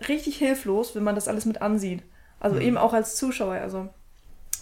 richtig 0.09 0.37
hilflos, 0.37 0.95
wenn 0.95 1.03
man 1.03 1.15
das 1.15 1.29
alles 1.29 1.45
mit 1.45 1.61
ansieht. 1.61 2.03
Also 2.41 2.57
mhm. 2.57 2.61
eben 2.63 2.77
auch 2.77 2.93
als 2.93 3.15
Zuschauer. 3.15 3.53
Also 3.53 3.87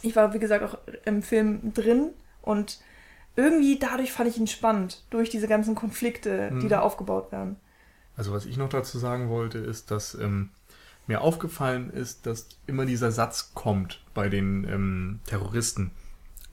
ich 0.03 0.15
war, 0.15 0.33
wie 0.33 0.39
gesagt, 0.39 0.63
auch 0.63 0.77
im 1.05 1.23
Film 1.23 1.73
drin 1.73 2.11
und 2.43 2.79
irgendwie 3.35 3.79
dadurch 3.79 4.11
fand 4.11 4.29
ich 4.29 4.37
ihn 4.37 4.47
spannend, 4.47 5.03
durch 5.09 5.29
diese 5.29 5.47
ganzen 5.47 5.75
Konflikte, 5.75 6.49
die 6.49 6.65
mhm. 6.65 6.69
da 6.69 6.81
aufgebaut 6.81 7.31
werden. 7.31 7.55
Also 8.17 8.33
was 8.33 8.45
ich 8.45 8.57
noch 8.57 8.69
dazu 8.69 8.99
sagen 8.99 9.29
wollte, 9.29 9.59
ist, 9.59 9.91
dass 9.91 10.13
ähm, 10.15 10.49
mir 11.07 11.21
aufgefallen 11.21 11.89
ist, 11.89 12.25
dass 12.25 12.49
immer 12.67 12.85
dieser 12.85 13.11
Satz 13.11 13.53
kommt 13.53 14.01
bei 14.13 14.29
den 14.29 14.65
ähm, 14.65 15.19
Terroristen, 15.25 15.91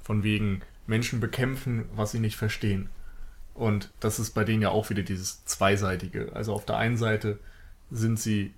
von 0.03 0.23
wegen 0.23 0.63
Menschen 0.87 1.19
bekämpfen, 1.19 1.87
was 1.95 2.13
sie 2.13 2.21
nicht 2.21 2.37
verstehen. 2.37 2.89
Und 3.55 3.91
das 4.01 4.19
ist 4.19 4.31
bei 4.31 4.45
denen 4.45 4.63
ja 4.63 4.71
auch 4.71 4.91
wieder 4.91 5.03
dieses 5.03 5.45
Zweiseitige. 5.45 6.31
Also 6.35 6.53
auf 6.53 6.65
der 6.65 6.77
einen 6.77 6.97
Seite 6.97 7.39
sind 7.91 8.21
sie 8.21 8.55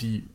die 0.00 0.28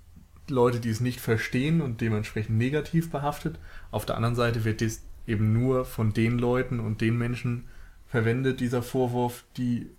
Leute, 0.48 0.80
die 0.80 0.90
es 0.90 1.00
nicht 1.00 1.20
verstehen 1.20 1.82
und 1.82 2.02
dementsprechend 2.02 2.58
negativ 2.58 3.12
behaftet. 3.12 3.60
Auf 3.92 4.06
der 4.06 4.16
anderen 4.16 4.36
Seite 4.36 4.66
wird 4.66 4.82
dies 4.82 5.04
eben 5.30 5.54
nur 5.54 5.86
von 5.86 6.14
den 6.14 6.38
Leuten 6.38 6.80
und 6.80 7.02
den 7.02 7.18
Menschen 7.18 7.68
verwendet, 8.08 8.60
dieser 8.60 8.82
Vorwurf, 8.82 9.46
die 9.58 9.90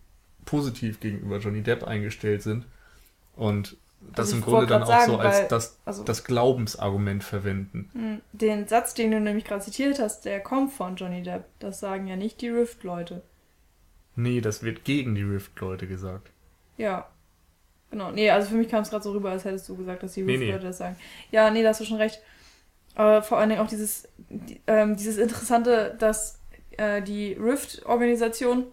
positiv 0.45 1.01
gegenüber 1.01 1.39
Johnny 1.39 1.63
Depp 1.63 1.85
eingestellt 1.85 2.43
sind. 2.43 2.67
Und 3.37 3.77
das 4.01 4.27
also 4.27 4.37
im 4.37 4.43
Grunde 4.43 4.67
dann 4.67 4.83
auch 4.83 4.87
sagen, 4.87 5.13
so 5.13 5.19
als 5.19 5.39
weil, 5.39 5.49
das, 5.49 5.79
also, 5.85 6.05
das 6.05 6.25
Glaubensargument 6.25 7.23
verwenden. 7.23 7.91
Hm, 7.93 8.21
den 8.33 8.67
Satz, 8.67 8.95
den 8.95 9.11
du 9.11 9.21
nämlich 9.21 9.45
gerade 9.45 9.63
zitiert 9.63 9.99
hast, 9.99 10.25
der 10.25 10.41
kommt 10.41 10.73
von 10.73 10.97
Johnny 10.97 11.23
Depp. 11.23 11.45
Das 11.59 11.81
sagen 11.81 12.07
ja 12.07 12.17
nicht 12.17 12.41
die 12.41 12.49
Rift-Leute. 12.49 13.23
Nee, 14.17 14.41
das 14.41 14.63
wird 14.63 14.85
gegen 14.85 15.15
die 15.15 15.23
Rift-Leute 15.23 15.87
gesagt. 15.87 16.31
Ja. 16.77 17.09
Genau. 17.91 18.11
Nee, 18.11 18.31
also 18.31 18.49
für 18.49 18.55
mich 18.55 18.69
kam 18.69 18.83
es 18.83 18.91
gerade 18.91 19.03
so 19.03 19.13
rüber, 19.13 19.31
als 19.31 19.45
hättest 19.45 19.69
du 19.69 19.77
gesagt, 19.77 20.03
dass 20.03 20.15
die 20.15 20.23
Rift-Leute 20.23 20.45
nee, 20.47 20.59
nee. 20.59 20.63
das 20.63 20.79
sagen. 20.79 20.97
Ja, 21.31 21.51
nee, 21.51 21.63
da 21.63 21.71
hast 21.71 21.81
du 21.81 21.85
schon 21.85 21.99
recht. 21.99 22.21
Aber 23.01 23.23
vor 23.23 23.39
allen 23.39 23.49
Dingen 23.49 23.63
auch 23.63 23.67
dieses, 23.67 24.07
die, 24.29 24.61
ähm, 24.67 24.95
dieses 24.95 25.17
Interessante, 25.17 25.97
dass 25.99 26.39
äh, 26.73 27.01
die 27.01 27.33
Rift-Organisation 27.33 28.67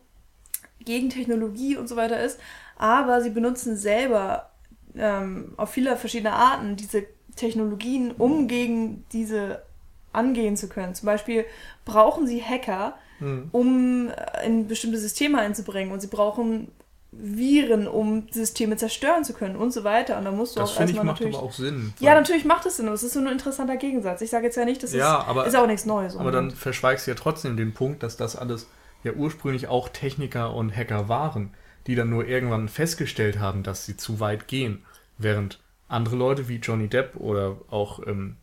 gegen 0.81 1.09
Technologie 1.09 1.77
und 1.77 1.87
so 1.87 1.95
weiter 1.95 2.21
ist, 2.21 2.37
aber 2.75 3.21
sie 3.21 3.29
benutzen 3.29 3.77
selber 3.77 4.49
ähm, 4.97 5.53
auf 5.55 5.69
viele 5.69 5.95
verschiedene 5.95 6.33
Arten 6.33 6.75
diese 6.75 7.05
Technologien, 7.37 8.11
um 8.11 8.49
gegen 8.49 9.05
diese 9.13 9.63
angehen 10.11 10.57
zu 10.57 10.67
können. 10.67 10.93
Zum 10.93 11.05
Beispiel 11.05 11.45
brauchen 11.85 12.27
sie 12.27 12.43
Hacker, 12.43 12.97
mhm. 13.21 13.47
um 13.53 14.09
äh, 14.09 14.45
in 14.45 14.67
bestimmte 14.67 14.97
Systeme 14.97 15.39
einzubringen 15.39 15.93
und 15.93 16.01
sie 16.01 16.07
brauchen 16.07 16.73
Viren, 17.19 17.87
um 17.87 18.27
Systeme 18.31 18.77
zerstören 18.77 19.23
zu 19.23 19.33
können 19.33 19.55
und 19.55 19.71
so 19.71 19.83
weiter. 19.83 20.17
Und 20.17 20.25
da 20.25 20.31
musst 20.31 20.55
du 20.55 20.59
das 20.59 20.75
auch 20.75 20.81
erstmal 20.81 21.03
ich, 21.03 21.11
macht 21.11 21.25
aber 21.25 21.43
auch 21.43 21.53
Sinn. 21.53 21.93
Ja, 21.99 22.13
natürlich 22.13 22.45
macht 22.45 22.65
es 22.65 22.77
Sinn, 22.77 22.85
aber 22.85 22.95
es 22.95 23.03
ist 23.03 23.13
so 23.13 23.19
ein 23.19 23.27
interessanter 23.27 23.77
Gegensatz. 23.77 24.21
Ich 24.21 24.29
sage 24.29 24.45
jetzt 24.45 24.55
ja 24.55 24.65
nicht, 24.65 24.83
das 24.83 24.93
ja, 24.93 25.21
ist, 25.21 25.27
aber, 25.27 25.45
ist 25.47 25.55
auch 25.55 25.67
nichts 25.67 25.85
Neues. 25.85 26.15
Aber 26.15 26.31
dann 26.31 26.51
verschweigst 26.51 27.07
du 27.07 27.11
ja 27.11 27.15
trotzdem 27.15 27.57
den 27.57 27.73
Punkt, 27.73 28.03
dass 28.03 28.17
das 28.17 28.35
alles 28.35 28.67
ja 29.03 29.13
ursprünglich 29.13 29.67
auch 29.67 29.89
Techniker 29.89 30.53
und 30.53 30.75
Hacker 30.75 31.09
waren, 31.09 31.53
die 31.87 31.95
dann 31.95 32.09
nur 32.09 32.27
irgendwann 32.27 32.69
festgestellt 32.69 33.39
haben, 33.39 33.63
dass 33.63 33.85
sie 33.85 33.97
zu 33.97 34.19
weit 34.19 34.47
gehen. 34.47 34.85
Während 35.17 35.59
andere 35.87 36.15
Leute 36.15 36.47
wie 36.47 36.57
Johnny 36.57 36.87
Depp 36.87 37.15
oder 37.15 37.57
auch, 37.69 38.05
ähm, 38.05 38.37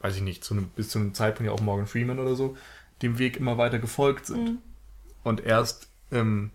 weiß 0.00 0.16
ich 0.16 0.22
nicht, 0.22 0.44
zu 0.44 0.54
einem, 0.54 0.68
bis 0.68 0.90
zu 0.90 0.98
einem 0.98 1.14
Zeitpunkt 1.14 1.48
ja 1.48 1.52
auch 1.52 1.60
Morgan 1.60 1.86
Freeman 1.86 2.18
oder 2.18 2.36
so, 2.36 2.56
dem 3.02 3.18
Weg 3.18 3.36
immer 3.36 3.58
weiter 3.58 3.78
gefolgt 3.78 4.26
sind. 4.26 4.44
Mhm. 4.44 4.58
Und 5.24 5.44
erst 5.44 5.88
ähm, 6.12 6.50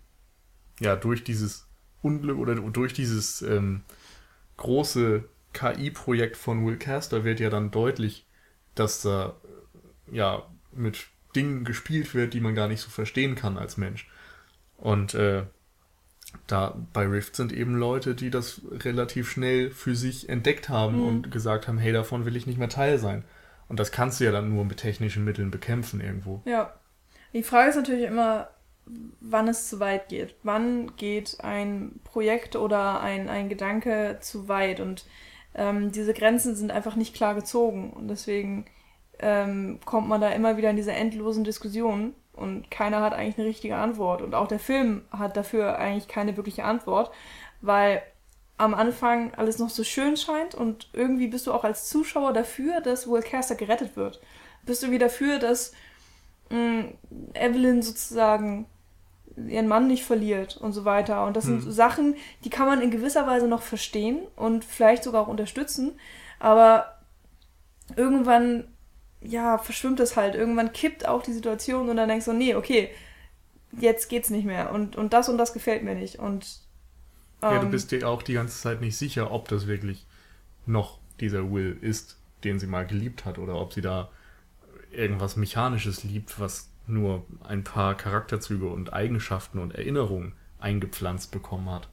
ja, 0.80 0.96
durch 0.96 1.24
dieses 1.24 1.66
Unglück 2.02 2.38
oder 2.38 2.54
durch 2.54 2.92
dieses 2.92 3.42
ähm, 3.42 3.82
große 4.56 5.24
KI-Projekt 5.52 6.36
von 6.36 6.64
Will 6.66 6.76
Caster 6.76 7.24
wird 7.24 7.40
ja 7.40 7.50
dann 7.50 7.70
deutlich, 7.70 8.26
dass 8.74 9.02
da 9.02 9.36
ja 10.10 10.46
mit 10.72 11.08
Dingen 11.34 11.64
gespielt 11.64 12.14
wird, 12.14 12.34
die 12.34 12.40
man 12.40 12.54
gar 12.54 12.68
nicht 12.68 12.80
so 12.80 12.90
verstehen 12.90 13.34
kann 13.34 13.58
als 13.58 13.76
Mensch. 13.76 14.08
Und 14.76 15.14
äh, 15.14 15.44
da 16.46 16.76
bei 16.92 17.06
Rift 17.06 17.36
sind 17.36 17.52
eben 17.52 17.76
Leute, 17.76 18.14
die 18.14 18.30
das 18.30 18.62
relativ 18.70 19.30
schnell 19.30 19.70
für 19.70 19.94
sich 19.94 20.28
entdeckt 20.28 20.68
haben 20.68 20.96
mhm. 20.96 21.06
und 21.06 21.30
gesagt 21.30 21.68
haben, 21.68 21.78
hey, 21.78 21.92
davon 21.92 22.24
will 22.24 22.36
ich 22.36 22.46
nicht 22.46 22.58
mehr 22.58 22.68
Teil 22.68 22.98
sein. 22.98 23.24
Und 23.68 23.80
das 23.80 23.92
kannst 23.92 24.20
du 24.20 24.24
ja 24.24 24.32
dann 24.32 24.54
nur 24.54 24.64
mit 24.64 24.78
technischen 24.78 25.24
Mitteln 25.24 25.50
bekämpfen 25.50 26.00
irgendwo. 26.00 26.42
Ja. 26.44 26.74
Die 27.34 27.42
Frage 27.42 27.70
ist 27.70 27.76
natürlich 27.76 28.06
immer, 28.06 28.48
wann 29.20 29.48
es 29.48 29.68
zu 29.68 29.80
weit 29.80 30.08
geht. 30.08 30.34
Wann 30.42 30.96
geht 30.96 31.38
ein 31.40 32.00
Projekt 32.04 32.56
oder 32.56 33.00
ein, 33.00 33.28
ein 33.28 33.48
Gedanke 33.48 34.18
zu 34.20 34.48
weit? 34.48 34.80
Und 34.80 35.06
ähm, 35.54 35.92
diese 35.92 36.14
Grenzen 36.14 36.54
sind 36.54 36.70
einfach 36.70 36.96
nicht 36.96 37.14
klar 37.14 37.34
gezogen. 37.34 37.92
Und 37.92 38.08
deswegen 38.08 38.66
ähm, 39.18 39.80
kommt 39.84 40.08
man 40.08 40.20
da 40.20 40.30
immer 40.30 40.56
wieder 40.56 40.70
in 40.70 40.76
diese 40.76 40.92
endlosen 40.92 41.44
Diskussionen 41.44 42.14
und 42.38 42.70
keiner 42.70 43.00
hat 43.00 43.12
eigentlich 43.12 43.38
eine 43.38 43.48
richtige 43.48 43.76
Antwort. 43.76 44.22
Und 44.22 44.34
auch 44.34 44.46
der 44.46 44.60
Film 44.60 45.02
hat 45.10 45.36
dafür 45.36 45.78
eigentlich 45.78 46.08
keine 46.08 46.36
wirkliche 46.36 46.64
Antwort, 46.64 47.10
weil 47.60 48.02
am 48.56 48.74
Anfang 48.74 49.34
alles 49.34 49.58
noch 49.58 49.70
so 49.70 49.84
schön 49.84 50.16
scheint 50.16 50.54
und 50.54 50.88
irgendwie 50.92 51.28
bist 51.28 51.46
du 51.46 51.52
auch 51.52 51.64
als 51.64 51.88
Zuschauer 51.88 52.32
dafür, 52.32 52.80
dass 52.80 53.08
Will 53.08 53.22
Caster 53.22 53.54
gerettet 53.54 53.96
wird. 53.96 54.20
Bist 54.64 54.82
du 54.82 54.90
wieder 54.90 55.06
dafür, 55.06 55.38
dass 55.38 55.72
mh, 56.50 56.58
mm, 56.58 56.94
Evelyn 57.34 57.82
sozusagen 57.82 58.66
ihren 59.46 59.68
Mann 59.68 59.86
nicht 59.86 60.04
verliert 60.04 60.56
und 60.56 60.72
so 60.72 60.84
weiter. 60.84 61.24
Und 61.26 61.36
das 61.36 61.46
hm. 61.46 61.60
sind 61.60 61.72
Sachen, 61.72 62.16
die 62.44 62.50
kann 62.50 62.66
man 62.66 62.80
in 62.80 62.90
gewisser 62.90 63.26
Weise 63.26 63.46
noch 63.46 63.62
verstehen 63.62 64.20
und 64.36 64.64
vielleicht 64.64 65.04
sogar 65.04 65.22
auch 65.22 65.28
unterstützen. 65.28 65.92
Aber 66.38 66.98
irgendwann, 67.96 68.64
ja, 69.20 69.58
verschwimmt 69.58 70.00
es 70.00 70.16
halt. 70.16 70.34
Irgendwann 70.34 70.72
kippt 70.72 71.06
auch 71.06 71.22
die 71.22 71.32
Situation 71.32 71.88
und 71.88 71.96
dann 71.96 72.08
denkst 72.08 72.26
du, 72.26 72.32
nee, 72.32 72.54
okay, 72.54 72.90
jetzt 73.72 74.08
geht's 74.08 74.30
nicht 74.30 74.44
mehr. 74.44 74.72
Und, 74.72 74.96
und 74.96 75.12
das 75.12 75.28
und 75.28 75.38
das 75.38 75.52
gefällt 75.52 75.82
mir 75.82 75.94
nicht. 75.94 76.18
Und 76.18 76.60
ja, 77.42 77.58
du 77.58 77.66
Ähm, 77.66 77.70
bist 77.70 77.92
dir 77.92 78.08
auch 78.08 78.22
die 78.22 78.34
ganze 78.34 78.60
Zeit 78.60 78.80
nicht 78.80 78.96
sicher, 78.96 79.30
ob 79.30 79.48
das 79.48 79.66
wirklich 79.66 80.06
noch 80.66 80.98
dieser 81.20 81.50
Will 81.52 81.78
ist, 81.80 82.18
den 82.44 82.58
sie 82.58 82.66
mal 82.66 82.86
geliebt 82.86 83.24
hat, 83.24 83.38
oder 83.38 83.60
ob 83.60 83.72
sie 83.72 83.80
da 83.80 84.10
irgendwas 84.90 85.36
Mechanisches 85.36 86.04
liebt, 86.04 86.38
was 86.40 86.70
nur 86.88 87.24
ein 87.44 87.64
paar 87.64 87.94
Charakterzüge 87.94 88.66
und 88.68 88.92
Eigenschaften 88.92 89.58
und 89.58 89.74
Erinnerungen 89.74 90.32
eingepflanzt 90.58 91.30
bekommen 91.30 91.70
hat. 91.70 91.88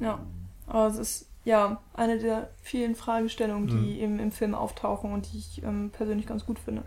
Ja, 0.00 0.20
aber 0.66 0.86
es 0.88 0.96
ist 0.98 1.28
ja 1.44 1.80
eine 1.94 2.18
der 2.18 2.50
vielen 2.60 2.94
Fragestellungen, 2.94 3.68
die 3.68 3.96
Mhm. 3.96 4.02
im, 4.04 4.18
im 4.20 4.32
Film 4.32 4.54
auftauchen 4.54 5.12
und 5.12 5.32
die 5.32 5.38
ich 5.38 5.62
ähm, 5.62 5.90
persönlich 5.90 6.26
ganz 6.26 6.44
gut 6.46 6.58
finde. 6.58 6.82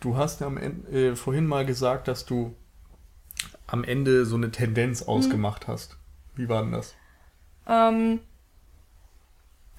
Du 0.00 0.16
hast 0.16 0.40
ja 0.40 0.46
am 0.46 0.56
Ende, 0.56 0.88
äh, 1.12 1.16
vorhin 1.16 1.46
mal 1.46 1.64
gesagt, 1.64 2.08
dass 2.08 2.24
du 2.26 2.54
am 3.66 3.84
Ende 3.84 4.26
so 4.26 4.36
eine 4.36 4.50
Tendenz 4.50 5.02
ausgemacht 5.02 5.66
hast. 5.68 5.96
Wie 6.34 6.48
war 6.48 6.62
denn 6.62 6.72
das? 6.72 6.94
Ähm, 7.66 8.20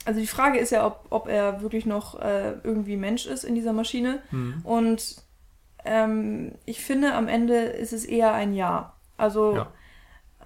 also 0.05 0.19
die 0.19 0.27
Frage 0.27 0.57
ist 0.59 0.71
ja, 0.71 0.85
ob, 0.85 1.05
ob 1.09 1.27
er 1.27 1.61
wirklich 1.61 1.85
noch 1.85 2.19
äh, 2.19 2.53
irgendwie 2.63 2.97
Mensch 2.97 3.25
ist 3.25 3.43
in 3.43 3.55
dieser 3.55 3.73
Maschine. 3.73 4.21
Hm. 4.29 4.61
Und 4.63 5.22
ähm, 5.85 6.53
ich 6.65 6.83
finde, 6.83 7.13
am 7.13 7.27
Ende 7.27 7.55
ist 7.55 7.93
es 7.93 8.05
eher 8.05 8.33
ein 8.33 8.53
Ja. 8.53 8.93
Also, 9.17 9.55
Ja. 9.55 9.67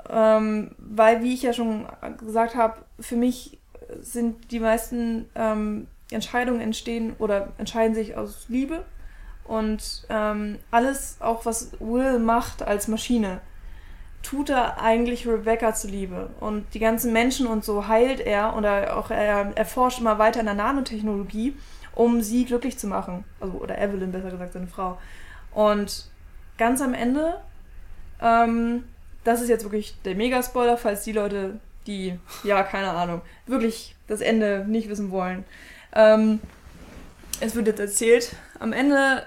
ähm, 0.09 0.75
weil, 0.77 1.23
wie 1.23 1.33
ich 1.33 1.43
ja 1.43 1.53
schon 1.53 1.87
gesagt 2.17 2.55
habe, 2.55 2.85
für 2.99 3.15
mich 3.15 3.59
sind 3.99 4.51
die 4.51 4.59
meisten 4.59 5.29
ähm, 5.35 5.87
Entscheidungen 6.11 6.61
entstehen 6.61 7.15
oder 7.19 7.53
entscheiden 7.57 7.95
sich 7.95 8.15
aus 8.17 8.45
Liebe. 8.49 8.83
Und 9.45 10.05
ähm, 10.09 10.57
alles, 10.71 11.17
auch 11.21 11.45
was 11.45 11.71
Will 11.79 12.19
macht 12.19 12.63
als 12.63 12.89
Maschine, 12.89 13.39
tut 14.21 14.49
er 14.49 14.81
eigentlich 14.81 15.25
Rebecca 15.25 15.73
zuliebe. 15.73 16.29
Und 16.41 16.73
die 16.73 16.79
ganzen 16.79 17.13
Menschen 17.13 17.47
und 17.47 17.63
so 17.63 17.87
heilt 17.87 18.19
er 18.19 18.57
oder 18.57 18.97
auch 18.97 19.09
er 19.09 19.55
erforscht 19.55 20.01
immer 20.01 20.19
weiter 20.19 20.41
in 20.41 20.47
der 20.47 20.55
Nanotechnologie, 20.55 21.55
um 21.95 22.21
sie 22.21 22.43
glücklich 22.43 22.77
zu 22.77 22.87
machen. 22.87 23.23
Also, 23.39 23.57
oder 23.57 23.77
Evelyn, 23.77 24.11
besser 24.11 24.31
gesagt, 24.31 24.53
seine 24.53 24.67
Frau. 24.67 24.97
Und 25.57 26.05
ganz 26.59 26.81
am 26.81 26.93
Ende, 26.93 27.41
ähm, 28.21 28.83
das 29.23 29.41
ist 29.41 29.49
jetzt 29.49 29.63
wirklich 29.63 29.99
der 30.05 30.13
Mega-Spoiler, 30.13 30.77
falls 30.77 31.03
die 31.03 31.13
Leute, 31.13 31.59
die, 31.87 32.19
ja, 32.43 32.61
keine 32.61 32.91
Ahnung, 32.91 33.23
wirklich 33.47 33.95
das 34.05 34.21
Ende 34.21 34.65
nicht 34.67 34.87
wissen 34.87 35.09
wollen. 35.09 35.45
Ähm, 35.93 36.39
es 37.39 37.55
wird 37.55 37.65
jetzt 37.65 37.79
erzählt, 37.79 38.35
am 38.59 38.71
Ende 38.71 39.25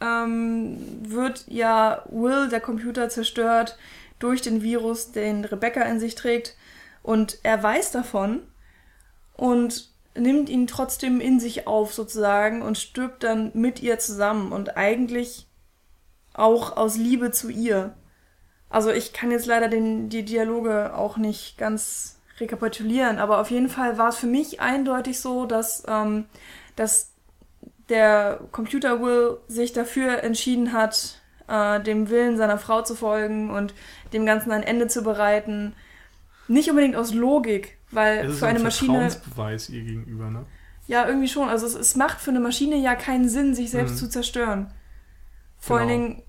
ähm, 0.00 0.78
wird 1.02 1.44
ja 1.48 2.02
Will, 2.08 2.48
der 2.48 2.60
Computer, 2.60 3.10
zerstört 3.10 3.76
durch 4.20 4.40
den 4.40 4.62
Virus, 4.62 5.12
den 5.12 5.44
Rebecca 5.44 5.82
in 5.82 6.00
sich 6.00 6.14
trägt. 6.14 6.56
Und 7.02 7.40
er 7.42 7.62
weiß 7.62 7.90
davon 7.90 8.40
und 9.34 9.90
nimmt 10.14 10.48
ihn 10.48 10.66
trotzdem 10.66 11.20
in 11.20 11.38
sich 11.38 11.66
auf 11.66 11.92
sozusagen 11.92 12.62
und 12.62 12.78
stirbt 12.78 13.22
dann 13.22 13.50
mit 13.52 13.82
ihr 13.82 13.98
zusammen 13.98 14.50
und 14.50 14.78
eigentlich 14.78 15.44
auch 16.38 16.76
aus 16.76 16.96
Liebe 16.96 17.30
zu 17.30 17.48
ihr. 17.50 17.94
Also 18.70 18.90
ich 18.90 19.12
kann 19.12 19.30
jetzt 19.30 19.46
leider 19.46 19.68
den, 19.68 20.08
die 20.08 20.24
Dialoge 20.24 20.94
auch 20.94 21.16
nicht 21.16 21.58
ganz 21.58 22.18
rekapitulieren, 22.38 23.18
aber 23.18 23.40
auf 23.40 23.50
jeden 23.50 23.68
Fall 23.68 23.98
war 23.98 24.10
es 24.10 24.16
für 24.16 24.26
mich 24.26 24.60
eindeutig 24.60 25.20
so, 25.20 25.46
dass, 25.46 25.82
ähm, 25.88 26.26
dass 26.76 27.12
der 27.88 28.40
Computer 28.52 29.00
Will 29.02 29.38
sich 29.48 29.72
dafür 29.72 30.22
entschieden 30.22 30.72
hat, 30.72 31.20
äh, 31.48 31.80
dem 31.80 32.10
Willen 32.10 32.36
seiner 32.36 32.58
Frau 32.58 32.82
zu 32.82 32.94
folgen 32.94 33.50
und 33.50 33.74
dem 34.12 34.26
Ganzen 34.26 34.52
ein 34.52 34.62
Ende 34.62 34.86
zu 34.86 35.02
bereiten. 35.02 35.74
Nicht 36.46 36.68
unbedingt 36.70 36.94
aus 36.96 37.12
Logik, 37.14 37.78
weil 37.90 38.26
Es 38.26 38.32
ist 38.34 38.38
für 38.40 38.46
eine 38.46 38.58
ein 38.58 38.64
Maschine. 38.64 38.92
Vertrauensbeweis 39.10 39.70
ihr 39.70 39.82
gegenüber, 39.82 40.30
ne? 40.30 40.44
Ja, 40.86 41.06
irgendwie 41.06 41.28
schon. 41.28 41.48
Also 41.48 41.66
es, 41.66 41.74
es 41.74 41.96
macht 41.96 42.20
für 42.20 42.30
eine 42.30 42.40
Maschine 42.40 42.76
ja 42.76 42.94
keinen 42.94 43.28
Sinn, 43.28 43.54
sich 43.54 43.70
selbst 43.70 43.92
Mhm. 43.94 43.96
zu 43.98 44.08
zerstören. 44.10 44.72
Vor 45.58 45.78
allen 45.78 45.88
Genau. 45.88 46.04
Dingen, 46.08 46.22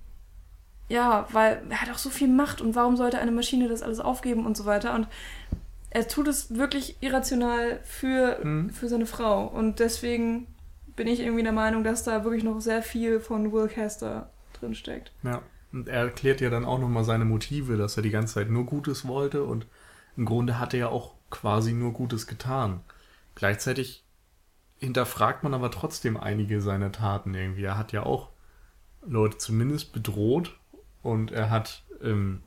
ja, 0.89 1.27
weil 1.31 1.61
er 1.69 1.81
hat 1.81 1.91
auch 1.91 1.97
so 1.97 2.09
viel 2.09 2.27
Macht 2.27 2.61
und 2.61 2.75
warum 2.75 2.97
sollte 2.97 3.19
eine 3.19 3.31
Maschine 3.31 3.69
das 3.69 3.81
alles 3.81 3.99
aufgeben 3.99 4.45
und 4.45 4.57
so 4.57 4.65
weiter. 4.65 4.93
Und 4.95 5.07
er 5.91 6.07
tut 6.07 6.27
es 6.27 6.55
wirklich 6.55 6.97
irrational 7.01 7.79
für, 7.83 8.43
Mhm. 8.43 8.69
für 8.71 8.89
seine 8.89 9.05
Frau. 9.05 9.47
Und 9.47 9.79
deswegen 9.79 10.47
bin 10.95 11.07
ich 11.07 11.21
irgendwie 11.21 11.43
der 11.43 11.51
Meinung, 11.53 11.83
dass 11.83 12.03
da 12.03 12.23
wirklich 12.23 12.43
noch 12.43 12.59
sehr 12.59 12.81
viel 12.83 13.19
von 13.19 13.51
Will 13.53 13.67
Caster 13.69 14.29
drinsteckt. 14.59 15.11
Ja. 15.23 15.41
Und 15.71 15.87
er 15.87 16.01
erklärt 16.01 16.41
ja 16.41 16.49
dann 16.49 16.65
auch 16.65 16.79
nochmal 16.79 17.03
seine 17.03 17.25
Motive, 17.25 17.77
dass 17.77 17.95
er 17.95 18.03
die 18.03 18.09
ganze 18.09 18.33
Zeit 18.35 18.49
nur 18.49 18.65
Gutes 18.65 19.07
wollte 19.07 19.43
und 19.43 19.67
im 20.17 20.25
Grunde 20.25 20.59
hat 20.59 20.73
er 20.73 20.79
ja 20.79 20.89
auch 20.89 21.13
quasi 21.29 21.73
nur 21.73 21.93
Gutes 21.93 22.25
getan. 22.25 22.81
Gleichzeitig 23.35 24.03
hinterfragt 24.79 25.43
man 25.43 25.53
aber 25.53 25.69
trotzdem 25.71 26.17
einige 26.17 26.61
seiner 26.61 26.91
Taten 26.91 27.33
irgendwie. 27.35 27.63
Er 27.63 27.77
hat 27.77 27.91
ja 27.91 28.03
auch 28.03 28.29
Leute 29.05 29.37
zumindest 29.37 29.93
bedroht 29.93 30.58
und 31.03 31.31
er 31.31 31.49
hat 31.49 31.83
ähm, 32.03 32.41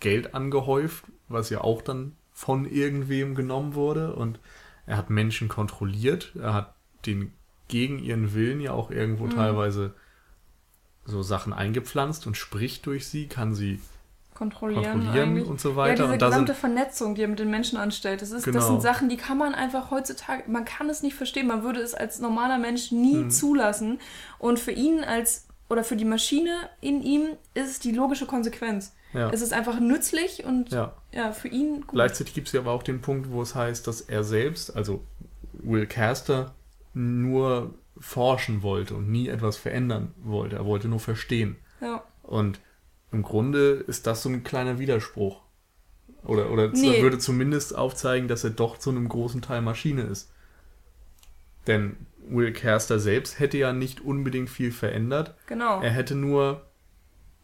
Geld 0.00 0.34
angehäuft, 0.34 1.04
was 1.28 1.50
ja 1.50 1.60
auch 1.62 1.82
dann 1.82 2.12
von 2.32 2.66
irgendwem 2.66 3.34
genommen 3.34 3.74
wurde 3.74 4.14
und 4.14 4.38
er 4.86 4.96
hat 4.98 5.10
Menschen 5.10 5.48
kontrolliert, 5.48 6.32
er 6.38 6.54
hat 6.54 6.74
den 7.06 7.32
gegen 7.68 7.98
ihren 7.98 8.34
Willen 8.34 8.60
ja 8.60 8.72
auch 8.72 8.90
irgendwo 8.90 9.24
Mhm. 9.26 9.30
teilweise 9.30 9.94
so 11.04 11.22
Sachen 11.22 11.52
eingepflanzt 11.52 12.26
und 12.26 12.36
spricht 12.36 12.86
durch 12.86 13.08
sie, 13.08 13.26
kann 13.28 13.54
sie 13.54 13.80
Kontrollieren, 14.34 14.84
kontrollieren 14.84 15.42
und 15.44 15.60
so 15.60 15.70
Ja, 15.70 15.76
weiter. 15.76 16.02
diese 16.02 16.12
und 16.12 16.18
gesamte 16.18 16.52
sind, 16.52 16.60
Vernetzung, 16.60 17.14
die 17.14 17.22
er 17.22 17.28
mit 17.28 17.38
den 17.38 17.50
Menschen 17.50 17.78
anstellt, 17.78 18.20
das, 18.20 18.32
ist, 18.32 18.46
das 18.46 18.52
Genau. 18.52 18.66
sind 18.66 18.82
Sachen, 18.82 19.08
die 19.08 19.16
kann 19.16 19.38
man 19.38 19.54
einfach 19.54 19.90
heutzutage, 19.90 20.42
man 20.50 20.64
kann 20.66 20.90
es 20.90 21.02
nicht 21.02 21.14
verstehen, 21.14 21.46
man 21.46 21.62
würde 21.62 21.80
es 21.80 21.94
als 21.94 22.18
normaler 22.18 22.58
Mensch 22.58 22.92
nie 22.92 23.24
Mhm. 23.24 23.30
zulassen. 23.30 23.98
Und 24.38 24.58
für 24.58 24.72
ihn 24.72 25.02
als, 25.04 25.45
oder 25.68 25.84
für 25.84 25.96
die 25.96 26.04
Maschine 26.04 26.70
in 26.80 27.02
ihm 27.02 27.28
ist 27.54 27.68
es 27.70 27.80
die 27.80 27.92
logische 27.92 28.26
Konsequenz. 28.26 28.94
ja, 29.12 29.30
Es 29.30 29.42
ist 29.42 29.52
einfach 29.52 29.80
nützlich 29.80 30.44
und 30.44 30.70
ja, 30.70 30.94
ja. 31.12 31.32
für 31.32 31.48
ihn 31.48 31.80
gut. 31.82 31.92
Gleichzeitig 31.92 32.34
gibt 32.34 32.46
es 32.48 32.52
ja 32.52 32.60
aber 32.60 32.72
auch 32.72 32.82
den 32.82 33.00
Punkt, 33.00 33.30
wo 33.30 33.42
es 33.42 33.54
heißt, 33.54 33.86
dass 33.86 34.00
er 34.02 34.22
selbst, 34.24 34.76
also 34.76 35.02
Will 35.52 35.86
Caster, 35.86 36.54
nur 36.94 37.74
forschen 37.98 38.62
wollte 38.62 38.94
und 38.94 39.10
nie 39.10 39.28
etwas 39.28 39.56
verändern 39.56 40.12
wollte. 40.22 40.56
Er 40.56 40.66
wollte 40.66 40.88
nur 40.88 41.00
verstehen. 41.00 41.56
Ja. 41.80 42.02
Und 42.22 42.60
im 43.12 43.22
Grunde 43.22 43.84
ist 43.86 44.06
das 44.06 44.22
so 44.22 44.28
ein 44.28 44.44
kleiner 44.44 44.78
Widerspruch. 44.78 45.40
Oder, 46.24 46.50
oder 46.50 46.68
Nee. 46.68 47.02
würde 47.02 47.18
zumindest 47.18 47.76
aufzeigen, 47.76 48.28
dass 48.28 48.44
er 48.44 48.50
doch 48.50 48.78
zu 48.78 48.90
einem 48.90 49.08
großen 49.08 49.42
Teil 49.42 49.62
Maschine 49.62 50.02
ist. 50.02 50.30
Denn 51.66 51.96
Will 52.28 52.52
Caster 52.52 52.98
selbst 52.98 53.38
hätte 53.38 53.58
ja 53.58 53.72
nicht 53.72 54.00
unbedingt 54.00 54.50
viel 54.50 54.72
verändert. 54.72 55.34
Genau. 55.46 55.80
Er 55.80 55.90
hätte 55.90 56.14
nur 56.14 56.62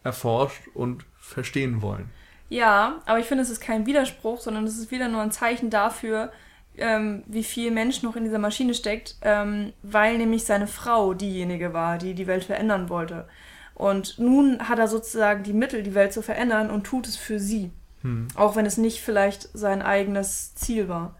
erforscht 0.02 0.62
und 0.74 1.04
verstehen 1.18 1.82
wollen. 1.82 2.10
Ja, 2.48 3.00
aber 3.06 3.18
ich 3.18 3.26
finde, 3.26 3.42
es 3.42 3.50
ist 3.50 3.60
kein 3.60 3.86
Widerspruch, 3.86 4.40
sondern 4.40 4.64
es 4.64 4.76
ist 4.76 4.90
wieder 4.90 5.08
nur 5.08 5.22
ein 5.22 5.30
Zeichen 5.30 5.70
dafür, 5.70 6.32
ähm, 6.76 7.22
wie 7.26 7.44
viel 7.44 7.70
Mensch 7.70 8.02
noch 8.02 8.16
in 8.16 8.24
dieser 8.24 8.38
Maschine 8.38 8.74
steckt, 8.74 9.16
ähm, 9.22 9.72
weil 9.82 10.18
nämlich 10.18 10.44
seine 10.44 10.66
Frau 10.66 11.14
diejenige 11.14 11.72
war, 11.72 11.98
die 11.98 12.14
die 12.14 12.26
Welt 12.26 12.44
verändern 12.44 12.88
wollte. 12.88 13.28
Und 13.74 14.18
nun 14.18 14.68
hat 14.68 14.78
er 14.78 14.88
sozusagen 14.88 15.44
die 15.44 15.52
Mittel, 15.52 15.82
die 15.82 15.94
Welt 15.94 16.12
zu 16.12 16.22
verändern 16.22 16.70
und 16.70 16.84
tut 16.84 17.06
es 17.06 17.16
für 17.16 17.38
sie. 17.38 17.70
Hm. 18.02 18.28
Auch 18.34 18.56
wenn 18.56 18.66
es 18.66 18.76
nicht 18.76 19.00
vielleicht 19.00 19.48
sein 19.54 19.80
eigenes 19.80 20.54
Ziel 20.54 20.88
war. 20.88 21.16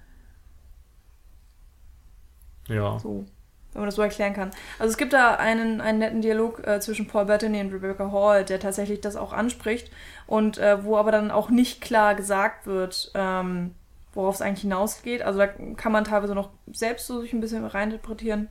Ja. 2.68 2.98
So, 2.98 3.26
wenn 3.72 3.80
man 3.80 3.88
das 3.88 3.96
so 3.96 4.02
erklären 4.02 4.34
kann. 4.34 4.50
Also 4.78 4.90
es 4.90 4.98
gibt 4.98 5.12
da 5.12 5.34
einen, 5.34 5.80
einen 5.80 5.98
netten 5.98 6.22
Dialog 6.22 6.66
äh, 6.66 6.80
zwischen 6.80 7.06
Paul 7.06 7.24
Bettany 7.24 7.60
und 7.60 7.72
Rebecca 7.72 8.12
Hall, 8.12 8.44
der 8.44 8.60
tatsächlich 8.60 9.00
das 9.00 9.16
auch 9.16 9.32
anspricht 9.32 9.90
und 10.26 10.58
äh, 10.58 10.84
wo 10.84 10.96
aber 10.96 11.12
dann 11.12 11.30
auch 11.30 11.50
nicht 11.50 11.80
klar 11.80 12.14
gesagt 12.14 12.66
wird, 12.66 13.10
ähm, 13.14 13.74
worauf 14.14 14.34
es 14.34 14.42
eigentlich 14.42 14.62
hinausgeht. 14.62 15.22
Also 15.22 15.38
da 15.38 15.46
kann 15.46 15.92
man 15.92 16.04
teilweise 16.04 16.34
noch 16.34 16.50
selbst 16.70 17.06
so 17.06 17.20
sich 17.20 17.32
ein 17.32 17.40
bisschen 17.40 17.64
reininterpretieren, 17.64 18.48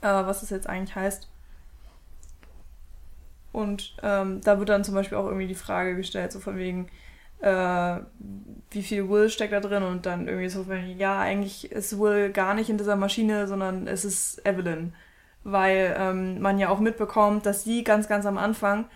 äh, 0.00 0.06
was 0.06 0.40
das 0.40 0.50
jetzt 0.50 0.68
eigentlich 0.68 0.94
heißt. 0.94 1.28
Und 3.52 3.96
ähm, 4.04 4.40
da 4.42 4.60
wird 4.60 4.68
dann 4.68 4.84
zum 4.84 4.94
Beispiel 4.94 5.18
auch 5.18 5.26
irgendwie 5.26 5.48
die 5.48 5.56
Frage 5.56 5.96
gestellt, 5.96 6.30
so 6.30 6.38
von 6.38 6.56
wegen, 6.56 6.88
äh, 7.40 8.00
wie 8.70 8.82
viel 8.82 9.08
Will 9.08 9.30
steckt 9.30 9.52
da 9.52 9.60
drin 9.60 9.82
und 9.82 10.06
dann 10.06 10.28
irgendwie 10.28 10.48
so 10.48 10.64
ja, 10.96 11.18
eigentlich 11.18 11.72
ist 11.72 11.98
Will 11.98 12.30
gar 12.30 12.54
nicht 12.54 12.70
in 12.70 12.78
dieser 12.78 12.96
Maschine, 12.96 13.48
sondern 13.48 13.86
es 13.86 14.04
ist 14.04 14.46
Evelyn. 14.46 14.94
Weil 15.42 15.96
ähm, 15.98 16.40
man 16.40 16.58
ja 16.58 16.68
auch 16.68 16.80
mitbekommt, 16.80 17.46
dass 17.46 17.64
sie 17.64 17.82
ganz, 17.82 18.08
ganz 18.08 18.26
am 18.26 18.38
Anfang 18.38 18.86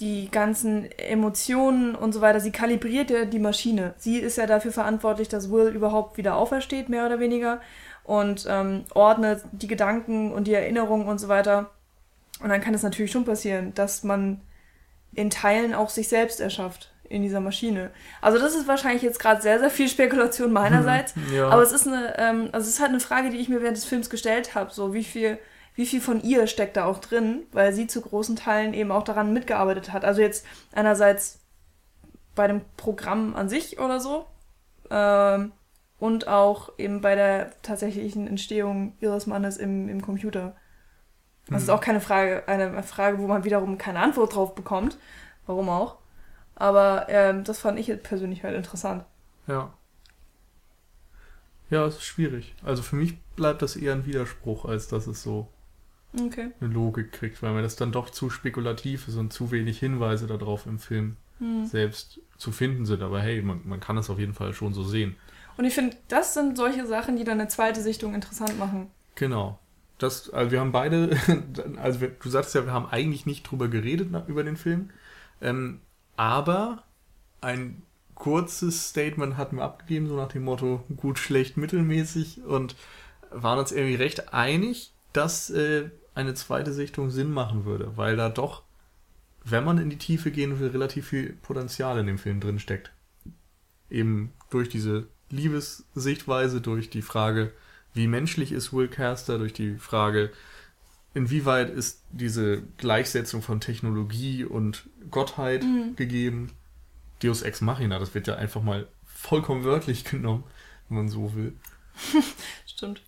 die 0.00 0.30
ganzen 0.30 0.90
Emotionen 0.98 1.94
und 1.94 2.12
so 2.12 2.20
weiter, 2.20 2.40
sie 2.40 2.52
kalibriert 2.52 3.10
ja 3.10 3.24
die 3.24 3.38
Maschine. 3.38 3.94
Sie 3.96 4.18
ist 4.18 4.36
ja 4.36 4.46
dafür 4.46 4.70
verantwortlich, 4.72 5.28
dass 5.28 5.50
Will 5.50 5.68
überhaupt 5.68 6.18
wieder 6.18 6.36
aufersteht, 6.36 6.90
mehr 6.90 7.06
oder 7.06 7.18
weniger, 7.18 7.60
und 8.04 8.46
ähm, 8.48 8.84
ordnet 8.94 9.42
die 9.52 9.66
Gedanken 9.66 10.32
und 10.32 10.46
die 10.46 10.54
Erinnerungen 10.54 11.08
und 11.08 11.18
so 11.18 11.28
weiter. 11.28 11.70
Und 12.40 12.50
dann 12.50 12.60
kann 12.60 12.74
es 12.74 12.82
natürlich 12.82 13.10
schon 13.10 13.24
passieren, 13.24 13.72
dass 13.74 14.04
man 14.04 14.42
in 15.14 15.30
Teilen 15.30 15.74
auch 15.74 15.88
sich 15.88 16.08
selbst 16.08 16.40
erschafft 16.40 16.92
in 17.08 17.22
dieser 17.22 17.40
Maschine. 17.40 17.90
Also 18.20 18.38
das 18.38 18.54
ist 18.54 18.66
wahrscheinlich 18.68 19.02
jetzt 19.02 19.18
gerade 19.18 19.40
sehr, 19.42 19.58
sehr 19.58 19.70
viel 19.70 19.88
Spekulation 19.88 20.52
meinerseits. 20.52 21.14
Ja. 21.32 21.48
Aber 21.48 21.62
es 21.62 21.72
ist 21.72 21.86
eine, 21.86 22.14
ähm, 22.18 22.48
also 22.52 22.66
es 22.66 22.74
ist 22.74 22.80
halt 22.80 22.90
eine 22.90 23.00
Frage, 23.00 23.30
die 23.30 23.38
ich 23.38 23.48
mir 23.48 23.62
während 23.62 23.76
des 23.76 23.84
Films 23.84 24.10
gestellt 24.10 24.54
habe. 24.54 24.72
So, 24.72 24.92
wie 24.94 25.04
viel, 25.04 25.38
wie 25.74 25.86
viel 25.86 26.00
von 26.00 26.22
ihr 26.22 26.46
steckt 26.46 26.76
da 26.76 26.84
auch 26.84 26.98
drin, 26.98 27.42
weil 27.52 27.72
sie 27.72 27.86
zu 27.86 28.00
großen 28.00 28.36
Teilen 28.36 28.74
eben 28.74 28.90
auch 28.92 29.02
daran 29.04 29.32
mitgearbeitet 29.32 29.92
hat. 29.92 30.04
Also 30.04 30.20
jetzt 30.20 30.46
einerseits 30.72 31.40
bei 32.34 32.46
dem 32.48 32.60
Programm 32.76 33.34
an 33.36 33.48
sich 33.48 33.78
oder 33.78 34.00
so. 34.00 34.26
Ähm, 34.90 35.52
und 35.98 36.28
auch 36.28 36.72
eben 36.78 37.00
bei 37.00 37.14
der 37.14 37.52
tatsächlichen 37.62 38.26
Entstehung 38.28 38.92
ihres 39.00 39.26
Mannes 39.26 39.56
im, 39.56 39.88
im 39.88 40.02
Computer. 40.02 40.54
Das 41.48 41.62
ist 41.62 41.68
Mhm. 41.68 41.74
auch 41.74 41.80
keine 41.80 42.00
Frage, 42.00 42.42
eine 42.48 42.82
Frage, 42.82 43.18
wo 43.18 43.26
man 43.26 43.44
wiederum 43.44 43.78
keine 43.78 44.00
Antwort 44.00 44.34
drauf 44.34 44.54
bekommt. 44.54 44.98
Warum 45.46 45.68
auch? 45.68 45.96
Aber 46.56 47.06
ähm, 47.08 47.44
das 47.44 47.60
fand 47.60 47.78
ich 47.78 47.86
jetzt 47.86 48.04
persönlich 48.04 48.44
halt 48.44 48.56
interessant. 48.56 49.04
Ja. 49.46 49.72
Ja, 51.70 51.84
es 51.86 51.96
ist 51.96 52.04
schwierig. 52.04 52.54
Also 52.64 52.82
für 52.82 52.96
mich 52.96 53.18
bleibt 53.36 53.62
das 53.62 53.76
eher 53.76 53.92
ein 53.92 54.06
Widerspruch, 54.06 54.64
als 54.64 54.88
dass 54.88 55.06
es 55.06 55.22
so 55.22 55.48
Okay. 56.18 56.50
eine 56.60 56.72
Logik 56.72 57.12
kriegt, 57.12 57.42
weil 57.42 57.52
mir 57.52 57.62
das 57.62 57.76
dann 57.76 57.92
doch 57.92 58.10
zu 58.10 58.30
spekulativ 58.30 59.08
ist 59.08 59.16
und 59.16 59.32
zu 59.32 59.50
wenig 59.50 59.78
Hinweise 59.78 60.26
darauf 60.26 60.66
im 60.66 60.78
Film 60.78 61.16
Hm. 61.38 61.66
selbst 61.66 62.20
zu 62.38 62.52
finden 62.52 62.86
sind. 62.86 63.02
Aber 63.02 63.20
hey, 63.20 63.42
man, 63.42 63.60
man 63.64 63.80
kann 63.80 63.96
das 63.96 64.08
auf 64.08 64.18
jeden 64.18 64.32
Fall 64.34 64.54
schon 64.54 64.72
so 64.72 64.82
sehen. 64.84 65.16
Und 65.58 65.64
ich 65.66 65.74
finde, 65.74 65.96
das 66.08 66.34
sind 66.34 66.56
solche 66.56 66.86
Sachen, 66.86 67.16
die 67.16 67.24
dann 67.24 67.40
eine 67.40 67.48
zweite 67.48 67.82
Sichtung 67.82 68.14
interessant 68.14 68.58
machen. 68.58 68.90
Genau. 69.14 69.58
Das, 69.98 70.30
also 70.30 70.50
wir 70.52 70.60
haben 70.60 70.72
beide, 70.72 71.16
also 71.82 72.06
du 72.06 72.28
sagst 72.28 72.54
ja, 72.54 72.64
wir 72.66 72.72
haben 72.72 72.86
eigentlich 72.86 73.26
nicht 73.26 73.50
drüber 73.50 73.68
geredet 73.68 74.08
über 74.28 74.44
den 74.44 74.56
Film, 74.56 74.90
ähm, 75.40 75.80
aber 76.16 76.82
ein 77.40 77.82
kurzes 78.14 78.88
Statement 78.88 79.36
hatten 79.36 79.56
wir 79.56 79.64
abgegeben, 79.64 80.08
so 80.08 80.16
nach 80.16 80.28
dem 80.28 80.44
Motto 80.44 80.84
gut, 80.96 81.18
schlecht, 81.18 81.56
mittelmäßig 81.56 82.42
und 82.44 82.74
waren 83.30 83.58
uns 83.58 83.72
irgendwie 83.72 83.96
recht 83.96 84.32
einig, 84.32 84.92
dass 85.12 85.50
äh, 85.50 85.90
eine 86.14 86.34
zweite 86.34 86.72
Sichtung 86.72 87.10
Sinn 87.10 87.30
machen 87.30 87.64
würde, 87.64 87.96
weil 87.96 88.16
da 88.16 88.28
doch, 88.28 88.62
wenn 89.44 89.64
man 89.64 89.78
in 89.78 89.90
die 89.90 89.98
Tiefe 89.98 90.30
gehen 90.30 90.58
will, 90.58 90.68
relativ 90.68 91.08
viel 91.08 91.34
Potenzial 91.34 91.98
in 91.98 92.06
dem 92.06 92.18
Film 92.18 92.40
drin 92.40 92.58
steckt. 92.58 92.90
Eben 93.90 94.32
durch 94.50 94.68
diese 94.68 95.06
Liebessichtweise, 95.30 96.60
durch 96.60 96.90
die 96.90 97.02
Frage, 97.02 97.52
wie 97.92 98.08
menschlich 98.08 98.52
ist 98.52 98.72
Will 98.72 98.88
Caster, 98.88 99.38
durch 99.38 99.52
die 99.52 99.76
Frage, 99.76 100.30
inwieweit 101.16 101.70
ist 101.70 102.02
diese 102.12 102.62
Gleichsetzung 102.76 103.42
von 103.42 103.60
Technologie 103.60 104.44
und 104.44 104.88
Gottheit 105.10 105.64
Mhm. 105.64 105.96
gegeben. 105.96 106.52
Deus 107.22 107.42
Ex 107.42 107.60
Machina, 107.62 107.98
das 107.98 108.14
wird 108.14 108.26
ja 108.26 108.36
einfach 108.36 108.62
mal 108.62 108.86
vollkommen 109.06 109.64
wörtlich 109.64 110.04
genommen, 110.04 110.44
wenn 110.88 110.98
man 110.98 111.08
so 111.08 111.34
will. 111.34 111.54
Stimmt. 112.66 113.00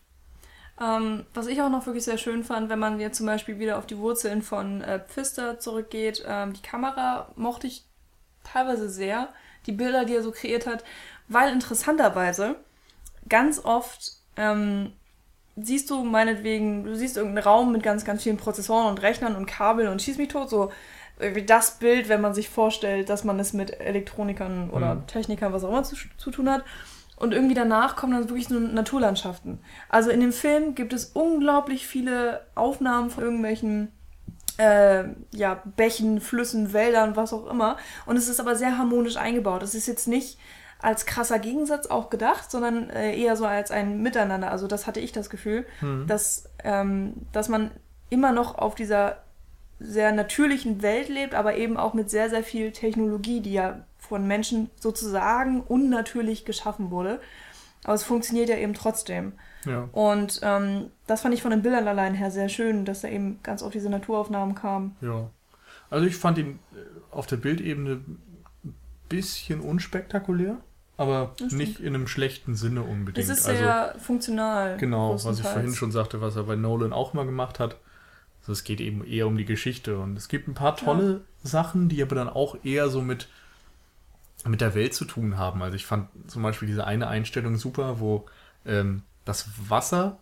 Ähm, 0.81 1.27
was 1.35 1.47
ich 1.49 1.61
auch 1.61 1.69
noch 1.71 1.87
wirklich 1.87 2.05
sehr 2.05 2.19
schön 2.19 2.45
fand, 2.45 2.71
wenn 2.71 2.79
man 2.79 3.01
jetzt 3.01 3.19
zum 3.19 3.27
Beispiel 3.27 3.59
wieder 3.59 3.79
auf 3.79 3.87
die 3.87 3.99
Wurzeln 3.99 4.43
von 4.43 4.81
äh, 4.81 5.01
Pfister 5.01 5.59
zurückgeht, 5.59 6.25
ähm, 6.27 6.53
die 6.55 6.63
Kamera 6.63 7.31
mochte 7.37 7.67
ich 7.67 7.85
teilweise 8.45 8.89
sehr, 8.89 9.29
die 9.67 9.73
Bilder, 9.73 10.05
die 10.05 10.15
er 10.15 10.23
so 10.23 10.31
kreiert 10.33 10.67
hat, 10.67 10.85
weil 11.27 11.53
interessanterweise 11.53 12.57
ganz 13.29 13.59
oft 13.63 14.13
ähm, 14.37 14.93
siehst 15.63 15.91
du 15.91 16.05
meinetwegen, 16.05 16.85
du 16.85 16.95
siehst 16.95 17.17
irgendeinen 17.17 17.45
Raum 17.45 17.73
mit 17.73 17.83
ganz, 17.83 18.05
ganz 18.05 18.23
vielen 18.23 18.37
Prozessoren 18.37 18.87
und 18.89 19.03
Rechnern 19.03 19.37
und 19.37 19.47
Kabeln 19.47 19.89
und 19.89 20.03
schieß 20.03 20.19
mich 20.19 20.29
tot, 20.29 20.51
so 20.51 20.71
wie 21.21 21.43
das 21.45 21.79
Bild, 21.79 22.09
wenn 22.09 22.21
man 22.21 22.33
sich 22.35 22.49
vorstellt, 22.49 23.09
dass 23.09 23.25
man 23.25 23.41
es 23.41 23.53
mit 23.53 23.81
Elektronikern 23.81 24.71
oder 24.71 24.95
Mhm. 24.95 25.07
Technikern, 25.09 25.53
was 25.53 25.65
auch 25.65 25.71
immer 25.71 25.83
zu, 25.83 25.97
zu 26.17 26.31
tun 26.31 26.49
hat. 26.49 26.65
Und 27.17 27.35
irgendwie 27.35 27.55
danach 27.55 27.97
kommen 27.97 28.13
dann 28.13 28.29
wirklich 28.29 28.49
nur 28.51 28.61
Naturlandschaften. 28.61 29.59
Also 29.89 30.11
in 30.11 30.21
dem 30.21 30.33
Film 30.33 30.77
gibt 30.77 30.93
es 30.93 31.07
unglaublich 31.07 31.87
viele 31.89 32.47
Aufnahmen 32.55 33.11
von 33.11 33.25
irgendwelchen 33.25 33.91
äh, 34.59 35.05
ja, 35.33 35.63
Bächen, 35.77 36.21
Flüssen, 36.21 36.73
Wäldern, 36.73 37.17
was 37.17 37.33
auch 37.33 37.49
immer. 37.49 37.77
Und 38.07 38.17
es 38.17 38.29
ist 38.29 38.39
aber 38.41 38.55
sehr 38.57 38.79
harmonisch 38.79 39.17
eingebaut. 39.17 39.63
Es 39.63 39.75
ist 39.75 39.87
jetzt 39.89 40.07
nicht 40.09 40.39
als 40.81 41.07
krasser 41.07 41.39
Gegensatz 41.39 41.87
auch 41.87 42.09
gedacht, 42.11 42.51
sondern 42.51 42.91
äh, 42.91 43.17
eher 43.21 43.37
so 43.37 43.47
als 43.47 43.71
ein 43.71 44.01
Miteinander. 44.03 44.51
Also 44.51 44.67
das 44.67 44.87
hatte 44.87 45.01
ich 45.01 45.13
das 45.13 45.29
Gefühl, 45.31 45.67
Mhm. 45.81 46.07
dass, 46.07 46.49
ähm, 46.63 47.15
dass 47.33 47.49
man 47.49 47.71
immer 48.11 48.33
noch 48.33 48.57
auf 48.59 48.75
dieser 48.75 49.19
sehr 49.81 50.13
natürlichen 50.13 50.83
Welt 50.83 51.09
lebt, 51.09 51.35
aber 51.35 51.57
eben 51.57 51.77
auch 51.77 51.95
mit 51.95 52.11
sehr, 52.11 52.31
sehr 52.31 52.43
viel 52.43 52.73
Technologie, 52.73 53.41
die 53.41 53.53
ja 53.53 53.81
von 53.99 54.27
Menschen 54.27 54.71
sozusagen 54.81 55.61
unnatürlich 55.63 56.45
geschaffen 56.45 56.91
wurde. 56.91 57.21
Aber 57.85 57.95
es 57.95 58.03
funktioniert 58.03 58.49
ja 58.49 58.57
eben 58.57 58.75
trotzdem. 58.75 59.33
Ja. 59.65 59.89
Und 59.93 60.41
ähm, 60.43 60.91
das 61.07 61.21
fand 61.23 61.35
ich 61.35 61.43
von 61.43 61.51
den 61.51 61.63
Bildern 61.63 61.87
allein 61.87 62.15
her 62.15 62.31
sehr 62.31 62.49
schön, 62.49 62.85
dass 62.85 63.03
da 63.03 63.09
eben 63.09 63.39
ganz 63.43 63.63
oft 63.63 63.75
diese 63.75 63.91
Naturaufnahmen 63.91 64.55
kamen. 64.55 64.97
Ja. 65.01 65.31
Also 65.91 66.07
ich 66.07 66.17
fand 66.17 66.39
ihn 66.39 66.59
äh, 66.75 66.79
auf 67.15 67.27
der 67.27 67.37
Bildebene 67.37 68.01
ein 68.65 68.75
bisschen 69.09 69.61
unspektakulär, 69.61 70.57
aber 70.99 71.35
nicht 71.51 71.81
in 71.81 71.95
einem 71.95 72.09
schlechten 72.09 72.57
Sinne 72.57 72.83
unbedingt. 72.83 73.25
Es 73.25 73.31
ist 73.31 73.47
also 73.47 73.59
sehr 73.63 73.95
funktional. 73.99 74.77
genau, 74.77 75.15
was 75.15 75.39
ich 75.39 75.47
vorhin 75.47 75.75
schon 75.75 75.93
sagte, 75.93 76.21
was 76.21 76.37
er 76.37 76.43
bei 76.43 76.57
Nolan 76.57 76.93
auch 76.93 77.15
mal 77.15 77.25
gemacht 77.25 77.59
hat. 77.61 77.77
Also 78.41 78.53
es 78.53 78.65
geht 78.65 78.81
eben 78.81 79.05
eher 79.07 79.27
um 79.27 79.39
die 79.39 79.45
Geschichte 79.45 79.99
und 79.99 80.17
es 80.17 80.29
gibt 80.29 80.49
ein 80.49 80.55
paar 80.55 80.77
tolle 80.77 81.23
Sachen, 81.43 81.89
die 81.89 82.03
aber 82.03 82.17
dann 82.17 82.29
auch 82.29 82.57
eher 82.65 82.91
so 82.91 83.01
mit 83.01 83.29
mit 84.45 84.61
der 84.61 84.75
Welt 84.75 84.95
zu 84.95 85.05
tun 85.05 85.37
haben. 85.37 85.63
Also 85.63 85.77
ich 85.77 85.87
fand 85.87 86.09
zum 86.29 86.43
Beispiel 86.43 86.69
diese 86.69 86.85
eine 86.85 87.09
Einstellung 87.09 87.57
super, 87.57 88.01
wo 88.01 88.27
ähm, 88.67 89.03
das 89.25 89.49
Wasser 89.69 90.19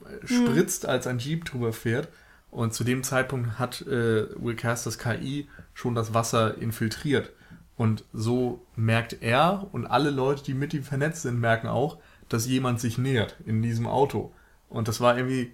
äh, 0.00 0.26
spritzt, 0.26 0.86
als 0.86 1.06
ein 1.06 1.18
Jeep 1.18 1.44
drüber 1.44 1.72
fährt. 1.72 2.08
Und 2.50 2.72
zu 2.72 2.84
dem 2.84 3.02
Zeitpunkt 3.02 3.58
hat 3.58 3.82
äh, 3.82 4.26
Will 4.36 4.54
Casters 4.54 4.98
KI 4.98 5.48
schon 5.72 5.94
das 5.94 6.14
Wasser 6.14 6.58
infiltriert. 6.58 7.30
Und 7.76 8.04
so 8.12 8.64
merkt 8.76 9.18
er 9.22 9.66
und 9.72 9.86
alle 9.86 10.10
Leute, 10.10 10.44
die 10.44 10.54
mit 10.54 10.74
ihm 10.74 10.84
vernetzt 10.84 11.22
sind, 11.22 11.40
merken 11.40 11.66
auch, 11.68 11.98
dass 12.28 12.46
jemand 12.46 12.80
sich 12.80 12.98
nähert 12.98 13.36
in 13.46 13.62
diesem 13.62 13.86
Auto. 13.86 14.32
Und 14.68 14.86
das 14.88 15.00
war 15.00 15.16
irgendwie 15.16 15.52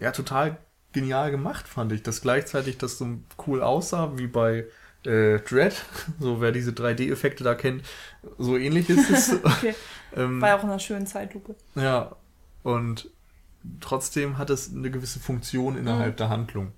ja 0.00 0.10
total 0.12 0.58
genial 0.92 1.30
gemacht, 1.30 1.68
fand 1.68 1.92
ich. 1.92 2.02
Dass 2.02 2.20
gleichzeitig 2.20 2.78
das 2.78 2.98
so 2.98 3.06
cool 3.46 3.62
aussah 3.62 4.12
wie 4.18 4.26
bei 4.26 4.66
äh, 5.04 5.38
Dread. 5.38 5.74
So 6.18 6.40
wer 6.40 6.50
diese 6.52 6.72
3D-Effekte 6.72 7.44
da 7.44 7.54
kennt, 7.54 7.84
so 8.38 8.56
ähnlich 8.56 8.88
ist 8.90 9.08
es. 9.10 9.32
Okay. 9.44 9.74
ähm, 10.16 10.40
War 10.40 10.48
ja 10.48 10.58
auch 10.58 10.64
in 10.64 10.70
einer 10.70 10.78
schönen 10.80 11.06
Zeitlupe. 11.06 11.54
ja, 11.76 12.16
und 12.64 13.08
trotzdem 13.80 14.38
hat 14.38 14.50
es 14.50 14.72
eine 14.74 14.90
gewisse 14.90 15.20
Funktion 15.20 15.76
innerhalb 15.76 16.14
Mhm. 16.14 16.16
der 16.16 16.28
Handlung. 16.28 16.72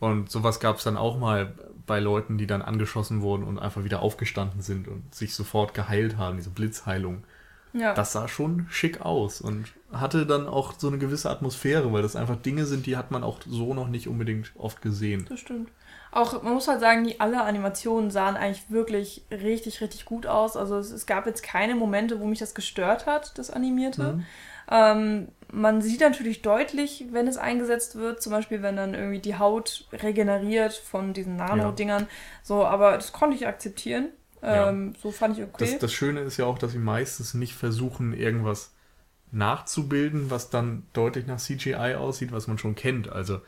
Und 0.00 0.30
sowas 0.30 0.60
gab 0.60 0.76
es 0.76 0.84
dann 0.84 0.96
auch 0.96 1.18
mal 1.18 1.54
bei 1.86 1.98
Leuten, 1.98 2.38
die 2.38 2.46
dann 2.46 2.62
angeschossen 2.62 3.22
wurden 3.22 3.44
und 3.44 3.58
einfach 3.58 3.82
wieder 3.82 4.02
aufgestanden 4.02 4.60
sind 4.62 4.86
und 4.88 5.14
sich 5.14 5.34
sofort 5.34 5.74
geheilt 5.74 6.16
haben, 6.16 6.36
diese 6.36 6.50
Blitzheilung. 6.50 7.24
Ja. 7.72 7.94
Das 7.94 8.12
sah 8.12 8.28
schon 8.28 8.66
schick 8.70 9.00
aus 9.00 9.40
und 9.40 9.66
hatte 9.92 10.26
dann 10.26 10.46
auch 10.46 10.74
so 10.78 10.88
eine 10.88 10.98
gewisse 10.98 11.30
Atmosphäre, 11.30 11.92
weil 11.92 12.02
das 12.02 12.16
einfach 12.16 12.36
Dinge 12.36 12.66
sind, 12.66 12.86
die 12.86 12.96
hat 12.96 13.10
man 13.10 13.22
auch 13.22 13.40
so 13.46 13.74
noch 13.74 13.88
nicht 13.88 14.08
unbedingt 14.08 14.52
oft 14.56 14.80
gesehen. 14.82 15.26
Das 15.28 15.40
stimmt. 15.40 15.70
Auch, 16.10 16.42
man 16.42 16.54
muss 16.54 16.68
halt 16.68 16.80
sagen, 16.80 17.04
die 17.04 17.20
alle 17.20 17.42
Animationen 17.42 18.10
sahen 18.10 18.36
eigentlich 18.36 18.70
wirklich 18.70 19.24
richtig, 19.30 19.82
richtig 19.82 20.06
gut 20.06 20.26
aus. 20.26 20.56
Also 20.56 20.78
es, 20.78 20.90
es 20.90 21.06
gab 21.06 21.26
jetzt 21.26 21.42
keine 21.42 21.74
Momente, 21.74 22.20
wo 22.20 22.26
mich 22.26 22.38
das 22.38 22.54
gestört 22.54 23.06
hat, 23.06 23.36
das 23.36 23.50
Animierte. 23.50 24.14
Mhm. 24.14 24.26
Ähm, 24.70 25.28
man 25.52 25.80
sieht 25.82 26.00
natürlich 26.00 26.42
deutlich, 26.42 27.06
wenn 27.10 27.26
es 27.26 27.38
eingesetzt 27.38 27.96
wird, 27.96 28.22
zum 28.22 28.32
Beispiel 28.32 28.62
wenn 28.62 28.76
dann 28.76 28.94
irgendwie 28.94 29.20
die 29.20 29.36
Haut 29.38 29.86
regeneriert 29.92 30.74
von 30.74 31.12
diesen 31.14 31.36
Nano-Dingern. 31.36 32.06
So, 32.42 32.64
aber 32.66 32.92
das 32.96 33.12
konnte 33.12 33.36
ich 33.36 33.46
akzeptieren. 33.46 34.10
Ähm, 34.42 34.94
So 35.02 35.10
fand 35.10 35.38
ich 35.38 35.44
okay. 35.44 35.54
Das, 35.72 35.78
das 35.78 35.92
Schöne 35.92 36.20
ist 36.20 36.36
ja 36.36 36.44
auch, 36.46 36.58
dass 36.58 36.72
sie 36.72 36.78
meistens 36.78 37.34
nicht 37.34 37.54
versuchen, 37.54 38.12
irgendwas 38.12 38.72
nachzubilden, 39.30 40.30
was 40.30 40.50
dann 40.50 40.86
deutlich 40.92 41.26
nach 41.26 41.38
CGI 41.38 41.94
aussieht, 41.96 42.32
was 42.32 42.46
man 42.46 42.58
schon 42.58 42.74
kennt. 42.74 43.10
Also 43.10 43.40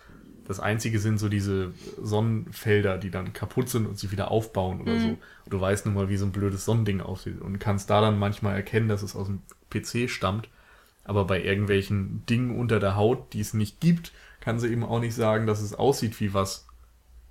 das 0.46 0.60
Einzige 0.60 0.98
sind 0.98 1.18
so 1.18 1.28
diese 1.28 1.72
Sonnenfelder, 2.02 2.98
die 2.98 3.10
dann 3.10 3.32
kaputt 3.32 3.68
sind 3.68 3.86
und 3.86 3.98
sich 3.98 4.10
wieder 4.10 4.30
aufbauen 4.30 4.80
oder 4.80 4.96
Mhm. 4.96 4.98
so. 4.98 5.08
Und 5.10 5.20
du 5.50 5.60
weißt 5.60 5.86
nun 5.86 5.94
mal, 5.94 6.08
wie 6.08 6.16
so 6.16 6.26
ein 6.26 6.32
blödes 6.32 6.64
Sonnending 6.64 7.00
aussieht 7.00 7.40
und 7.40 7.58
kannst 7.60 7.88
da 7.88 8.00
dann 8.00 8.18
manchmal 8.18 8.56
erkennen, 8.56 8.88
dass 8.88 9.02
es 9.02 9.14
aus 9.16 9.28
dem 9.28 9.42
PC 9.70 10.10
stammt. 10.10 10.48
Aber 11.04 11.24
bei 11.24 11.42
irgendwelchen 11.42 12.24
Dingen 12.26 12.58
unter 12.58 12.78
der 12.80 12.96
Haut, 12.96 13.32
die 13.32 13.40
es 13.40 13.54
nicht 13.54 13.80
gibt, 13.80 14.12
kann 14.40 14.58
sie 14.60 14.68
eben 14.68 14.84
auch 14.84 15.00
nicht 15.00 15.14
sagen, 15.14 15.46
dass 15.46 15.60
es 15.60 15.74
aussieht 15.74 16.18
wie 16.20 16.34
was. 16.34 16.66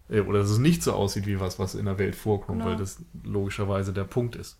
äh, 0.10 0.22
Oder 0.22 0.40
dass 0.40 0.50
es 0.50 0.60
nicht 0.60 0.84
so 0.84 0.94
aussieht 0.94 1.28
wie 1.28 1.40
was, 1.40 1.60
was 1.60 1.76
in 1.76 1.86
der 1.86 2.00
Welt 2.00 2.16
vorkommt, 2.16 2.60
Genau. 2.60 2.72
weil 2.72 2.78
das 2.78 3.04
logischerweise 3.24 3.94
der 3.94 4.06
Punkt 4.06 4.36
ist. 4.36 4.60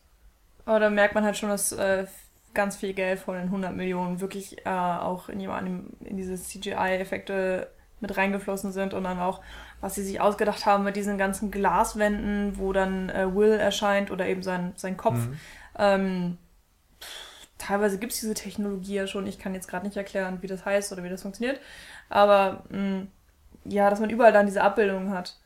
Aber 0.66 0.80
da 0.80 0.90
merkt 0.90 1.16
man 1.16 1.24
halt 1.24 1.38
schon, 1.38 1.50
dass 1.50 1.72
äh, 1.72 2.06
ganz 2.54 2.78
viel 2.78 2.94
Geld 2.94 3.20
von 3.20 3.36
den 3.36 3.46
100 3.46 3.76
Millionen 3.76 4.22
wirklich 4.22 4.66
äh, 4.66 4.70
auch 4.70 5.30
in, 5.30 5.40
jemandem, 5.40 5.92
in 6.02 6.18
diese 6.18 6.36
CGI-Effekte 6.36 7.68
mit 8.02 8.16
reingeflossen 8.16 8.72
sind 8.72 8.94
und 8.94 9.04
dann 9.04 9.20
auch, 9.20 9.42
was 9.82 9.96
sie 9.96 10.04
sich 10.04 10.22
ausgedacht 10.22 10.66
haben 10.66 10.84
mit 10.84 10.96
diesen 10.96 11.18
ganzen 11.18 11.52
Glaswänden, 11.52 12.58
wo 12.58 12.72
dann 12.74 13.10
äh, 13.10 13.34
Will 13.36 13.52
erscheint 13.54 14.12
oder 14.12 14.28
eben 14.28 14.44
sein, 14.44 14.74
sein 14.76 14.96
Kopf. 14.98 15.28
Mhm. 15.28 15.40
Ähm, 15.78 16.38
teilweise 17.60 18.00
gibt 18.00 18.14
es 18.14 18.20
diese 18.22 18.34
Technologie 18.34 18.96
ja 18.96 19.06
schon. 19.08 19.28
Ich 19.28 19.38
kann 19.38 19.54
jetzt 19.54 19.68
gerade 19.68 19.86
nicht 19.86 19.98
erklären, 19.98 20.40
wie 20.42 20.48
das 20.48 20.66
heißt 20.66 20.92
oder 20.92 21.04
wie 21.04 21.10
das 21.10 21.22
funktioniert. 21.22 21.60
Aber 22.10 22.64
mh, 22.70 23.06
ja, 23.66 23.90
dass 23.92 24.00
man 24.00 24.10
überall 24.10 24.34
dann 24.34 24.48
diese 24.48 24.64
Abbildungen 24.64 25.12
hat. 25.12 25.38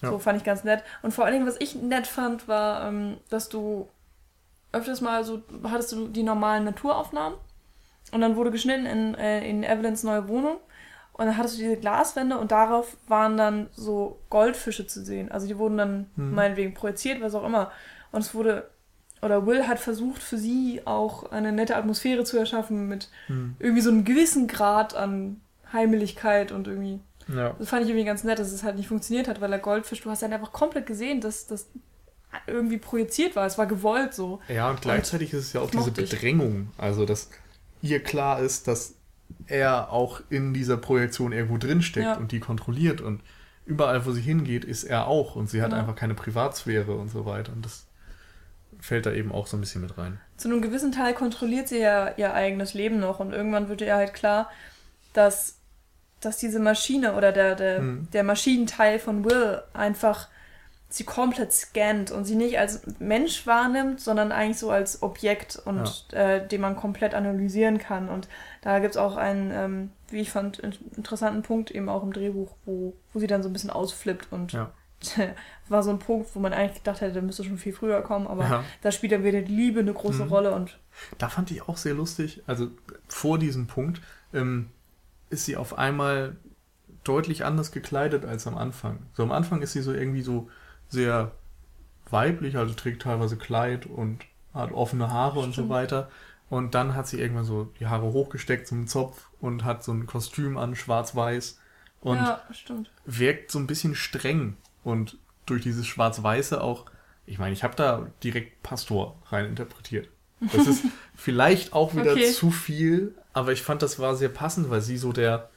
Ja. 0.00 0.10
So 0.10 0.18
fand 0.18 0.38
ich 0.38 0.44
ganz 0.44 0.64
nett. 0.64 0.82
Und 1.02 1.12
vor 1.12 1.24
allen 1.26 1.34
Dingen, 1.34 1.46
was 1.46 1.56
ich 1.60 1.74
nett 1.74 2.06
fand, 2.06 2.48
war, 2.48 2.88
ähm, 2.88 3.18
dass 3.28 3.50
du 3.50 3.88
öfters 4.72 5.00
mal 5.00 5.24
so, 5.24 5.42
hattest 5.64 5.92
du 5.92 6.08
die 6.08 6.22
normalen 6.22 6.64
Naturaufnahmen 6.64 7.38
und 8.12 8.20
dann 8.20 8.36
wurde 8.36 8.50
geschnitten 8.50 8.86
in, 8.86 9.14
äh, 9.14 9.48
in 9.48 9.64
Evelyns 9.64 10.02
neue 10.02 10.28
Wohnung 10.28 10.58
und 11.14 11.26
dann 11.26 11.36
hattest 11.36 11.56
du 11.58 11.62
diese 11.62 11.76
Glaswände 11.78 12.38
und 12.38 12.52
darauf 12.52 12.96
waren 13.08 13.36
dann 13.36 13.68
so 13.72 14.20
Goldfische 14.30 14.86
zu 14.86 15.04
sehen. 15.04 15.32
Also 15.32 15.46
die 15.46 15.58
wurden 15.58 15.78
dann 15.78 16.10
Mhm. 16.16 16.34
meinetwegen 16.34 16.74
projiziert, 16.74 17.20
was 17.20 17.34
auch 17.34 17.44
immer. 17.44 17.72
Und 18.12 18.20
es 18.20 18.34
wurde, 18.34 18.70
oder 19.22 19.46
Will 19.46 19.66
hat 19.66 19.78
versucht, 19.78 20.22
für 20.22 20.38
sie 20.38 20.82
auch 20.84 21.30
eine 21.32 21.52
nette 21.52 21.76
Atmosphäre 21.76 22.24
zu 22.24 22.36
erschaffen 22.38 22.88
mit 22.88 23.08
Hm. 23.26 23.56
irgendwie 23.58 23.82
so 23.82 23.90
einem 23.90 24.04
gewissen 24.04 24.46
Grad 24.46 24.94
an 24.94 25.40
Heimeligkeit 25.72 26.52
und 26.52 26.66
irgendwie 26.66 27.00
Ja. 27.28 27.54
das 27.58 27.68
fand 27.68 27.82
ich 27.82 27.88
irgendwie 27.90 28.06
ganz 28.06 28.24
nett, 28.24 28.38
dass 28.38 28.52
es 28.52 28.62
halt 28.62 28.76
nicht 28.76 28.88
funktioniert 28.88 29.28
hat, 29.28 29.40
weil 29.40 29.50
der 29.50 29.58
Goldfisch, 29.58 30.00
du 30.02 30.10
hast 30.10 30.22
dann 30.22 30.32
einfach 30.32 30.52
komplett 30.52 30.86
gesehen, 30.86 31.20
dass 31.20 31.46
das 31.46 31.66
irgendwie 32.46 32.78
projiziert 32.78 33.36
war. 33.36 33.46
Es 33.46 33.58
war 33.58 33.66
gewollt 33.66 34.14
so. 34.14 34.40
Ja, 34.48 34.70
und 34.70 34.80
gleichzeitig 34.82 35.32
ist 35.32 35.44
es 35.46 35.52
ja 35.52 35.60
auch 35.62 35.70
diese 35.70 35.84
mochte 35.84 36.02
ich. 36.02 36.10
Bedrängung. 36.10 36.68
Also, 36.78 37.04
dass 37.06 37.30
ihr 37.82 38.02
klar 38.02 38.40
ist, 38.40 38.68
dass 38.68 38.94
er 39.46 39.92
auch 39.92 40.20
in 40.30 40.52
dieser 40.54 40.76
Projektion 40.76 41.32
irgendwo 41.32 41.58
drinsteckt 41.58 42.06
Ja. 42.06 42.16
und 42.16 42.32
die 42.32 42.40
kontrolliert. 42.40 43.00
Und 43.00 43.20
überall, 43.66 44.04
wo 44.06 44.12
sie 44.12 44.20
hingeht, 44.22 44.64
ist 44.64 44.84
er 44.84 45.06
auch. 45.06 45.36
Und 45.36 45.48
sie 45.50 45.60
hat 45.62 45.70
Genau. 45.70 45.80
einfach 45.82 45.96
keine 45.96 46.14
Privatsphäre 46.14 46.94
und 46.96 47.08
so 47.10 47.24
weiter. 47.26 47.52
Und 47.52 47.64
das 47.64 47.86
fällt 48.80 49.06
da 49.06 49.12
eben 49.12 49.32
auch 49.32 49.46
so 49.46 49.56
ein 49.56 49.60
bisschen 49.60 49.82
mit 49.82 49.96
rein. 49.98 50.20
Zu 50.36 50.48
einem 50.48 50.62
gewissen 50.62 50.92
Teil 50.92 51.14
kontrolliert 51.14 51.68
sie 51.68 51.78
ja 51.80 52.12
ihr 52.16 52.32
eigenes 52.34 52.74
Leben 52.74 53.00
noch 53.00 53.20
und 53.20 53.32
irgendwann 53.32 53.68
wird 53.68 53.80
ihr 53.80 53.94
halt 53.96 54.14
klar, 54.14 54.50
dass, 55.12 55.56
dass 56.20 56.36
diese 56.38 56.60
Maschine 56.60 57.14
oder 57.14 57.32
der, 57.32 57.54
der, 57.54 57.78
Hm. 57.78 58.08
der 58.12 58.22
Maschinenteil 58.24 58.98
von 58.98 59.24
Will 59.24 59.62
einfach 59.72 60.28
sie 60.90 61.04
komplett 61.04 61.52
scannt 61.52 62.10
und 62.10 62.24
sie 62.24 62.34
nicht 62.34 62.58
als 62.58 62.80
Mensch 62.98 63.46
wahrnimmt, 63.46 64.00
sondern 64.00 64.32
eigentlich 64.32 64.58
so 64.58 64.70
als 64.70 65.02
Objekt 65.02 65.60
und 65.66 66.06
äh, 66.14 66.46
den 66.46 66.62
man 66.62 66.76
komplett 66.76 67.14
analysieren 67.14 67.76
kann. 67.76 68.08
Und 68.08 68.26
da 68.62 68.78
gibt 68.78 68.92
es 68.92 68.96
auch 68.96 69.16
einen, 69.16 69.50
ähm, 69.52 69.90
wie 70.08 70.20
ich 70.20 70.30
fand, 70.30 70.58
in- 70.60 70.72
interessanten 70.96 71.42
Punkt 71.42 71.70
eben 71.70 71.90
auch 71.90 72.02
im 72.02 72.12
Drehbuch, 72.14 72.52
wo, 72.64 72.94
wo 73.12 73.18
sie 73.18 73.26
dann 73.26 73.42
so 73.42 73.50
ein 73.50 73.52
bisschen 73.52 73.68
ausflippt 73.68 74.28
und 74.30 74.52
Ja. 74.52 74.70
war 75.68 75.82
so 75.82 75.90
ein 75.90 75.98
Punkt, 75.98 76.34
wo 76.34 76.40
man 76.40 76.52
eigentlich 76.52 76.78
gedacht 76.82 77.00
hätte, 77.00 77.12
der 77.14 77.22
müsste 77.22 77.44
schon 77.44 77.58
viel 77.58 77.72
früher 77.72 78.00
kommen, 78.02 78.26
aber 78.26 78.44
Ja. 78.48 78.64
da 78.82 78.90
spielt 78.92 79.12
dann 79.12 79.24
wieder 79.24 79.42
die 79.42 79.54
Liebe 79.54 79.80
eine 79.80 79.92
große 79.92 80.24
Mhm. 80.24 80.30
Rolle 80.30 80.54
und 80.54 80.78
Da 81.18 81.28
fand 81.28 81.50
ich 81.50 81.62
auch 81.68 81.76
sehr 81.76 81.94
lustig. 81.94 82.42
Also, 82.46 82.68
vor 83.08 83.38
diesem 83.38 83.66
Punkt 83.68 84.00
ähm, 84.34 84.70
ist 85.30 85.44
sie 85.44 85.56
auf 85.56 85.78
einmal 85.78 86.36
deutlich 87.04 87.44
anders 87.44 87.70
gekleidet 87.70 88.24
als 88.24 88.46
am 88.46 88.56
Anfang. 88.56 88.98
So 89.14 89.22
am 89.22 89.30
Anfang 89.32 89.62
ist 89.62 89.72
sie 89.72 89.82
so 89.82 89.92
irgendwie 89.92 90.22
so 90.22 90.48
sehr 90.88 91.32
weiblich, 92.10 92.56
also 92.56 92.74
trägt 92.74 93.02
teilweise 93.02 93.36
Kleid 93.36 93.86
und 93.86 94.24
hat 94.54 94.72
offene 94.72 95.10
Haare 95.12 95.38
und 95.38 95.48
so 95.50 95.52
Stimmt. 95.62 95.68
weiter. 95.70 96.10
Und 96.50 96.74
dann 96.74 96.94
hat 96.94 97.06
sie 97.06 97.20
irgendwann 97.20 97.44
so 97.44 97.64
die 97.78 97.86
Haare 97.86 98.12
hochgesteckt 98.12 98.66
zum 98.66 98.86
Zopf 98.86 99.28
und 99.40 99.64
hat 99.64 99.84
so 99.84 99.92
ein 99.92 100.06
Kostüm 100.06 100.56
an, 100.56 100.74
schwarz-weiß. 100.74 101.60
Und 102.00 102.16
ja, 102.16 102.40
stimmt. 102.50 102.90
wirkt 103.04 103.50
so 103.52 103.58
ein 103.58 103.66
bisschen 103.66 103.94
streng. 103.94 104.56
Und 104.84 105.18
durch 105.46 105.62
dieses 105.62 105.86
Schwarz-Weiße 105.86 106.62
auch, 106.62 106.86
ich 107.26 107.38
meine, 107.38 107.52
ich 107.52 107.62
habe 107.64 107.74
da 107.76 108.06
direkt 108.22 108.62
Pastor 108.62 109.16
rein 109.30 109.46
interpretiert. 109.46 110.08
Das 110.52 110.66
ist 110.66 110.84
vielleicht 111.14 111.72
auch 111.72 111.94
wieder 111.94 112.12
Okay. 112.12 112.32
zu 112.32 112.50
viel, 112.50 113.14
aber 113.32 113.52
ich 113.52 113.62
fand, 113.62 113.82
das 113.82 113.98
war 113.98 114.14
sehr 114.16 114.28
passend, 114.28 114.70
weil 114.70 114.80
sie 114.80 114.96
so 114.96 115.12
der 115.12 115.50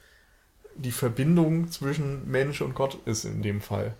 die 0.74 0.92
Verbindung 0.92 1.70
zwischen 1.70 2.30
Mensch 2.30 2.62
und 2.62 2.74
Gott 2.74 2.98
ist 3.04 3.24
in 3.24 3.42
dem 3.42 3.60
Fall. 3.60 3.94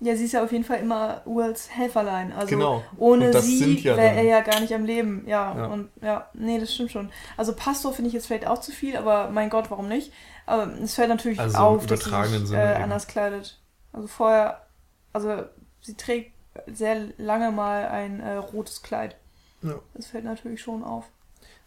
Ja, 0.00 0.16
sie 0.16 0.24
ist 0.24 0.32
ja 0.32 0.42
auf 0.42 0.50
jeden 0.50 0.64
Fall 0.64 0.80
immer 0.80 1.22
Wills 1.24 1.70
Helferlein. 1.70 2.32
Also 2.32 2.48
Genau. 2.48 2.84
ohne 2.96 3.40
sie 3.40 3.78
ja 3.78 3.96
wäre 3.96 4.16
er 4.16 4.22
ja 4.24 4.40
gar 4.40 4.58
nicht 4.60 4.74
am 4.74 4.84
Leben. 4.84 5.22
Ja, 5.26 5.56
Ja. 5.56 5.66
und 5.66 5.88
ja, 6.02 6.28
nee, 6.34 6.58
das 6.58 6.74
stimmt 6.74 6.90
schon. 6.90 7.10
Also 7.36 7.54
Pastor 7.54 7.92
finde 7.94 8.08
ich 8.08 8.14
jetzt 8.14 8.26
vielleicht 8.26 8.46
auch 8.46 8.60
zu 8.60 8.72
viel, 8.72 8.96
aber 8.96 9.30
mein 9.30 9.50
Gott, 9.50 9.70
warum 9.70 9.88
nicht? 9.88 10.12
Aber 10.46 10.70
es 10.82 10.96
fällt 10.96 11.08
natürlich 11.08 11.38
Also 11.38 11.56
auf, 11.58 11.86
dass 11.86 12.04
sie 12.04 12.10
sich 12.10 12.52
äh, 12.56 12.74
anders 12.74 13.06
kleidet. 13.06 13.58
Also 13.94 14.08
vorher, 14.08 14.66
also 15.12 15.44
sie 15.80 15.94
trägt 15.94 16.32
sehr 16.66 17.08
lange 17.16 17.50
mal 17.50 17.86
ein 17.86 18.20
äh, 18.20 18.34
rotes 18.34 18.82
Kleid. 18.82 19.16
Ja. 19.62 19.78
Das 19.94 20.08
fällt 20.08 20.24
natürlich 20.24 20.60
schon 20.60 20.82
auf. 20.84 21.04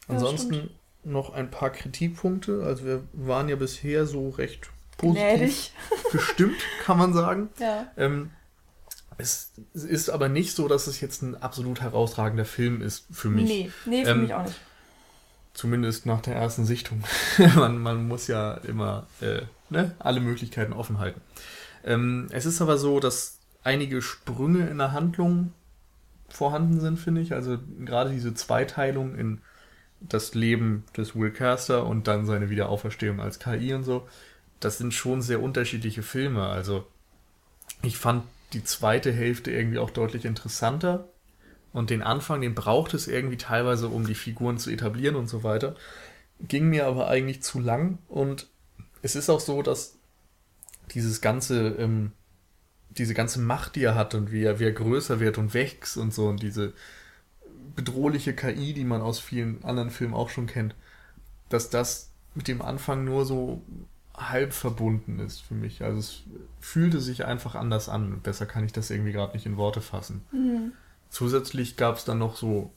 Ja, 0.07 0.15
Ansonsten 0.15 0.69
noch 1.03 1.33
ein 1.33 1.49
paar 1.49 1.69
Kritikpunkte. 1.71 2.63
Also 2.65 2.85
wir 2.85 3.03
waren 3.13 3.49
ja 3.49 3.55
bisher 3.55 4.05
so 4.05 4.29
recht 4.29 4.69
positiv 4.97 5.71
gestimmt, 6.11 6.57
kann 6.83 6.97
man 6.97 7.13
sagen. 7.13 7.49
Ja. 7.59 7.87
Ähm, 7.97 8.31
es 9.17 9.53
es 9.73 9.83
ist 9.83 10.09
aber 10.09 10.29
nicht 10.29 10.55
so, 10.55 10.67
dass 10.67 10.87
es 10.87 11.01
jetzt 11.01 11.21
ein 11.21 11.35
absolut 11.41 11.81
herausragender 11.81 12.45
Film 12.45 12.81
ist 12.81 13.05
für 13.11 13.29
mich. 13.29 13.47
Nee, 13.47 13.71
nee, 13.85 14.03
für 14.03 14.11
Ähm, 14.11 14.21
mich 14.21 14.33
auch 14.33 14.43
nicht. 14.43 14.59
Zumindest 15.53 16.05
nach 16.05 16.21
der 16.21 16.35
ersten 16.35 16.65
Sichtung. 16.65 17.03
man, 17.55 17.79
man 17.79 18.07
muss 18.07 18.27
ja 18.27 18.55
immer 18.55 19.07
äh, 19.21 19.41
ne, 19.69 19.95
alle 19.97 20.19
Möglichkeiten 20.19 20.73
offen 20.73 20.99
halten. 20.99 21.21
Ähm, 21.87 22.27
es 22.31 22.45
ist 22.45 22.61
aber 22.61 22.77
so, 22.77 22.99
dass 22.99 23.39
einige 23.63 24.01
Sprünge 24.01 24.67
in 24.67 24.77
der 24.77 24.91
Handlung 24.91 25.53
vorhanden 26.29 26.81
sind, 26.81 26.97
finde 26.99 27.21
ich. 27.21 27.33
Also 27.33 27.57
gerade 27.85 28.11
diese 28.11 28.33
Zweiteilung 28.33 29.15
in 29.15 29.41
das 30.01 30.35
Leben 30.35 30.83
des 30.95 31.15
Will 31.15 31.31
Caster 31.31 31.85
und 31.85 32.07
dann 32.07 32.25
seine 32.25 32.49
Wiederauferstehung 32.49 33.21
als 33.21 33.39
KI 33.39 33.73
und 33.73 33.83
so. 33.83 34.07
Das 34.59 34.77
sind 34.77 34.93
schon 34.93 35.21
sehr 35.21 35.41
unterschiedliche 35.41 36.03
Filme. 36.03 36.47
Also 36.47 36.85
ich 37.81 37.97
fand 37.97 38.25
die 38.53 38.63
zweite 38.63 39.11
Hälfte 39.11 39.51
irgendwie 39.51 39.79
auch 39.79 39.89
deutlich 39.89 40.25
interessanter. 40.25 41.07
Und 41.71 41.89
den 41.89 42.01
Anfang, 42.01 42.41
den 42.41 42.55
braucht 42.55 42.93
es 42.93 43.07
irgendwie 43.07 43.37
teilweise, 43.37 43.87
um 43.87 44.05
die 44.05 44.15
Figuren 44.15 44.57
zu 44.57 44.71
etablieren 44.71 45.15
und 45.15 45.27
so 45.27 45.43
weiter. 45.43 45.75
Ging 46.41 46.69
mir 46.69 46.85
aber 46.85 47.07
eigentlich 47.07 47.43
zu 47.43 47.59
lang. 47.59 47.99
Und 48.07 48.47
es 49.01 49.15
ist 49.15 49.29
auch 49.29 49.39
so, 49.39 49.61
dass 49.61 49.96
dieses 50.93 51.21
ganze, 51.21 51.69
ähm, 51.79 52.11
diese 52.89 53.13
ganze 53.13 53.39
Macht, 53.39 53.75
die 53.75 53.83
er 53.83 53.95
hat 53.95 54.15
und 54.15 54.31
wie 54.31 54.43
er, 54.43 54.59
wie 54.59 54.65
er 54.65 54.71
größer 54.71 55.19
wird 55.19 55.37
und 55.37 55.53
wächst 55.53 55.97
und 55.97 56.13
so 56.13 56.27
und 56.27 56.41
diese 56.41 56.73
bedrohliche 57.75 58.33
KI, 58.33 58.73
die 58.73 58.85
man 58.85 59.01
aus 59.01 59.19
vielen 59.19 59.63
anderen 59.63 59.91
Filmen 59.91 60.13
auch 60.13 60.29
schon 60.29 60.47
kennt, 60.47 60.75
dass 61.49 61.69
das 61.69 62.11
mit 62.33 62.47
dem 62.47 62.61
Anfang 62.61 63.03
nur 63.03 63.25
so 63.25 63.61
halb 64.15 64.53
verbunden 64.53 65.19
ist 65.19 65.41
für 65.41 65.53
mich. 65.53 65.83
Also 65.83 65.99
es 65.99 66.23
fühlte 66.59 66.99
sich 66.99 67.25
einfach 67.25 67.55
anders 67.55 67.87
an. 67.87 68.19
Besser 68.21 68.45
kann 68.45 68.65
ich 68.65 68.73
das 68.73 68.89
irgendwie 68.89 69.11
gerade 69.11 69.33
nicht 69.33 69.45
in 69.45 69.57
Worte 69.57 69.81
fassen. 69.81 70.25
Mhm. 70.31 70.71
Zusätzlich 71.09 71.77
gab 71.77 71.97
es 71.97 72.05
dann 72.05 72.17
noch 72.17 72.35
so, 72.35 72.71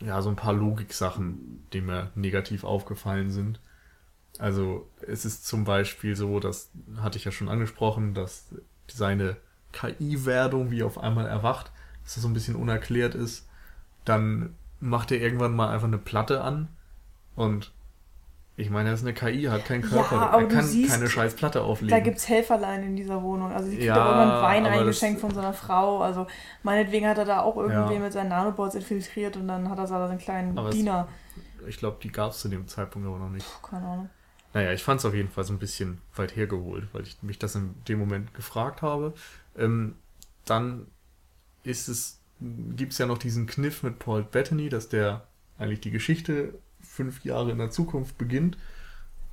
ja, 0.00 0.20
so 0.22 0.28
ein 0.28 0.36
paar 0.36 0.52
Logiksachen, 0.52 1.64
die 1.72 1.80
mir 1.80 2.10
negativ 2.14 2.64
aufgefallen 2.64 3.30
sind. 3.30 3.60
Also 4.42 4.88
es 5.06 5.24
ist 5.24 5.46
zum 5.46 5.62
Beispiel 5.64 6.16
so, 6.16 6.40
das 6.40 6.70
hatte 7.00 7.16
ich 7.16 7.24
ja 7.24 7.30
schon 7.30 7.48
angesprochen, 7.48 8.12
dass 8.12 8.46
seine 8.90 9.36
KI-Werdung 9.72 10.70
wie 10.70 10.82
auf 10.82 10.98
einmal 10.98 11.26
erwacht, 11.26 11.70
dass 12.02 12.14
das 12.14 12.22
so 12.22 12.28
ein 12.28 12.34
bisschen 12.34 12.56
unerklärt 12.56 13.14
ist. 13.14 13.48
Dann 14.04 14.56
macht 14.80 15.12
er 15.12 15.20
irgendwann 15.20 15.54
mal 15.54 15.68
einfach 15.72 15.86
eine 15.86 15.98
Platte 15.98 16.40
an 16.42 16.68
und 17.36 17.72
ich 18.56 18.68
meine, 18.68 18.88
er 18.90 18.94
ist 18.96 19.02
eine 19.02 19.14
KI, 19.14 19.44
hat 19.44 19.64
keinen 19.64 19.82
Körper, 19.82 20.16
Ja, 20.16 20.38
er 20.40 20.48
kann 20.48 20.64
siehst, 20.64 20.90
keine 20.92 21.08
scheiß 21.08 21.34
Platte 21.36 21.60
Da 21.60 21.64
auflegen. 21.64 22.02
gibt 22.02 22.18
es 22.18 22.28
Helferlein 22.28 22.82
in 22.82 22.96
dieser 22.96 23.22
Wohnung. 23.22 23.50
Also 23.52 23.68
sie 23.70 23.76
kriegt 23.76 23.86
Ja, 23.86 23.94
auch 24.04 24.18
irgendwann 24.18 24.42
Wein 24.42 24.66
aber 24.66 24.74
eingeschenkt 24.80 25.20
von 25.20 25.32
seiner 25.32 25.54
Frau. 25.54 26.02
Also 26.02 26.26
meinetwegen 26.64 27.06
hat 27.06 27.16
er 27.16 27.24
da 27.24 27.40
auch 27.40 27.56
irgendwie 27.56 27.94
Ja. 27.94 28.00
mit 28.00 28.12
seinen 28.12 28.28
Nanobots 28.28 28.74
infiltriert 28.74 29.36
und 29.36 29.46
dann 29.48 29.70
hat 29.70 29.78
er 29.78 29.86
da 29.86 30.08
seinen 30.08 30.18
kleinen 30.18 30.58
Aber 30.58 30.68
es- 30.68 30.74
Diener. 30.74 31.06
Ich 31.68 31.78
glaube, 31.78 31.98
die 32.02 32.10
gab 32.10 32.32
es 32.32 32.40
zu 32.40 32.48
dem 32.48 32.66
Zeitpunkt 32.68 33.06
aber 33.08 33.18
noch 33.18 33.30
nicht. 33.30 33.46
Puh, 33.46 33.68
keine 33.68 33.86
Ahnung. 33.86 34.10
Naja, 34.54 34.72
ich 34.72 34.82
fand 34.82 35.00
es 35.00 35.06
auf 35.06 35.14
jeden 35.14 35.30
Fall 35.30 35.44
so 35.44 35.52
ein 35.52 35.58
bisschen 35.58 35.98
weit 36.14 36.36
hergeholt, 36.36 36.88
weil 36.92 37.02
ich 37.02 37.22
mich 37.22 37.38
das 37.38 37.54
in 37.54 37.74
dem 37.88 37.98
Moment 37.98 38.34
gefragt 38.34 38.82
habe. 38.82 39.14
Ähm, 39.56 39.94
dann 40.44 40.86
ist 41.62 41.88
es, 41.88 42.20
gibt 42.40 42.92
es 42.92 42.98
ja 42.98 43.06
noch 43.06 43.18
diesen 43.18 43.46
Kniff 43.46 43.82
mit 43.82 43.98
Paul 43.98 44.24
Bettany, 44.24 44.68
dass 44.68 44.88
der 44.88 45.26
eigentlich 45.58 45.80
die 45.80 45.90
Geschichte 45.90 46.54
fünf 46.82 47.24
Jahre 47.24 47.50
in 47.52 47.58
der 47.58 47.70
Zukunft 47.70 48.18
beginnt. 48.18 48.58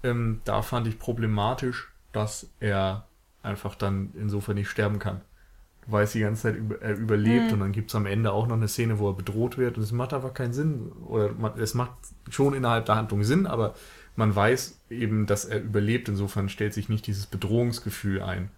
Ähm, 0.03 0.41
da 0.45 0.61
fand 0.61 0.87
ich 0.87 0.99
problematisch, 0.99 1.89
dass 2.13 2.49
er 2.59 3.05
einfach 3.43 3.75
dann 3.75 4.11
insofern 4.15 4.55
nicht 4.55 4.69
sterben 4.69 4.99
kann. 4.99 5.21
Du 5.85 5.91
weißt 5.93 6.13
die 6.13 6.19
ganze 6.21 6.43
Zeit, 6.43 6.55
über, 6.55 6.81
er 6.81 6.95
überlebt 6.95 7.47
Mhm. 7.47 7.53
und 7.53 7.59
dann 7.61 7.71
gibt 7.71 7.89
es 7.89 7.95
am 7.95 8.05
Ende 8.05 8.31
auch 8.31 8.47
noch 8.47 8.55
eine 8.55 8.67
Szene, 8.67 8.99
wo 8.99 9.09
er 9.09 9.15
bedroht 9.15 9.57
wird 9.57 9.77
und 9.77 9.83
es 9.83 9.91
macht 9.91 10.13
einfach 10.13 10.33
keinen 10.33 10.53
Sinn. 10.53 10.91
Oder 11.07 11.31
es 11.57 11.73
macht 11.73 11.91
schon 12.29 12.53
innerhalb 12.53 12.85
der 12.85 12.95
Handlung 12.95 13.23
Sinn, 13.23 13.47
aber 13.47 13.73
man 14.19 14.35
weiß 14.35 14.81
eben, 14.91 15.25
dass 15.25 15.45
er 15.45 15.61
überlebt. 15.61 16.07
Insofern 16.09 16.49
stellt 16.49 16.75
sich 16.75 16.89
nicht 16.89 17.07
dieses 17.07 17.25
Bedrohungsgefühl 17.25 18.21
ein. 18.21 18.51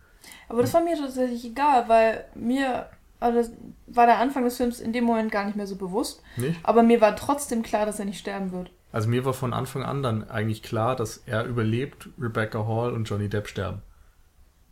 Aber 0.49 0.61
das 0.61 0.73
war 0.73 0.83
mir 0.83 0.97
tatsächlich 0.97 1.45
egal, 1.45 1.87
weil 1.87 2.25
mir 2.35 2.89
also 3.21 3.51
war 3.85 4.07
der 4.07 4.17
Anfang 4.17 4.43
des 4.43 4.57
Films 4.57 4.79
in 4.79 4.93
dem 4.93 5.03
Moment 5.03 5.31
gar 5.31 5.45
nicht 5.45 5.55
mehr 5.55 5.67
so 5.67 5.75
bewusst. 5.75 6.21
Nicht? 6.35 6.59
Aber 6.63 6.83
mir 6.83 6.99
war 6.99 7.15
trotzdem 7.15 7.61
klar, 7.61 7.85
dass 7.85 7.99
er 7.99 8.05
nicht 8.05 8.19
sterben 8.19 8.51
wird. 8.51 8.71
Also 8.91 9.07
mir 9.07 9.23
war 9.23 9.33
von 9.33 9.53
Anfang 9.53 9.83
an 9.83 10.03
dann 10.03 10.29
eigentlich 10.29 10.63
klar, 10.63 10.95
dass 10.95 11.17
er 11.25 11.45
überlebt, 11.45 12.09
Rebecca 12.19 12.65
Hall 12.65 12.91
und 12.91 13.05
Johnny 13.05 13.29
Depp 13.29 13.47
sterben. 13.47 13.83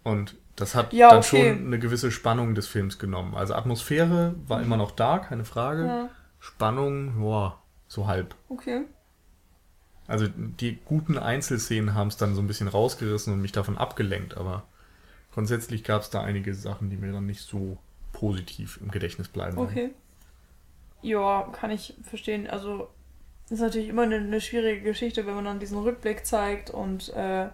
Und 0.03 0.35
das 0.55 0.75
hat 0.75 0.91
ja, 0.91 1.09
dann 1.09 1.19
okay. 1.19 1.53
schon 1.53 1.67
eine 1.67 1.79
gewisse 1.79 2.11
Spannung 2.11 2.55
des 2.55 2.67
Films 2.67 2.97
genommen. 2.97 3.35
Also 3.35 3.53
Atmosphäre 3.53 4.35
war 4.47 4.61
immer 4.61 4.77
noch 4.77 4.91
da, 4.91 5.19
keine 5.19 5.45
Frage. 5.45 5.85
Ja. 5.85 6.09
Spannung, 6.39 7.19
boah, 7.19 7.61
so 7.87 8.07
halb. 8.07 8.35
Okay. 8.49 8.81
Also 10.10 10.28
die 10.28 10.80
guten 10.86 11.18
Einzelszenen 11.18 11.93
haben 11.93 12.07
es 12.07 12.18
dann 12.18 12.34
so 12.36 12.41
ein 12.41 12.47
bisschen 12.47 12.68
rausgerissen 12.68 13.32
und 13.32 13.41
mich 13.41 13.51
davon 13.51 13.78
abgelenkt, 13.78 14.36
aber 14.36 14.64
grundsätzlich 15.34 15.84
gab 15.84 16.01
es 16.01 16.10
da 16.10 16.22
einige 16.22 16.55
Sachen, 16.55 16.89
die 16.89 16.97
mir 16.97 17.12
dann 17.12 17.28
nicht 17.28 17.41
so 17.41 17.78
positiv 18.12 18.80
im 18.82 18.89
Gedächtnis 18.89 19.28
bleiben. 19.28 19.57
Okay. 19.57 19.91
Ja, 21.01 21.49
kann 21.53 21.72
ich 21.72 21.95
verstehen. 22.03 22.47
Also 22.47 22.89
ist 23.49 23.60
natürlich 23.60 23.89
immer 23.89 24.03
eine, 24.03 24.16
eine, 24.16 24.41
schwierige 24.41 24.82
Geschichte, 24.82 25.26
wenn 25.26 25.36
man 25.36 25.45
dann 25.45 25.60
diesen 25.60 25.78
Rückblick 25.78 26.26
zeigt 26.26 26.70
und 26.70 27.10
äh, 27.14 27.49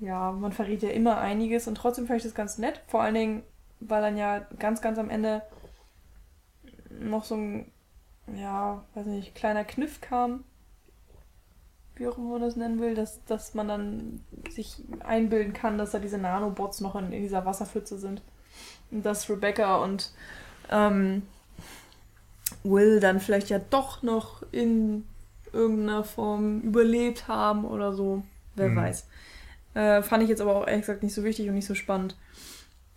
ja, 0.00 0.32
man 0.32 0.52
verrät 0.52 0.82
ja 0.82 0.90
immer 0.90 1.18
einiges 1.18 1.66
und 1.68 1.76
trotzdem 1.76 2.06
fand 2.06 2.18
ich 2.18 2.24
das 2.24 2.34
ganz 2.34 2.58
nett. 2.58 2.82
Vor 2.86 3.02
allen 3.02 3.14
Dingen, 3.14 3.42
weil 3.80 4.02
dann 4.02 4.16
ja 4.16 4.46
ganz, 4.58 4.80
ganz 4.82 4.98
am 4.98 5.10
Ende 5.10 5.42
noch 6.90 7.24
so 7.24 7.34
ein, 7.34 7.72
ja, 8.34 8.84
weiß 8.94 9.06
nicht, 9.06 9.34
kleiner 9.34 9.64
Kniff 9.64 10.00
kam, 10.00 10.44
wie 11.96 12.06
auch 12.06 12.18
immer 12.18 12.32
man 12.32 12.42
das 12.42 12.56
nennen 12.56 12.80
will, 12.80 12.94
dass, 12.94 13.24
dass 13.24 13.54
man 13.54 13.68
dann 13.68 14.20
sich 14.50 14.76
einbilden 15.00 15.52
kann, 15.52 15.78
dass 15.78 15.92
da 15.92 15.98
diese 15.98 16.18
Nanobots 16.18 16.80
noch 16.80 16.94
in, 16.94 17.12
in 17.12 17.22
dieser 17.22 17.44
Wasserpfütze 17.44 17.98
sind. 17.98 18.22
Und 18.90 19.04
dass 19.04 19.28
Rebecca 19.28 19.76
und 19.82 20.12
ähm, 20.70 21.22
Will 22.62 23.00
dann 23.00 23.20
vielleicht 23.20 23.48
ja 23.48 23.58
doch 23.58 24.02
noch 24.02 24.42
in 24.52 25.04
irgendeiner 25.52 26.04
Form 26.04 26.60
überlebt 26.60 27.28
haben 27.28 27.64
oder 27.64 27.92
so. 27.92 28.22
Wer 28.54 28.68
mhm. 28.68 28.76
weiß. 28.76 29.06
Äh, 29.74 30.02
fand 30.02 30.22
ich 30.22 30.28
jetzt 30.28 30.40
aber 30.40 30.56
auch 30.56 30.66
ehrlich 30.66 30.82
gesagt 30.82 31.02
nicht 31.02 31.14
so 31.14 31.24
wichtig 31.24 31.48
und 31.48 31.54
nicht 31.54 31.66
so 31.66 31.74
spannend. 31.74 32.16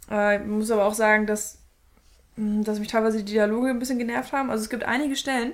Äh, 0.10 0.42
ich 0.42 0.48
muss 0.48 0.72
aber 0.72 0.86
auch 0.86 0.94
sagen, 0.94 1.26
dass, 1.26 1.60
hm, 2.36 2.64
dass 2.64 2.80
mich 2.80 2.88
teilweise 2.88 3.20
die 3.20 3.32
Dialoge 3.32 3.70
ein 3.70 3.80
bisschen 3.80 4.00
genervt 4.00 4.34
haben. 4.34 4.50
Also 4.50 4.64
es 4.64 4.70
gibt 4.70 4.84
einige 4.84 5.16
Stellen, 5.16 5.54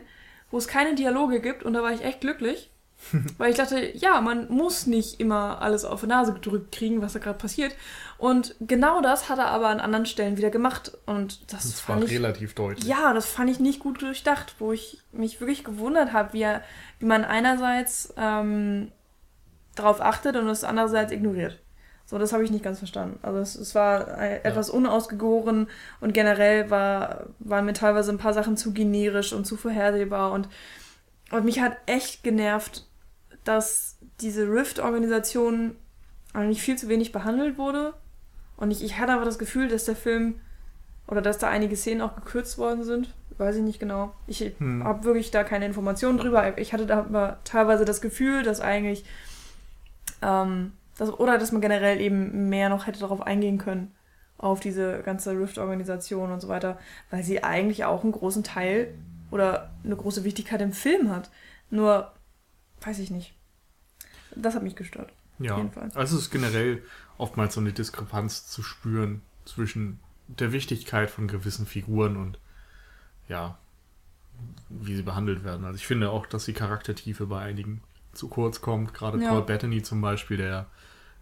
wo 0.52 0.58
es 0.58 0.68
keine 0.68 0.96
Dialoge 0.96 1.42
gibt 1.42 1.64
und 1.64 1.74
da 1.74 1.82
war 1.82 1.92
ich 1.92 2.04
echt 2.04 2.22
glücklich. 2.22 2.70
Weil 3.38 3.52
ich 3.52 3.58
dachte, 3.58 3.96
ja, 3.98 4.22
man 4.22 4.50
muss 4.50 4.88
nicht 4.88 5.20
immer 5.20 5.62
alles 5.62 5.86
auf 5.86 6.02
die 6.02 6.08
Nase 6.08 6.34
gedrückt 6.34 6.74
kriegen, 6.74 7.02
was 7.02 7.14
da 7.14 7.20
gerade 7.20 7.38
passiert. 7.38 7.76
Und 8.18 8.56
genau 8.60 9.02
das 9.02 9.30
hat 9.30 9.40
er 9.40 9.48
aber 9.48 9.68
an 9.68 9.80
anderen 9.80 10.06
Stellen 10.06 10.38
wieder 10.38 10.50
gemacht. 10.50 10.98
Und 11.06 11.52
das, 11.54 11.64
das 11.64 11.90
war 11.90 12.02
ich, 12.02 12.12
relativ 12.12 12.56
deutlich. 12.56 12.86
Ja, 12.86 13.14
das 13.14 13.26
fand 13.26 13.50
ich 13.50 13.60
nicht 13.60 13.80
gut 13.80 14.02
durchdacht, 14.02 14.56
wo 14.60 14.72
ich 14.72 15.00
mich 15.12 15.40
wirklich 15.40 15.64
gewundert 15.64 16.14
habe, 16.14 16.34
wie, 16.34 16.48
wie 17.00 17.06
man 17.06 17.26
einerseits 17.26 18.14
ähm, 18.18 18.92
darauf 19.76 20.02
achtet 20.02 20.36
und 20.36 20.48
es 20.48 20.64
andererseits 20.64 21.12
ignoriert. 21.12 21.60
So, 22.08 22.20
das 22.20 22.34
habe 22.34 22.44
ich 22.44 22.52
nicht 22.52 22.64
ganz 22.64 22.78
verstanden. 22.78 23.20
Also 23.24 23.40
es, 23.40 23.56
es 23.56 23.74
war 23.74 24.22
etwas 24.22 24.68
ja. 24.68 24.76
unausgegoren 24.76 25.68
und 26.02 26.14
generell 26.14 26.70
war, 26.70 27.28
waren 27.40 27.66
mir 27.66 27.74
teilweise 27.74 28.12
ein 28.12 28.20
paar 28.20 28.34
Sachen 28.34 28.58
zu 28.58 28.74
generisch 28.74 29.34
und 29.34 29.46
zu 29.46 29.58
vorhersehbar 29.58 30.32
und, 30.32 30.48
und 31.32 31.46
mich 31.46 31.62
hat 31.62 31.78
echt 31.88 32.24
genervt, 32.24 32.88
dass 33.46 33.98
diese 34.20 34.50
Rift-Organisation 34.50 35.76
eigentlich 36.34 36.62
viel 36.62 36.78
zu 36.78 36.90
wenig 36.90 37.12
behandelt 37.12 37.58
wurde. 37.58 37.94
Und 38.58 38.72
ich, 38.72 38.84
ich 38.84 39.00
hatte 39.00 39.14
aber 39.14 39.26
das 39.26 39.40
Gefühl, 39.40 39.70
dass 39.70 39.86
der 39.86 39.96
Film 39.96 40.36
oder 41.08 41.22
dass 41.22 41.38
da 41.38 41.50
einige 41.50 41.76
Szenen 41.78 42.02
auch 42.02 42.16
gekürzt 42.16 42.58
worden 42.58 42.84
sind. 42.84 43.14
Weiß 43.38 43.56
ich 43.56 43.62
nicht 43.62 43.80
genau. 43.80 44.14
Ich 44.28 44.54
hm. 44.58 44.84
habe 44.84 45.04
wirklich 45.04 45.32
da 45.32 45.44
keine 45.44 45.66
Informationen 45.66 46.18
drüber. 46.18 46.58
Ich 46.58 46.74
hatte 46.74 46.86
da 46.86 47.00
aber 47.00 47.40
teilweise 47.44 47.86
das 47.86 48.02
Gefühl, 48.02 48.44
dass 48.44 48.62
eigentlich 48.62 49.06
ähm, 50.22 50.72
das, 50.98 51.12
oder 51.12 51.38
dass 51.38 51.52
man 51.52 51.62
generell 51.62 52.00
eben 52.00 52.50
mehr 52.50 52.70
noch 52.70 52.88
hätte 52.88 53.00
darauf 53.00 53.22
eingehen 53.22 53.58
können, 53.58 53.94
auf 54.38 54.60
diese 54.60 55.02
ganze 55.04 55.38
Rift-Organisation 55.38 56.32
und 56.32 56.40
so 56.40 56.48
weiter, 56.48 56.78
weil 57.10 57.24
sie 57.24 57.44
eigentlich 57.44 57.86
auch 57.86 58.04
einen 58.04 58.14
großen 58.14 58.44
Teil 58.44 58.94
oder 59.32 59.72
eine 59.84 59.96
große 59.96 60.24
Wichtigkeit 60.24 60.62
im 60.62 60.72
Film 60.72 61.10
hat. 61.10 61.30
Nur, 61.70 62.12
weiß 62.86 63.00
ich 63.00 63.12
nicht. 63.12 63.34
Das 64.36 64.56
hat 64.56 64.64
mich 64.64 64.76
gestört. 64.76 65.12
Ja, 65.40 65.70
also 65.96 66.18
es 66.18 66.24
ist 66.24 66.32
generell 66.32 66.82
oftmals 67.18 67.56
so 67.56 67.60
eine 67.60 67.74
Diskrepanz 67.74 68.48
zu 68.48 68.64
spüren 68.64 69.22
zwischen 69.44 70.00
der 70.28 70.52
Wichtigkeit 70.52 71.10
von 71.10 71.28
gewissen 71.28 71.66
Figuren 71.66 72.16
und 72.16 72.40
ja, 73.28 73.58
wie 74.70 74.96
sie 74.96 75.04
behandelt 75.04 75.44
werden. 75.44 75.66
Also 75.66 75.78
ich 75.78 75.88
finde 75.88 76.10
auch, 76.10 76.26
dass 76.26 76.46
die 76.46 76.54
Charaktertiefe 76.54 77.26
bei 77.26 77.42
einigen 77.42 77.82
zu 78.14 78.28
kurz 78.28 78.62
kommt. 78.62 78.94
Gerade 78.94 79.22
ja. 79.22 79.30
Paul 79.30 79.44
Bettany 79.44 79.82
zum 79.82 80.02
Beispiel, 80.02 80.38
der 80.38 80.68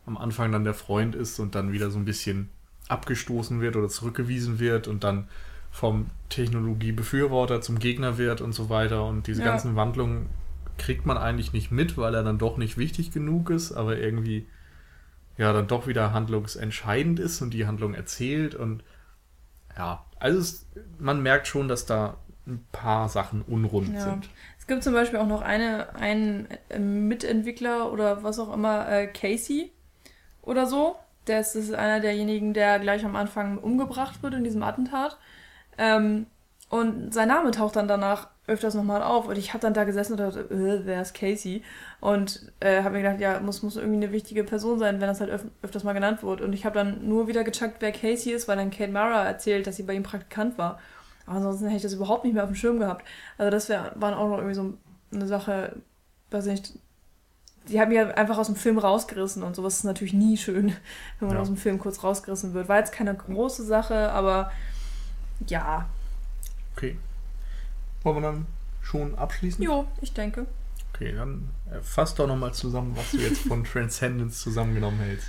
am 0.05 0.17
Anfang 0.17 0.51
dann 0.51 0.63
der 0.63 0.73
Freund 0.73 1.15
ist 1.15 1.39
und 1.39 1.55
dann 1.55 1.71
wieder 1.71 1.89
so 1.89 1.97
ein 1.97 2.05
bisschen 2.05 2.49
abgestoßen 2.89 3.61
wird 3.61 3.75
oder 3.75 3.87
zurückgewiesen 3.89 4.59
wird 4.59 4.87
und 4.87 5.03
dann 5.03 5.27
vom 5.71 6.07
Technologiebefürworter 6.29 7.61
zum 7.61 7.79
Gegner 7.79 8.17
wird 8.17 8.41
und 8.41 8.53
so 8.53 8.69
weiter. 8.69 9.05
Und 9.05 9.27
diese 9.27 9.41
ja. 9.41 9.47
ganzen 9.47 9.75
Wandlungen 9.75 10.27
kriegt 10.77 11.05
man 11.05 11.17
eigentlich 11.17 11.53
nicht 11.53 11.71
mit, 11.71 11.97
weil 11.97 12.15
er 12.15 12.23
dann 12.23 12.37
doch 12.37 12.57
nicht 12.57 12.77
wichtig 12.77 13.11
genug 13.11 13.49
ist, 13.49 13.71
aber 13.71 13.97
irgendwie 13.97 14.47
ja 15.37 15.51
dann 15.53 15.67
doch 15.67 15.87
wieder 15.87 16.13
handlungsentscheidend 16.13 17.19
ist 17.19 17.41
und 17.41 17.53
die 17.53 17.65
Handlung 17.65 17.93
erzählt 17.93 18.55
und 18.55 18.83
ja, 19.77 20.05
also 20.19 20.39
es, 20.39 20.67
man 20.99 21.21
merkt 21.23 21.47
schon, 21.47 21.67
dass 21.67 21.85
da 21.85 22.17
ein 22.45 22.65
paar 22.71 23.09
Sachen 23.09 23.41
unrund 23.41 23.93
ja. 23.93 24.01
sind. 24.01 24.29
Es 24.59 24.67
gibt 24.67 24.83
zum 24.83 24.93
Beispiel 24.93 25.19
auch 25.19 25.27
noch 25.27 25.41
eine, 25.41 25.95
einen 25.95 26.47
äh, 26.69 26.79
Mitentwickler 26.79 27.91
oder 27.91 28.23
was 28.23 28.39
auch 28.39 28.53
immer, 28.53 28.89
äh, 28.89 29.07
Casey 29.07 29.71
oder 30.41 30.67
so. 30.67 30.95
Der 31.27 31.39
ist, 31.39 31.55
ist 31.55 31.73
einer 31.73 31.99
derjenigen, 32.01 32.53
der 32.53 32.79
gleich 32.79 33.05
am 33.05 33.15
Anfang 33.15 33.57
umgebracht 33.57 34.21
wird 34.23 34.33
in 34.33 34.43
diesem 34.43 34.61
Attentat. 34.63 35.17
Ähm, 35.77 36.27
und 36.73 37.13
sein 37.13 37.27
Name 37.27 37.51
taucht 37.51 37.75
dann 37.75 37.87
danach 37.87 38.29
öfters 38.47 38.73
nochmal 38.73 39.03
auf. 39.03 39.27
Und 39.27 39.37
ich 39.37 39.53
habe 39.53 39.61
dann 39.61 39.75
da 39.75 39.83
gesessen 39.83 40.13
und 40.13 40.21
dachte, 40.21 40.39
äh, 40.39 40.81
wer 40.85 41.03
ist 41.03 41.13
Casey? 41.13 41.61
Und 41.99 42.51
äh, 42.61 42.81
habe 42.81 42.95
mir 42.95 43.03
gedacht, 43.03 43.19
ja, 43.19 43.39
muss, 43.41 43.61
muss 43.61 43.75
irgendwie 43.75 44.03
eine 44.03 44.11
wichtige 44.11 44.43
Person 44.43 44.79
sein, 44.79 44.99
wenn 44.99 45.07
das 45.07 45.19
halt 45.19 45.29
öf 45.29 45.43
öfters 45.61 45.83
mal 45.83 45.93
genannt 45.93 46.23
wird. 46.23 46.41
Und 46.41 46.51
ich 46.53 46.65
habe 46.65 46.73
dann 46.73 47.07
nur 47.07 47.27
wieder 47.27 47.43
gecheckt, 47.43 47.75
wer 47.81 47.91
Casey 47.91 48.33
ist, 48.33 48.47
weil 48.47 48.57
dann 48.57 48.71
Kate 48.71 48.91
Mara 48.91 49.23
erzählt, 49.23 49.67
dass 49.67 49.75
sie 49.75 49.83
bei 49.83 49.93
ihm 49.93 50.01
Praktikant 50.01 50.57
war. 50.57 50.79
Aber 51.27 51.35
ansonsten 51.37 51.65
hätte 51.65 51.77
ich 51.77 51.83
das 51.83 51.93
überhaupt 51.93 52.23
nicht 52.23 52.33
mehr 52.33 52.41
auf 52.41 52.49
dem 52.49 52.55
Schirm 52.55 52.79
gehabt. 52.79 53.05
Also 53.37 53.51
das 53.51 53.69
wär, 53.69 53.91
waren 53.93 54.15
auch 54.15 54.27
noch 54.27 54.37
irgendwie 54.37 54.55
so 54.55 54.73
eine 55.13 55.27
Sache, 55.27 55.75
weiß 56.31 56.47
nicht, 56.47 56.73
die 57.67 57.79
haben 57.79 57.91
ja 57.91 58.07
einfach 58.07 58.39
aus 58.39 58.47
dem 58.47 58.55
Film 58.55 58.79
rausgerissen 58.79 59.43
und 59.43 59.55
sowas 59.55 59.75
ist 59.75 59.83
natürlich 59.83 60.13
nie 60.13 60.37
schön, 60.37 60.75
wenn 61.19 61.27
man 61.27 61.37
ja. 61.37 61.41
aus 61.43 61.49
dem 61.49 61.57
Film 61.57 61.77
kurz 61.77 62.03
rausgerissen 62.03 62.55
wird. 62.55 62.67
War 62.67 62.79
jetzt 62.79 62.93
keine 62.93 63.13
große 63.13 63.63
Sache, 63.63 64.11
aber 64.11 64.51
ja. 65.47 65.85
Okay. 66.83 66.97
Wollen 68.03 68.17
wir 68.17 68.21
dann 68.21 68.45
schon 68.81 69.15
abschließen? 69.15 69.63
Jo, 69.63 69.87
ich 70.01 70.13
denke. 70.13 70.45
Okay, 70.93 71.13
dann 71.15 71.49
fass 71.81 72.15
doch 72.15 72.27
nochmal 72.27 72.53
zusammen, 72.53 72.95
was 72.95 73.11
du 73.11 73.17
jetzt 73.17 73.41
von 73.41 73.63
Transcendence 73.71 74.41
zusammengenommen 74.41 74.99
hältst. 74.99 75.27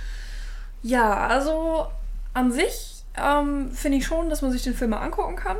Ja, 0.83 1.27
also 1.27 1.87
an 2.33 2.51
sich 2.51 3.03
ähm, 3.15 3.71
finde 3.71 3.97
ich 3.97 4.05
schon, 4.05 4.29
dass 4.29 4.41
man 4.41 4.51
sich 4.51 4.63
den 4.63 4.73
Film 4.73 4.91
mal 4.91 4.99
angucken 4.99 5.35
kann 5.35 5.57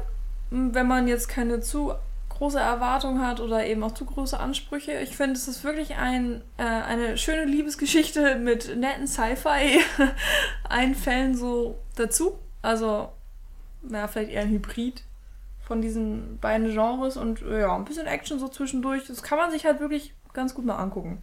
wenn 0.52 0.88
man 0.88 1.08
jetzt 1.08 1.28
keine 1.28 1.62
zu 1.62 1.96
große 2.30 2.60
Erwartung 2.60 3.20
hat 3.22 3.39
oder 3.39 3.66
eben 3.66 3.84
auch 3.84 3.93
zu 3.93 4.06
große 4.06 4.39
Ansprüche. 4.39 5.00
Ich 5.00 5.16
finde, 5.16 5.36
es 5.36 5.48
ist 5.48 5.64
wirklich 5.64 5.96
ein, 5.96 6.41
äh, 6.58 6.64
eine 6.64 7.18
schöne 7.18 7.46
Liebesgeschichte 7.46 8.36
mit 8.36 8.76
netten 8.76 9.08
Sci-Fi-Einfällen 9.08 11.36
so 11.38 11.80
dazu. 11.96 12.38
Also, 12.62 13.10
na, 13.82 14.08
vielleicht 14.08 14.32
eher 14.32 14.41
ein 14.41 14.50
Hybrid 14.50 15.05
von 15.66 15.82
diesen 15.82 16.38
beiden 16.39 16.72
Genres 16.72 17.18
und 17.18 17.41
ja, 17.41 17.76
ein 17.76 17.86
bisschen 17.86 18.07
Action 18.07 18.39
so 18.39 18.47
zwischendurch. 18.47 19.07
Das 19.07 19.24
kann 19.24 19.38
man 19.38 19.51
sich 19.51 19.66
halt 19.66 19.80
wirklich 19.80 20.13
ganz 20.34 20.53
gut 20.53 20.66
mal 20.66 20.78
angucken. 20.78 21.22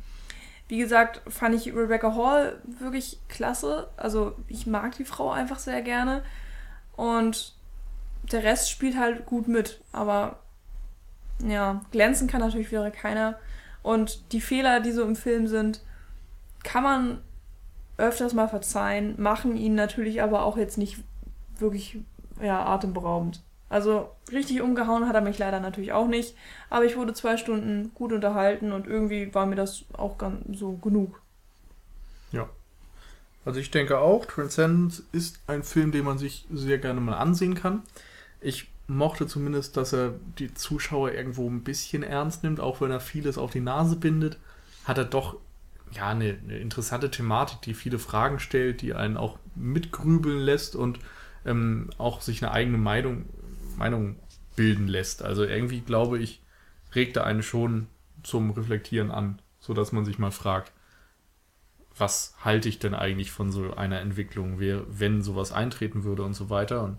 Wie 0.69 0.79
gesagt, 0.79 1.23
fand 1.31 1.55
ich 1.55 1.75
Rebecca 1.75 2.15
Hall 2.15 2.61
wirklich 2.65 3.21
klasse. 3.29 3.91
Also, 3.97 4.35
ich 4.49 4.67
mag 4.67 4.97
die 4.97 5.05
Frau 5.05 5.31
einfach 5.31 5.59
sehr 5.59 5.83
gerne. 5.83 6.23
Und 6.97 7.55
der 8.31 8.43
Rest 8.43 8.71
spielt 8.71 8.99
halt 8.99 9.27
gut 9.27 9.49
mit, 9.49 9.81
aber 9.93 10.39
ja, 11.45 11.83
glänzen 11.91 12.29
kann 12.29 12.41
natürlich 12.41 12.71
wieder 12.71 12.91
keiner. 12.91 13.39
Und 13.83 14.33
die 14.33 14.41
Fehler, 14.41 14.81
die 14.81 14.93
so 14.93 15.03
im 15.03 15.17
Film 15.17 15.47
sind, 15.47 15.83
kann 16.63 16.85
man 16.85 17.23
öfters 17.97 18.33
mal 18.33 18.49
verzeihen, 18.49 19.21
machen 19.21 19.57
ihn 19.57 19.75
natürlich 19.75 20.23
aber 20.23 20.43
auch 20.43 20.57
jetzt 20.57 20.79
nicht 20.79 20.99
wirklich 21.59 21.99
ja, 22.41 22.65
atemberaubend. 22.65 23.43
Also 23.73 24.11
richtig 24.31 24.61
umgehauen 24.61 25.09
hat 25.09 25.15
er 25.15 25.23
mich 25.23 25.39
leider 25.39 25.59
natürlich 25.59 25.95
auch 25.95 26.07
nicht. 26.07 26.37
Aber 26.69 26.85
ich 26.85 26.95
wurde 26.95 27.15
zwei 27.15 27.39
Stunden 27.39 27.91
gut 27.95 28.13
unterhalten 28.13 28.71
und 28.71 28.87
irgendwie 28.87 29.35
war 29.35 29.47
mir 29.47 29.57
das 29.57 29.87
auch 29.95 30.19
ganz 30.19 30.59
so 30.59 30.73
genug. 30.73 31.23
Ja. 32.33 32.51
Also 33.47 33.61
ich 33.61 33.71
denke 33.71 33.99
auch, 33.99 34.27
Transcendence 34.27 35.03
ist 35.13 35.41
ein 35.47 35.63
Film, 35.63 35.91
den 35.91 36.05
man 36.05 36.19
sich 36.19 36.47
sehr 36.53 36.77
gerne 36.77 37.01
mal 37.01 37.17
ansehen 37.17 37.55
kann. 37.55 37.83
Ich 38.43 38.71
mochte 38.89 39.27
zumindest, 39.27 39.79
dass 39.79 39.95
er 39.95 40.17
die 40.39 40.53
Zuschauer 40.53 41.13
irgendwo 41.13 41.49
ein 41.49 41.65
bisschen 41.65 42.03
ernst 42.03 42.43
nimmt, 42.43 42.61
auch 42.61 42.83
wenn 42.83 42.91
er 42.91 43.01
vieles 43.01 43.39
auf 43.39 43.53
die 43.53 43.61
Nase 43.61 43.97
bindet, 43.97 44.37
hat 44.85 44.99
er 44.99 45.07
doch 45.07 45.37
ja 45.93 46.11
eine, 46.11 46.39
eine 46.45 46.59
interessante 46.59 47.11
Thematik, 47.11 47.63
die 47.63 47.73
viele 47.73 47.99
Fragen 47.99 48.39
stellt, 48.39 48.83
die 48.83 48.93
einen 48.93 49.17
auch 49.17 49.39
mitgrübeln 49.55 50.41
lässt 50.41 50.77
und 50.77 50.99
ähm, 51.47 51.89
auch 51.97 52.21
sich 52.21 52.43
eine 52.43 52.53
eigene 52.53 52.79
Meinung, 52.79 53.25
Meinung 53.83 54.17
bilden 54.55 54.87
lässt. 54.87 55.23
Also 55.23 55.45
irgendwie 55.45 55.81
glaube 55.81 56.19
ich, 56.19 56.41
regt 56.95 57.17
er 57.17 57.27
einen 57.27 57.43
schon 57.43 57.89
zum 58.23 58.51
Reflektieren 58.51 59.11
an, 59.11 59.41
sodass 59.61 59.93
man 59.93 60.05
sich 60.05 60.19
mal 60.19 60.31
fragt, 60.31 60.73
was 61.97 62.35
halte 62.43 62.69
ich 62.69 62.79
denn 62.79 62.95
eigentlich 62.95 63.31
von 63.31 63.51
so 63.51 63.75
einer 63.75 64.01
Entwicklung, 64.01 64.59
wenn 64.61 65.23
sowas 65.23 65.53
eintreten 65.53 66.05
würde 66.05 66.23
und 66.23 66.35
so 66.35 66.49
weiter. 66.49 66.85
Und 66.85 66.99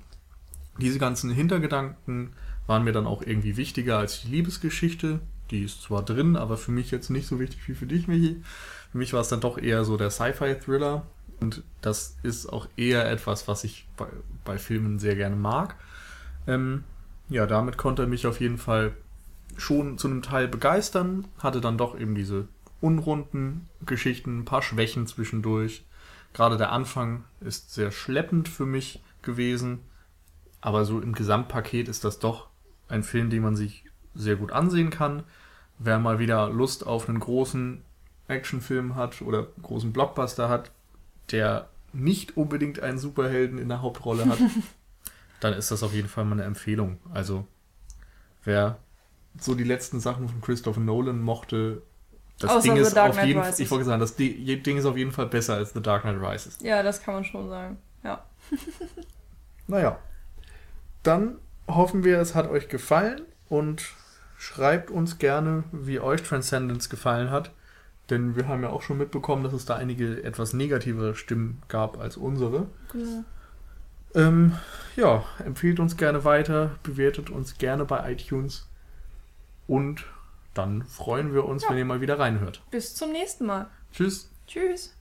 diese 0.80 1.00
ganzen 1.00 1.32
Hintergedanken 1.32 2.34
waren 2.68 2.84
mir 2.84 2.92
dann 2.92 3.08
auch 3.08 3.22
irgendwie 3.22 3.58
wichtiger 3.58 3.98
als 3.98 4.22
die 4.22 4.30
Liebesgeschichte. 4.30 5.20
Die 5.52 5.64
ist 5.64 5.82
zwar 5.84 6.04
drin, 6.04 6.36
aber 6.36 6.58
für 6.58 6.72
mich 6.72 6.92
jetzt 6.92 7.10
nicht 7.10 7.28
so 7.28 7.40
wichtig 7.40 7.68
wie 7.68 7.76
für 7.76 7.86
dich, 7.86 8.08
Michi. 8.08 8.42
Für 8.92 8.98
mich 8.98 9.14
war 9.14 9.22
es 9.22 9.30
dann 9.30 9.42
doch 9.42 9.58
eher 9.58 9.84
so 9.84 9.98
der 9.98 10.10
Sci-Fi-Thriller. 10.10 11.06
Und 11.40 11.64
das 11.82 12.18
ist 12.24 12.48
auch 12.48 12.68
eher 12.78 13.10
etwas, 13.10 13.48
was 13.48 13.64
ich 13.64 13.88
bei, 13.98 14.08
bei 14.46 14.58
Filmen 14.58 15.00
sehr 15.00 15.16
gerne 15.16 15.36
mag. 15.36 15.76
Ähm, 16.48 16.84
ja, 17.30 17.46
damit 17.46 17.78
konnte 17.78 18.04
er 18.04 18.08
mich 18.08 18.28
auf 18.28 18.40
jeden 18.40 18.58
Fall 18.58 18.94
schon 19.58 19.98
zu 19.98 20.08
einem 20.08 20.22
Teil 20.22 20.48
begeistern. 20.48 21.28
Hatte 21.40 21.62
dann 21.62 21.78
doch 21.78 22.00
eben 22.00 22.16
diese 22.16 22.48
unrunden 22.82 23.70
Geschichten, 23.86 24.40
ein 24.40 24.46
paar 24.46 24.62
Schwächen 24.62 25.08
zwischendurch. 25.08 25.86
Gerade 26.34 26.58
der 26.58 26.72
Anfang 26.72 27.24
ist 27.40 27.74
sehr 27.74 27.92
schleppend 27.92 28.50
für 28.50 28.66
mich 28.66 29.02
gewesen. 29.22 29.80
Aber 30.62 30.86
so 30.86 31.00
im 31.00 31.14
Gesamtpaket 31.14 31.88
ist 31.88 32.04
das 32.04 32.20
doch 32.20 32.48
ein 32.88 33.04
Film, 33.04 33.30
den 33.30 33.44
man 33.44 33.56
sich 33.56 33.86
sehr 34.16 34.36
gut 34.36 34.52
ansehen 34.52 34.90
kann. 34.90 35.24
Wer 35.80 36.00
mal 36.00 36.20
wieder 36.20 36.50
Lust 36.50 36.86
auf 36.86 37.10
einen 37.10 37.20
großen 37.20 37.82
Actionfilm 38.28 38.96
hat 38.96 39.22
oder 39.22 39.48
großen 39.62 39.92
Blockbuster 39.92 40.50
hat, 40.50 40.72
der 41.32 41.70
nicht 41.94 42.38
unbedingt 42.38 42.80
einen 42.80 42.98
Superhelden 42.98 43.58
in 43.58 43.70
der 43.70 43.82
Hauptrolle 43.82 44.26
hat, 44.26 44.40
dann 45.44 45.54
ist 45.54 45.72
das 45.72 45.84
auf 45.84 45.94
jeden 45.94 46.08
Fall 46.08 46.26
mal 46.26 46.34
eine 46.34 46.44
Empfehlung. 46.44 47.00
Also 47.14 47.46
wer 48.44 48.78
so 49.40 49.56
die 49.56 49.64
letzten 49.64 50.00
Sachen 50.00 50.30
von 50.30 50.42
Christopher 50.42 50.80
Nolan 50.80 51.22
mochte, 51.22 51.82
das 52.40 52.52
Außer 52.52 52.62
Ding 52.62 52.78
ist 52.78 52.98
auf 52.98 53.24
jeden 53.24 53.42
Fall, 53.42 53.54
ich 53.58 53.72
wollte 53.72 53.86
sagen, 53.86 54.00
das 54.00 54.16
Ding 54.16 54.78
ist 54.78 54.86
auf 54.86 54.98
jeden 54.98 55.12
Fall 55.12 55.28
besser 55.28 55.56
als 55.56 55.74
The 55.74 55.82
Dark 55.82 56.04
Knight 56.04 56.18
Rises. 56.20 56.58
Ja, 56.62 56.84
das 56.84 57.02
kann 57.02 57.14
man 57.14 57.24
schon 57.24 57.50
sagen. 57.50 57.78
Ja. 58.04 58.24
naja. 59.68 59.98
Dann 61.04 61.38
hoffen 61.68 62.04
wir, 62.04 62.20
es 62.20 62.36
hat 62.36 62.50
euch 62.50 62.70
gefallen 62.70 63.22
und 63.50 63.84
schreibt 64.38 64.92
uns 64.92 65.20
gerne, 65.20 65.64
wie 65.72 66.00
euch 66.00 66.24
Transcendence 66.24 66.90
gefallen 66.90 67.30
hat. 67.30 67.52
Denn 68.10 68.36
wir 68.36 68.48
haben 68.48 68.64
ja 68.64 68.70
auch 68.70 68.82
schon 68.82 68.98
mitbekommen, 68.98 69.44
dass 69.44 69.54
es 69.54 69.66
da 69.66 69.76
einige 69.76 70.24
etwas 70.24 70.54
negativere 70.54 71.16
Stimmen 71.16 71.62
gab 71.70 71.98
als 72.00 72.18
unsere. 72.18 72.68
Genau. 72.92 73.24
Ähm, 74.16 74.58
ja, 74.96 75.24
empfehlt 75.44 75.80
uns 75.80 75.98
gerne 75.98 76.24
weiter, 76.24 76.76
bewertet 76.84 77.30
uns 77.30 77.58
gerne 77.58 77.86
bei 77.86 78.12
iTunes 78.12 78.68
und 79.68 80.06
dann 80.54 80.84
freuen 80.84 81.34
wir 81.34 81.46
uns, 81.46 81.64
ja. 81.64 81.70
wenn 81.70 81.78
ihr 81.78 81.86
mal 81.86 82.02
wieder 82.02 82.20
reinhört. 82.20 82.62
Bis 82.70 82.94
zum 82.96 83.12
nächsten 83.12 83.46
Mal. 83.46 83.70
Tschüss. 83.92 84.30
Tschüss. 84.46 84.96